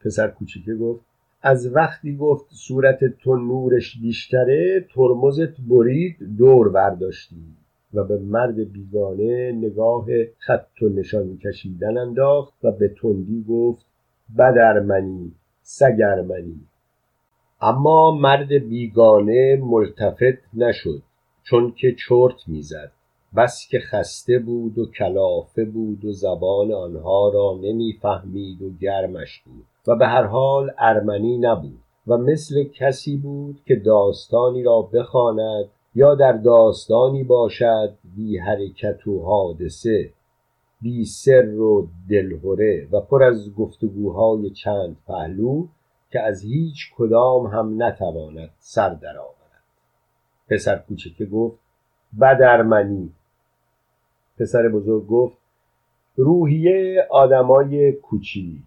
پسر 0.00 0.28
کوچیکه 0.28 0.74
گفت 0.74 1.09
از 1.42 1.74
وقتی 1.74 2.16
گفت 2.16 2.46
صورت 2.50 3.04
تو 3.04 3.36
نورش 3.36 3.98
بیشتره 4.02 4.86
ترمزت 4.94 5.60
برید 5.60 6.16
دور 6.38 6.68
برداشتی 6.68 7.36
و 7.94 8.04
به 8.04 8.18
مرد 8.18 8.72
بیگانه 8.72 9.52
نگاه 9.52 10.06
خط 10.38 10.82
و 10.82 10.88
نشان 10.88 11.38
کشیدن 11.38 11.98
انداخت 11.98 12.64
و 12.64 12.70
به 12.70 12.94
تندی 13.02 13.44
گفت 13.48 13.86
بدرمنی 14.38 15.32
سگرمنی. 15.62 16.60
اما 17.60 18.10
مرد 18.10 18.52
بیگانه 18.52 19.60
ملتفت 19.62 20.54
نشد 20.54 21.02
چون 21.42 21.72
که 21.72 21.94
چرت 22.08 22.48
می‌زد 22.48 22.92
بس 23.36 23.68
که 23.70 23.80
خسته 23.80 24.38
بود 24.38 24.78
و 24.78 24.86
کلافه 24.86 25.64
بود 25.64 26.04
و 26.04 26.12
زبان 26.12 26.72
آنها 26.72 27.30
را 27.34 27.58
نمی‌فهمید 27.62 28.62
و 28.62 28.70
گرمش 28.80 29.42
بود. 29.44 29.66
و 29.86 29.96
به 29.96 30.06
هر 30.06 30.24
حال 30.24 30.70
ارمنی 30.78 31.38
نبود 31.38 31.78
و 32.06 32.16
مثل 32.16 32.64
کسی 32.64 33.16
بود 33.16 33.60
که 33.66 33.76
داستانی 33.76 34.62
را 34.62 34.82
بخواند 34.82 35.64
یا 35.94 36.14
در 36.14 36.32
داستانی 36.32 37.24
باشد 37.24 37.94
بی 38.16 38.38
حرکت 38.38 39.06
و 39.06 39.22
حادثه 39.24 40.10
بی 40.80 41.04
سر 41.04 41.58
و 41.58 41.88
دلهوره 42.10 42.88
و 42.92 43.00
پر 43.00 43.22
از 43.22 43.54
گفتگوهای 43.54 44.50
چند 44.50 44.96
پهلو 45.06 45.66
که 46.10 46.20
از 46.20 46.42
هیچ 46.42 46.94
کدام 46.96 47.46
هم 47.46 47.82
نتواند 47.82 48.50
سر 48.58 48.88
درآورد 48.88 49.62
پسر 50.48 50.76
کوچکه 50.76 51.26
گفت 51.26 51.58
بدرمنی 52.20 53.12
پسر 54.38 54.68
بزرگ 54.68 55.06
گفت 55.06 55.36
روحیه 56.16 57.06
آدمای 57.10 57.92
کوچیک. 57.92 58.62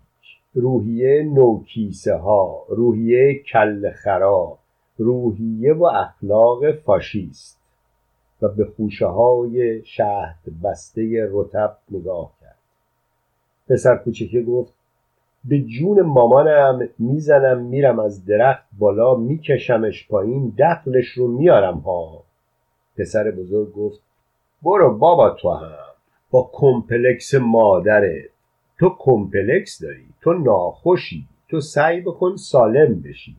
روحیه 0.54 1.24
نوکیسه 1.24 2.16
ها 2.16 2.66
روحیه 2.70 3.44
کل 3.44 3.92
خرا 3.92 4.58
روحیه 4.98 5.74
و 5.74 5.84
اخلاق 5.84 6.72
فاشیست 6.72 7.60
و 8.42 8.48
به 8.48 8.66
خوشه 8.66 9.06
های 9.06 9.86
شهد 9.86 10.40
بسته 10.64 11.30
رتب 11.32 11.78
نگاه 11.92 12.32
کرد. 12.42 12.58
پسر 13.70 13.96
کوچکه 13.96 14.42
گفت 14.42 14.74
به 15.46 15.60
جون 15.60 16.02
مامانم 16.02 16.90
می‌زنم 17.00 17.62
میرم 17.62 18.00
از 18.00 18.26
درخت 18.26 18.66
بالا 18.80 19.16
میکشمش 19.16 20.08
پایین 20.08 20.54
دخلش 20.60 21.08
رو 21.08 21.28
میارم 21.28 21.78
ها. 21.78 22.24
پسر 22.98 23.32
بزرگ 23.32 23.74
گفت 23.74 24.00
برو 24.64 24.98
بابا 24.98 25.30
تو 25.30 25.50
هم 25.50 25.78
با 26.32 26.50
کمپلکس 26.54 27.36
مادرت. 27.36 28.33
تو 28.84 28.96
کمپلکس 29.00 29.82
داری 29.82 30.06
تو 30.22 30.34
ناخوشی 30.34 31.26
تو 31.50 31.60
سعی 31.60 32.02
بکن 32.02 32.36
سالم 32.36 33.02
بشی. 33.02 33.36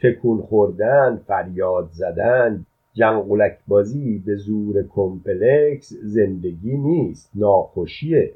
تکون 0.00 0.42
خوردن 0.42 1.16
فریاد 1.26 1.88
زدن 1.92 2.66
جنگولک 2.92 3.58
بازی 3.68 4.22
به 4.26 4.36
زور 4.36 4.84
کمپلکس 4.88 5.92
زندگی 6.02 6.76
نیست 6.76 7.30
ناخوشیه. 7.34 8.32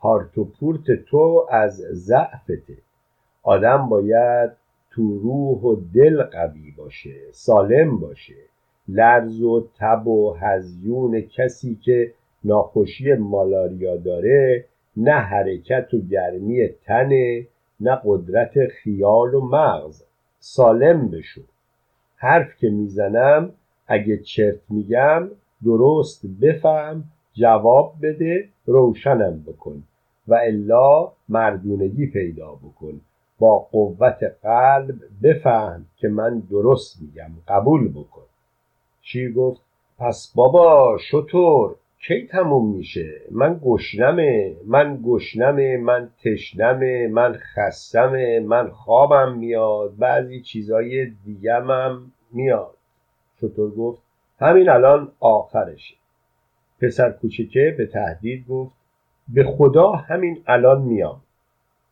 هارت 0.00 0.38
و 0.38 0.48
تو 1.06 1.46
از 1.50 1.76
ضعفته. 1.76 2.76
آدم 3.42 3.88
باید 3.88 4.50
تو 4.90 5.18
روح 5.18 5.62
و 5.62 5.76
دل 5.94 6.22
قوی 6.22 6.74
باشه 6.76 7.16
سالم 7.32 7.98
باشه. 7.98 8.42
لرز 8.88 9.42
و 9.42 9.68
تب 9.78 10.06
و 10.06 10.34
هزیون 10.40 11.20
کسی 11.20 11.78
که 11.82 12.12
ناخوشی 12.44 13.14
مالاریا 13.14 13.96
داره 13.96 14.64
نه 14.96 15.12
حرکت 15.12 15.94
و 15.94 15.98
گرمی 15.98 16.68
تنه 16.68 17.46
نه 17.80 18.00
قدرت 18.04 18.66
خیال 18.66 19.34
و 19.34 19.40
مغز. 19.40 20.02
سالم 20.38 21.08
بشو. 21.08 21.40
حرف 22.16 22.56
که 22.56 22.70
می‌زنم 22.70 23.52
اگه 23.86 24.18
چرت 24.18 24.60
میگم 24.68 25.30
درست 25.64 26.26
بفهم 26.42 27.04
جواب 27.32 27.94
بده 28.02 28.48
روشنم 28.66 29.42
بکن. 29.46 29.82
و 30.28 30.34
الا 30.34 31.12
مردونگی 31.28 32.06
پیدا 32.06 32.54
بکن. 32.54 33.00
با 33.38 33.58
قوت 33.58 34.18
قلب 34.42 34.94
بفهم 35.22 35.86
که 35.96 36.08
من 36.08 36.38
درست 36.38 37.02
میگم 37.02 37.30
قبول 37.48 37.88
بکن. 37.88 38.22
شیر 39.02 39.32
گفت؟ 39.32 39.60
پس 39.98 40.32
بابا 40.34 40.98
شطور! 41.00 41.76
کی 42.08 42.26
تموم 42.26 42.76
میشه؟ 42.76 43.20
من 43.30 43.60
گشنمه 43.64 44.56
من 44.66 45.00
گشنمه 45.04 45.76
من 45.76 46.10
تشنمه 46.24 47.08
من 47.08 47.32
خستمه 47.32 48.40
من 48.40 48.68
خوابم 48.68 49.38
میاد 49.38 49.96
بعضی 49.96 50.40
چیزای 50.40 51.12
دیگم 51.24 51.70
هم 51.70 52.12
میاد. 52.32 52.76
شطور 53.40 53.70
گفت؟ 53.70 54.02
همین 54.40 54.68
الان 54.68 55.12
آخرشه. 55.20 55.94
پسر 56.80 57.10
کوچکه 57.10 57.74
به 57.78 57.86
تهدید 57.86 58.46
گفت 58.46 58.72
به 59.28 59.44
خدا 59.44 59.92
همین 59.92 60.42
الان 60.46 60.82
میام. 60.82 61.20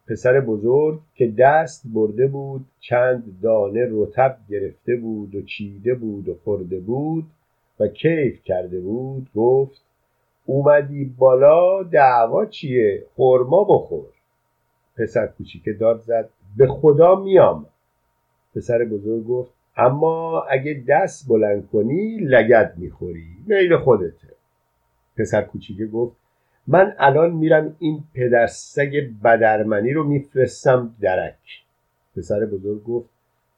پسر 0.08 0.40
بزرگ 0.40 1.00
که 1.14 1.34
دست 1.38 1.82
برده 1.94 2.26
بود 2.26 2.66
چند 2.80 3.40
دانه 3.42 3.88
رتب 3.90 4.36
گرفته 4.48 4.96
بود 4.96 5.34
و 5.34 5.42
چیده 5.42 5.94
بود 5.94 6.28
و 6.28 6.34
خورده 6.44 6.80
بود 6.80 7.24
و 7.80 7.88
کیف 7.88 8.42
کرده 8.44 8.80
بود 8.80 9.30
گفت 9.34 9.83
اومدی 10.46 11.04
بالا 11.04 11.82
دعوا 11.82 12.46
چیه؟ 12.46 13.06
خورما 13.16 13.64
بخور. 13.64 14.06
پسر 14.96 15.26
کوچیکه 15.26 15.72
داد 15.72 16.00
زد 16.00 16.28
به 16.56 16.66
خدا 16.66 17.14
میام. 17.14 17.66
پسر 18.56 18.84
بزرگ 18.84 19.26
گفت 19.26 19.54
اما 19.76 20.42
اگه 20.42 20.84
دست 20.88 21.28
بلند 21.28 21.68
کنی 21.68 22.16
لگد 22.16 22.74
می‌خوری. 22.76 23.26
میل 23.46 23.76
خودته. 23.76 24.28
پسر 25.16 25.42
کوچیکه 25.42 25.86
گفت 25.86 26.16
من 26.66 26.94
الان 26.98 27.30
میرم 27.30 27.76
این 27.78 28.04
پدر 28.14 28.46
سگ 28.46 29.10
بدرمنی 29.24 29.92
رو 29.92 30.04
میفرستم 30.04 30.94
درک. 31.00 31.64
پسر 32.16 32.46
بزرگ 32.46 32.84
گفت 32.84 33.08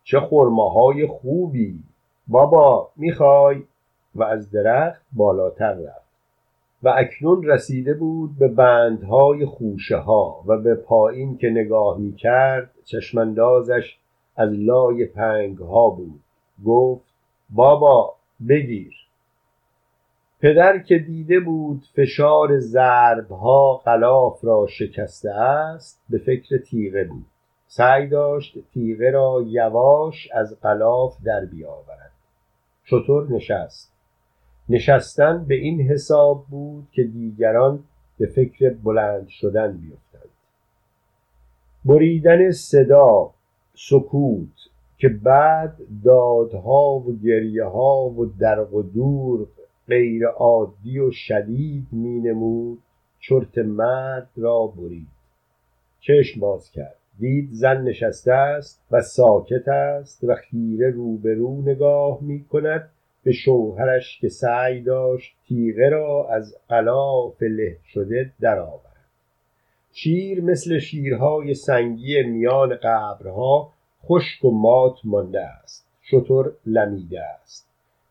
چه 0.05 0.21
خرماهای 0.21 1.07
خوبی. 1.07 1.79
بابا 2.29 2.91
می‌خوای؟ 2.97 3.63
و 4.15 4.23
از 4.23 4.51
درخت 4.51 5.03
بالاتر 5.13 5.73
رفت. 5.73 6.06
و 6.83 6.89
اکنون 6.97 7.45
رسیده 7.45 7.95
بود 7.95 8.39
به 8.39 8.49
بندهای 8.49 9.47
خوشه 9.47 9.97
ها 9.97 10.45
و 10.47 10.59
به 10.59 10.75
پایین 10.75 11.39
که 11.39 11.51
نگاه 11.51 11.99
می‌کرد 11.99 12.71
چشمندازش 12.85 13.99
از 14.37 14.51
لای 14.53 15.05
پنگ 15.05 15.59
ها 15.59 15.91
بود. 15.91 16.21
گفت 16.67 17.05
بابا 17.51 18.15
بگیر. 18.49 18.93
پدر 20.41 20.79
که 20.79 20.99
دیده 20.99 21.41
بود 21.41 21.83
فشار 21.97 22.59
ضربها 22.59 23.77
غلاف 23.77 24.45
را 24.45 24.67
شکسته 24.67 25.31
است 25.31 26.03
به 26.11 26.19
فکر 26.19 26.59
تیغه 26.59 27.05
بود. 27.05 27.27
سعی 27.67 28.07
داشت 28.07 28.59
تیغه 28.75 29.11
را 29.11 29.45
یواش 29.47 30.29
از 30.33 30.61
غلاف 30.61 31.17
در 31.25 31.45
بیاورد. 31.45 32.13
چطور 32.85 33.33
نشست. 33.33 33.96
نشستن 34.69 35.45
به 35.45 35.55
این 35.55 35.81
حساب 35.81 36.47
بود 36.51 36.89
که 36.93 37.05
دیگران 37.05 37.85
به 38.19 38.27
فکر 38.27 38.71
بلند 38.71 39.29
شدن 39.29 39.77
بیفتند. 39.77 40.31
بریدن 41.85 42.51
صدا 42.51 43.31
سکوت 43.75 44.49
که 44.99 45.09
بعد 45.09 45.77
دادها 46.05 46.99
و 46.99 47.19
گریه 47.25 47.65
ها 47.65 48.09
و 48.09 48.27
درق 48.27 48.75
و 48.75 48.83
دور 48.83 49.47
غیر 49.89 50.27
عادی 50.27 50.99
و 50.99 51.11
شدید 51.11 51.87
می 51.93 52.21
نمود 52.21 52.79
چرت 53.21 53.59
مرد 53.59 54.31
را 54.37 54.67
برید. 54.67 55.09
چشم 56.01 56.41
باز 56.41 56.71
کرد. 56.71 56.97
دید 57.19 57.49
زن 57.53 57.83
نشسته 57.83 58.33
است 58.33 58.83
و 58.91 59.03
ساکت 59.03 59.69
است 59.69 60.25
و 60.25 60.35
خیره 60.35 60.91
روبرو 60.91 61.63
نگاه 61.63 62.19
می 62.23 62.45
کند 62.45 62.91
به 63.27 63.33
شوهرش 63.33 64.19
که 64.21 64.29
سعی 64.29 64.81
داشت 64.81 65.37
تیغه 65.49 65.89
را 65.89 66.29
از 66.31 66.57
غلاف 66.71 67.43
له 67.43 67.79
شده 67.85 68.33
درآورد. 68.41 69.07
شیر 69.93 70.41
مثل 70.41 70.79
شیرهای 70.79 71.55
سنگی 71.55 72.23
میان 72.23 72.77
قبرها 72.83 73.73
خشک 74.05 74.45
و 74.45 74.51
مات 74.51 74.99
مانده 75.05 75.41
است. 75.41 75.87
شتر 76.03 76.45
لمیده 76.67 77.23
است. 77.23 77.69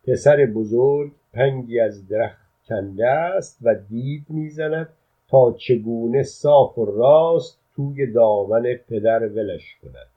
پسر 0.08 0.46
بزرگ 0.46 1.12
پنگی 1.34 1.80
از 1.80 2.08
درخت 2.08 2.48
کنده 2.68 3.08
است 3.10 3.60
و 3.62 3.76
دید 3.76 4.26
می‌زند 4.30 4.90
تا 5.30 5.52
چگونه 5.52 6.24
صاف 6.24 6.78
و 6.78 6.86
راست 6.86 7.60
توی 7.76 8.12
دامن 8.12 8.64
پدر 8.90 9.28
ولش 9.28 9.76
کند. 9.82 10.08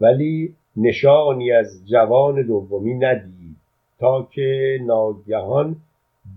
ولی 0.00 0.54
نشانی 0.76 1.52
از 1.52 1.88
جوان 1.88 2.42
دومی 2.42 2.94
ندید. 2.94 3.43
که 4.30 4.78
ناگهان 4.82 5.76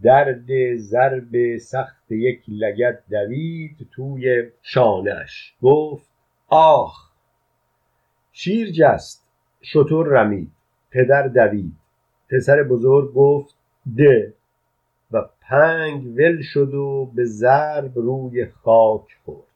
درد 0.04 0.76
ضرب 0.76 1.58
سخت 1.58 2.12
یک 2.12 2.42
لگت 2.48 3.00
دوید 3.10 3.88
توی 3.92 4.44
شانش 4.62 5.54
گفت 5.62 6.10
آخ 6.48 7.12
شیر 8.32 8.72
جست 8.72 9.28
شتر 9.64 10.04
رمید 10.04 10.52
پدر 10.92 11.28
دوید. 11.28 11.74
پسر 12.30 12.64
بزرگ 12.64 13.14
گفت 13.14 13.56
ده. 13.98 14.34
و 15.12 15.22
پنگ 15.42 16.06
ول 16.18 16.42
شد 16.42 16.74
و 16.74 17.12
به 17.16 17.26
ضرب 17.26 17.92
روی 17.96 18.46
خاک 18.46 19.18
خورد. 19.26 19.48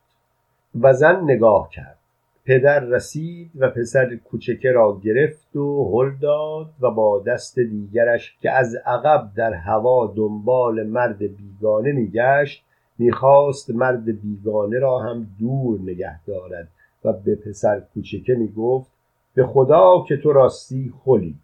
و 0.82 0.94
زن 0.94 1.24
نگاه 1.24 1.70
کرد. 1.70 2.01
پدر 2.46 2.80
رسید 2.80 3.52
و 3.56 3.70
پسر 3.70 4.16
کوچکه 4.16 4.72
را 4.72 5.00
گرفت 5.04 5.56
و 5.56 5.92
هل 5.94 6.12
داد 6.22 6.70
و 6.82 6.92
با 6.92 7.20
دست 7.20 7.60
دیگرش 7.60 8.38
که 8.42 8.52
از 8.52 8.76
عقب 8.76 9.32
در 9.36 9.54
هوا 9.54 10.14
دنبال 10.16 10.84
مرد 10.84 11.18
بیگانه 11.18 11.92
میگشت 11.92 12.66
می‌خواست 12.98 13.70
مرد 13.70 14.22
بیگانه 14.22 14.80
را 14.80 15.00
هم 15.00 15.28
دور 15.40 15.80
نگه 15.80 16.26
دارد 16.26 16.68
و 17.06 17.14
به 17.14 17.36
پسر 17.36 17.80
کوچکه 17.94 18.34
می‌گفت 18.34 18.92
به 19.34 19.46
خدا 19.46 20.06
که 20.08 20.18
تو 20.18 20.34
راستی 20.34 20.94
خلی 21.04 21.36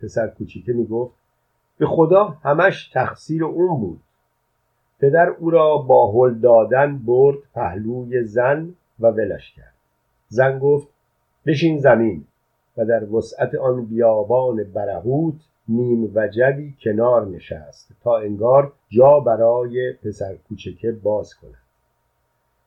پسر 0.00 0.28
کوچکه 0.28 0.72
می‌گفت 0.72 1.14
به 1.78 1.86
خدا 1.86 2.24
همش 2.24 2.88
تقصیر 2.88 3.44
اون 3.44 3.80
بود. 3.80 4.00
پدر 5.00 5.28
او 5.28 5.50
را 5.50 5.78
با 5.78 6.12
هل 6.12 6.34
دادن 6.34 6.98
برد 6.98 7.38
پهلوی 7.54 8.24
زن 8.24 8.74
و 9.00 9.06
ولش 9.06 9.54
کرد. 9.54 9.73
زن 10.34 10.58
گفت 10.58 10.88
بشین 11.46 11.78
زمین 11.78 12.24
و 12.76 12.84
در 12.84 13.04
وسعت 13.12 13.54
آن 13.54 13.84
بیابان 13.84 14.64
برهوت 14.64 15.34
نیم 15.68 16.10
وجبی 16.14 16.74
کنار 16.80 17.26
نشست 17.26 17.90
تا 18.02 18.18
انگار 18.18 18.72
جا 18.88 19.20
برای 19.20 19.92
پسر 19.92 20.34
کوچکه 20.48 20.92
باز 20.92 21.34
کند. 21.34 21.64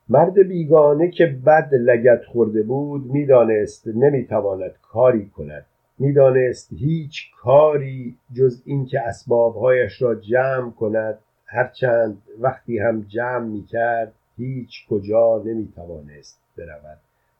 مرد 0.08 0.38
بیگانه 0.38 1.10
که 1.10 1.26
بد 1.46 1.74
لگت 1.74 2.24
خورده 2.24 2.62
بود 2.62 3.06
می‌دانست 3.06 3.86
نمی‌تواند 3.86 4.72
کاری 4.82 5.28
کند. 5.28 5.66
می‌دانست 5.98 6.72
هیچ 6.72 7.30
کاری 7.42 8.16
جز 8.34 8.62
اینکه 8.64 9.00
اسبابهایش 9.00 10.02
را 10.02 10.14
جمع 10.14 10.70
کند. 10.70 11.18
هرچند 11.46 12.22
وقتی 12.40 12.78
هم 12.78 13.00
جمع 13.08 13.46
می‌کرد 13.46 14.12
هیچ 14.36 14.88
کجا 14.90 15.42
نمی‌توانست 15.44 16.40
برود. 16.56 16.98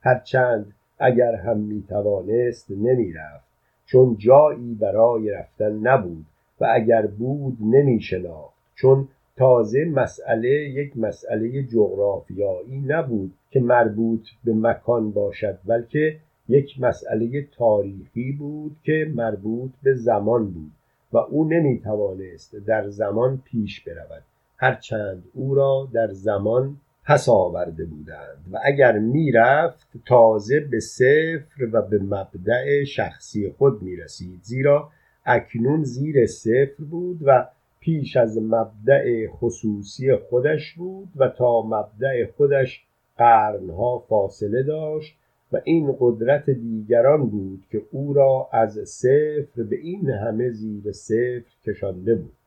هرچند 0.09 0.73
اگر 0.99 1.35
هم 1.35 1.59
می‌توانست 1.59 2.71
نمی‌رفت 2.71 3.49
چون 3.87 4.17
جایی 4.17 4.75
برای 4.81 5.31
رفتن 5.31 5.73
نبود 5.73 6.25
و 6.61 6.67
اگر 6.75 7.07
بود 7.07 7.57
نمیشناخت 7.61 8.55
چون 8.75 9.09
تازه 9.37 9.85
مسئله 9.85 10.49
یک 10.49 10.97
مسئله 10.97 11.63
جغرافیایی 11.63 12.81
نبود 12.87 13.35
که 13.51 13.61
مربوط 13.61 14.29
به 14.45 14.55
مکان 14.55 15.11
باشد 15.11 15.59
بلکه 15.67 16.17
یک 16.49 16.81
مسئله 16.81 17.47
تاریخی 17.57 18.33
بود 18.33 18.77
که 18.85 19.13
مربوط 19.15 19.71
به 19.83 19.95
زمان 19.95 20.51
بود 20.51 20.73
و 21.13 21.19
او 21.19 21.49
نمی‌توانست 21.49 22.57
در 22.57 22.89
زمان 22.89 23.43
پیش 23.45 23.81
برود. 23.81 24.23
هرچند 24.57 25.25
او 25.35 25.55
را 25.55 25.89
در 25.93 26.13
زمان 26.13 26.77
پس 27.09 27.29
آورده 27.29 27.85
بودند 27.85 28.45
و 28.53 28.59
اگر 28.65 28.99
می‌رفت 28.99 29.89
تازه 30.07 30.61
به 30.61 30.81
صفر 30.81 31.69
و 31.73 31.83
به 31.83 31.99
مبدع 31.99 32.85
شخصی 32.85 33.51
خود 33.59 33.83
می‌رسید 33.83 34.41
زیرا 34.43 34.91
اکنون 35.25 35.85
زیر 35.85 36.27
صفر 36.27 36.85
بود 36.91 37.19
و 37.23 37.47
پیش 37.81 38.17
از 38.17 38.39
مبدع 38.39 39.27
خصوصی 39.27 40.17
خودش 40.17 40.75
بود 40.75 41.09
و 41.17 41.29
تا 41.29 41.63
مبدع 41.63 42.27
خودش 42.37 42.85
قرنها 43.17 43.99
فاصله 44.09 44.63
داشت 44.63 45.17
و 45.53 45.61
این 45.65 45.97
قدرت 46.01 46.51
دیگران 46.51 47.31
بود 47.31 47.65
که 47.71 47.83
او 47.91 48.13
را 48.13 48.49
از 48.53 48.79
صفر 48.89 49.63
به 49.63 49.77
این 49.77 50.11
همه 50.11 50.51
زیر 50.51 50.93
صفر 50.93 51.45
کشانده 51.65 52.15
بود. 52.15 52.38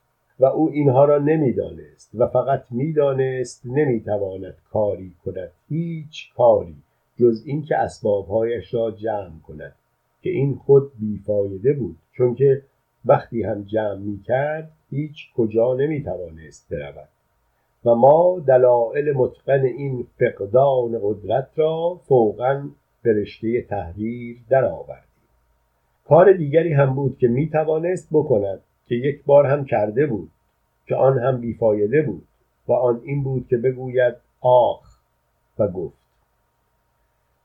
و 0.42 0.46
او 0.46 0.70
اینها 0.70 1.06
را 1.06 1.18
نمی‌دانست 1.18 2.12
و 2.16 2.28
فقط 2.28 2.64
می‌دانست 2.70 3.66
نمی‌تواند 3.66 4.56
کاری 4.72 5.16
کند 5.26 5.52
هیچ 5.70 6.34
کاری 6.34 6.76
جز 7.20 7.44
اینکه 7.46 7.78
اسبابهایش 7.78 8.74
را 8.74 8.92
جمع 8.92 9.40
کند 9.48 9.76
که 10.22 10.30
این 10.30 10.56
خود 10.56 10.92
بیفایده 11.00 11.74
بود 11.74 11.98
چون 12.18 12.36
که 12.36 12.62
وقتی 13.06 13.44
هم 13.44 13.64
جمع 13.64 13.98
می‌کرد 13.98 14.72
هیچ 14.90 15.34
کجا 15.36 15.74
نمی‌توانست 15.74 16.74
برود. 16.74 17.10
و 17.86 17.96
ما 17.96 18.44
دلایل 18.48 19.12
متقن 19.12 19.66
این 19.66 20.08
فقدان 20.20 21.00
قدرت 21.04 21.50
را 21.56 22.00
فوقا 22.08 22.70
به 23.04 23.14
رشته 23.14 23.62
تحریر 23.62 24.38
درآوردیم. 24.50 25.06
کار 26.06 26.34
دیگری 26.34 26.74
هم 26.74 26.96
بود 26.96 27.18
که 27.18 27.28
می‌توانست 27.28 28.10
بکند. 28.12 28.60
که 28.92 28.98
یک 28.98 29.24
بار 29.26 29.46
هم 29.46 29.66
کرده 29.66 30.06
بود 30.06 30.32
که 30.86 30.96
آن 30.96 31.20
هم 31.20 31.42
بیفایده 31.42 32.02
بود 32.02 32.28
و 32.68 32.74
آن 32.74 33.02
این 33.04 33.24
بود 33.24 33.48
که 33.48 33.58
بگوید 33.58 34.16
آخ 34.42 34.98
و 35.60 35.68
گفت. 35.68 35.98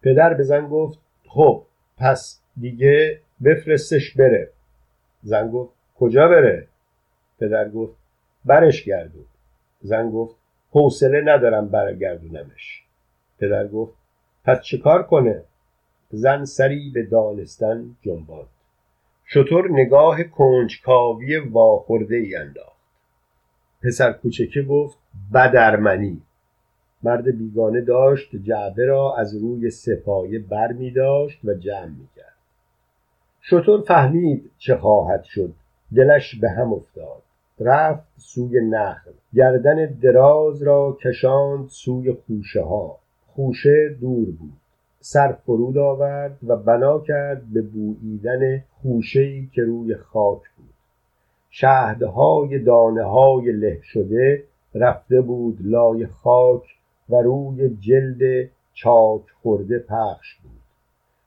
پدر 0.02 0.34
به 0.34 0.42
زن 0.42 0.68
گفت 0.68 0.98
خب 1.28 1.62
پس 1.98 2.40
دیگه 2.60 3.20
بفرستش 3.44 4.16
بره. 4.16 4.50
زن 5.22 5.50
گفت 5.50 5.72
کجا 5.98 6.28
بره؟ 6.28 6.68
پدر 7.40 7.68
گفت 7.68 7.96
برش 8.44 8.84
گردون. 8.84 9.26
زن 9.80 10.10
گفت 10.10 10.36
حوصله 10.70 11.20
ندارم 11.20 11.68
برگردونمش. 11.68 12.82
پدر 13.38 13.68
گفت 13.68 13.94
پس 14.44 14.62
چیکار 14.62 15.02
کنه؟ 15.02 15.42
زن 16.10 16.44
سری 16.44 16.90
به 16.94 17.02
دانستن 17.02 17.96
جنباند 18.02 18.55
شطور 19.28 19.70
نگاه 19.70 20.22
کنجکاوی 20.22 21.38
واخورده 21.38 22.16
ای 22.16 22.36
انداخت. 22.36 22.76
پسر 23.82 24.12
کوچکه 24.12 24.62
گفت 24.62 24.98
بدرمنی. 25.34 26.22
مرد 27.02 27.38
بیگانه 27.38 27.80
داشت 27.80 28.36
جعبه 28.36 28.84
را 28.86 29.16
از 29.16 29.36
روی 29.36 29.70
سپایه 29.70 30.38
بر 30.38 30.72
می 30.72 30.90
داشت 30.90 31.44
و 31.44 31.54
جمع 31.54 31.86
می 31.86 32.08
کرد. 32.16 32.36
شطور 33.40 33.80
فهمید 33.80 34.50
چه 34.58 34.76
خواهد 34.76 35.24
شد. 35.24 35.52
دلش 35.96 36.34
به 36.34 36.50
هم 36.50 36.72
افتاد. 36.72 37.22
رفت 37.60 38.06
سوی 38.16 38.60
نخل. 38.60 39.10
گردن 39.34 39.86
دراز 39.86 40.62
را 40.62 40.98
کشاند 41.04 41.68
سوی 41.68 42.12
خوشه 42.12 42.62
ها. 42.62 42.98
خوشه 43.26 43.96
دور 44.00 44.26
بود. 44.26 44.52
سر 45.08 45.32
فرود 45.32 45.78
آورد 45.78 46.38
و 46.46 46.56
بنا 46.56 46.98
کرد 46.98 47.42
به 47.52 47.62
بوییدن 47.62 48.64
خوشه‌ای 48.82 49.48
که 49.52 49.62
روی 49.62 49.96
خاک 49.96 50.40
بود. 50.56 50.74
شهدهای 51.50 52.58
دانه 52.58 53.02
های 53.02 53.52
له 53.52 53.80
شده 53.82 54.44
رفته 54.74 55.20
بود 55.20 55.58
لای 55.60 56.06
خاک 56.06 56.62
و 57.08 57.16
روی 57.16 57.76
جلد 57.80 58.50
چاک 58.74 59.22
خورده 59.42 59.78
پخش 59.78 60.34
بود. 60.34 60.60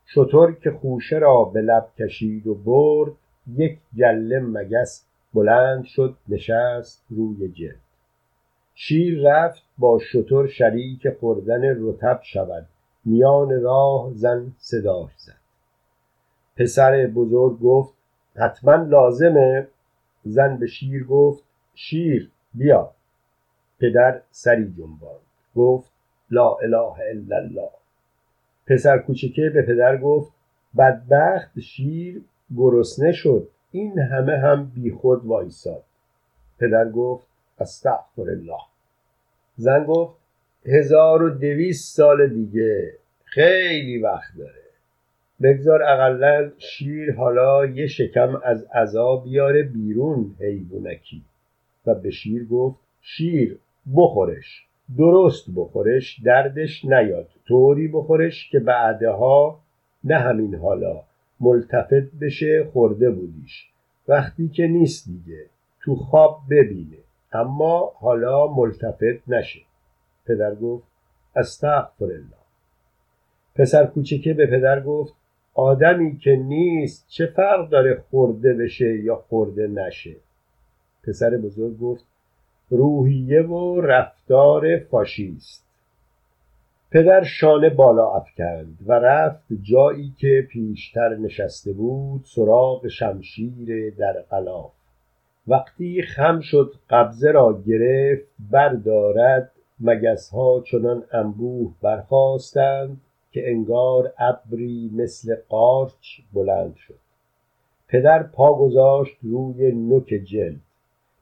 شطور 0.06 0.56
که 0.56 0.72
خوشه 0.72 1.18
را 1.18 1.44
به 1.44 1.62
لب 1.62 1.88
کشید 2.00 2.48
و 2.48 2.56
برد 2.56 3.12
یک 3.56 3.78
گله 3.98 4.40
مگس 4.40 5.06
بلند 5.34 5.84
شد 5.84 6.16
نشست 6.30 7.06
روی 7.10 7.50
جلد. 7.50 7.82
شیر 8.76 9.22
رفت 9.24 9.64
با 9.78 10.00
شطور 10.00 10.48
شریک 10.48 11.10
خوردن 11.20 11.62
رطب 11.64 12.20
شود. 12.24 12.66
میان 13.06 13.62
راه 13.62 14.12
زن 14.14 14.52
صداش 14.58 15.12
زد. 15.18 15.34
پسر 16.56 17.08
بزرگ 17.16 17.60
گفت 17.60 17.94
حتما 18.36 18.76
لازمه. 18.76 19.68
زن 20.24 20.58
به 20.58 20.68
شیر 20.68 21.04
گفت 21.04 21.44
شیر 21.76 22.32
بیا. 22.54 22.92
پدر 23.80 24.22
سری 24.32 24.74
جنباند. 24.78 25.20
گفت 25.56 25.92
لا 26.32 26.56
اله 26.56 26.94
الا 27.12 27.38
الله. 27.38 27.70
پسر 28.68 28.98
کوچکه 28.98 29.50
به 29.50 29.62
پدر 29.62 29.98
گفت 29.98 30.32
بدبخت 30.78 31.60
شیر 31.60 32.22
گرسنه 32.58 33.12
شد. 33.12 33.48
این 33.72 34.00
همه 34.00 34.38
هم 34.38 34.66
بیخود 34.66 35.26
وایساد. 35.26 35.84
پدر 36.60 36.90
گفت 36.90 37.28
استغفر 37.60 38.22
الله. 38.22 38.62
زن 39.58 39.84
گفت 39.86 40.19
هزار 40.66 41.24
و 41.24 41.30
دویست 41.30 41.96
سال 41.96 42.28
دیگه. 42.28 42.94
خیلی 43.26 43.98
وقت 43.98 44.38
داره. 44.38 44.54
بگذار 45.42 45.84
اقلا 45.84 46.52
شیر 46.58 47.16
حالا 47.16 47.66
یه 47.66 47.88
شکم 47.88 48.42
از 48.44 48.64
عذا 48.64 49.16
بیاره 49.16 49.64
بیرون 49.64 50.36
حیوونکی 50.40 51.22
و 51.86 51.96
به 51.96 52.12
شیر 52.12 52.46
گفت 52.46 52.80
شیر 53.02 53.58
بخورش. 53.96 54.66
درست 54.98 55.46
بخورش 55.56 56.20
دردش 56.26 56.86
نیاد. 56.86 57.28
طوری 57.48 57.88
بخورش 57.88 58.50
که 58.50 58.60
بعدها 58.60 59.60
نه 60.04 60.16
همین 60.16 60.56
حالا 60.56 61.04
ملتفت 61.40 62.20
بشه 62.22 62.64
خورده 62.74 63.12
بودیش. 63.12 63.66
وقتی 64.08 64.48
که 64.48 64.68
نیست 64.68 65.08
دیگه. 65.08 65.46
تو 65.82 65.96
خواب 65.96 66.42
ببینه. 66.50 66.98
اما 67.34 67.92
حالا 67.96 68.48
ملتفت 68.48 69.28
نشه. 69.28 69.60
پدر 70.30 70.56
گفت 70.56 70.88
استغفر 71.36 72.06
الله 72.06 72.40
پسر 73.56 73.86
کوچکه 73.86 74.34
به 74.34 74.46
پدر 74.46 74.82
گفت 74.82 75.14
آدمی 75.54 76.18
که 76.18 76.36
نیست 76.36 77.06
چه 77.10 77.26
فرق 77.26 77.70
داره 77.70 78.04
خورده 78.10 78.54
بشه 78.54 79.00
یا 79.00 79.16
خورده 79.16 79.68
نشه؟ 79.68 80.16
پسر 81.04 81.30
بزرگ 81.30 81.80
گفت 81.80 82.06
روحیه 82.70 83.42
و 83.42 83.82
رفتار 83.82 84.78
فاشیست. 84.78 85.66
پدر 86.92 87.24
شانه 87.24 87.70
بالا 87.70 88.10
افکند 88.10 88.78
و 88.86 88.94
رفت 88.94 89.48
جایی 89.62 90.14
که 90.18 90.48
پیشتر 90.52 91.16
نشسته 91.16 91.74
بود 91.74 92.22
سراغ 92.26 92.88
شمشیر 92.88 93.94
در 93.98 94.14
قلاف 94.30 94.72
وقتی 95.48 96.02
خم 96.02 96.40
شد 96.40 96.74
قبضه 96.90 97.32
را 97.32 97.64
گرفت 97.68 98.28
بردارد 98.52 99.52
مگس 99.80 100.30
ها 100.30 100.64
چنان 100.66 101.04
انبوه 101.12 101.74
برخواستند 101.82 103.02
که 103.32 103.52
انگار 103.52 104.14
ابری 104.18 104.92
مثل 104.94 105.36
قارچ 105.50 106.22
بلند 106.34 106.76
شد. 106.76 107.00
پدر 107.88 108.24
پا 108.24 108.54
گذاشت 108.54 109.18
روی 109.22 109.72
نوک 109.72 110.08
جلد. 110.08 110.60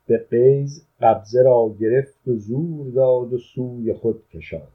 به 0.07 0.17
قیز 0.17 0.85
قبضه 1.01 1.43
را 1.43 1.75
گرفت 1.79 2.27
و 2.27 2.35
زور 2.35 2.91
داد 2.91 3.33
و 3.33 3.37
سوی 3.37 3.93
خود 3.93 4.23
کشاند. 4.33 4.67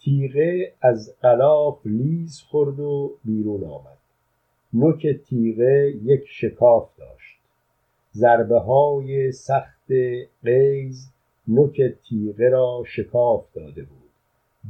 تیغه 0.00 0.72
از 0.80 1.14
غلاف 1.22 1.86
لیز 1.86 2.40
خورد 2.40 2.80
و 2.80 3.12
بیرون 3.24 3.64
آمد. 3.64 3.98
نوک 4.72 5.06
تیغه 5.06 5.94
یک 6.04 6.24
شکاف 6.26 6.98
داشت. 6.98 7.38
ضربه 8.14 8.58
های 8.58 9.32
سخت 9.32 9.92
قیز 10.44 11.12
نوک 11.48 11.82
تیغه 12.08 12.48
را 12.48 12.84
شکاف 12.86 13.44
داده 13.54 13.82
بود. 13.82 14.10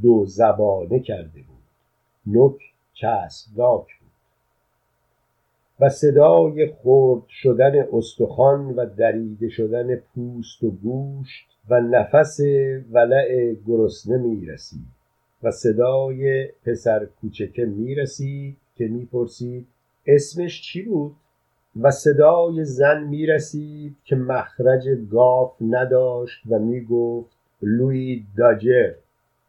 دو 0.01 0.25
زبانه 0.25 0.99
کرده 0.99 1.39
بود. 1.41 1.63
نوک 2.25 2.57
چسبناک 2.93 3.87
بود. 3.99 4.03
و 5.79 5.89
صدای 5.89 6.67
خرد 6.67 7.27
شدن 7.29 7.87
استخوان 7.93 8.75
و 8.75 8.85
دریده 8.85 9.49
شدن 9.49 9.95
پوست 9.95 10.63
و 10.63 10.71
گوشت 10.71 11.45
و 11.69 11.81
نفس 11.81 12.39
ولع 12.91 13.55
گرسنه 13.67 14.17
می 14.17 14.45
رسید 14.45 14.87
و 15.43 15.51
صدای 15.51 16.47
پسر 16.65 17.05
کوچکه 17.05 17.65
می 17.65 17.95
رسید 17.95 18.57
که 18.75 18.87
می 18.87 19.05
پرسید 19.05 19.67
اسمش 20.07 20.61
چی 20.61 20.81
بود؟ 20.81 21.15
و 21.81 21.91
صدای 21.91 22.65
زن 22.65 23.03
می 23.03 23.25
رسید 23.25 23.95
که 24.03 24.15
مخرج 24.15 24.89
گاف 25.11 25.55
نداشت 25.61 26.43
و 26.49 26.59
می 26.59 26.81
گفت 26.85 27.37
لوی 27.61 28.23
داجر. 28.37 28.93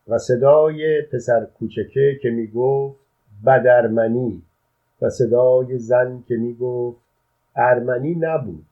و 0.08 0.18
صدای 0.18 1.02
پسر 1.02 1.44
کوچکه 1.44 2.18
که 2.22 2.30
می 2.30 2.46
گفت 2.46 2.96
بدرمنی. 3.46 4.42
و 5.02 5.10
صدای 5.10 5.78
زن 5.78 6.22
که 6.28 6.36
می 6.36 6.54
گفت 6.54 7.00
ارمنی 7.56 8.14
نبود. 8.14 8.64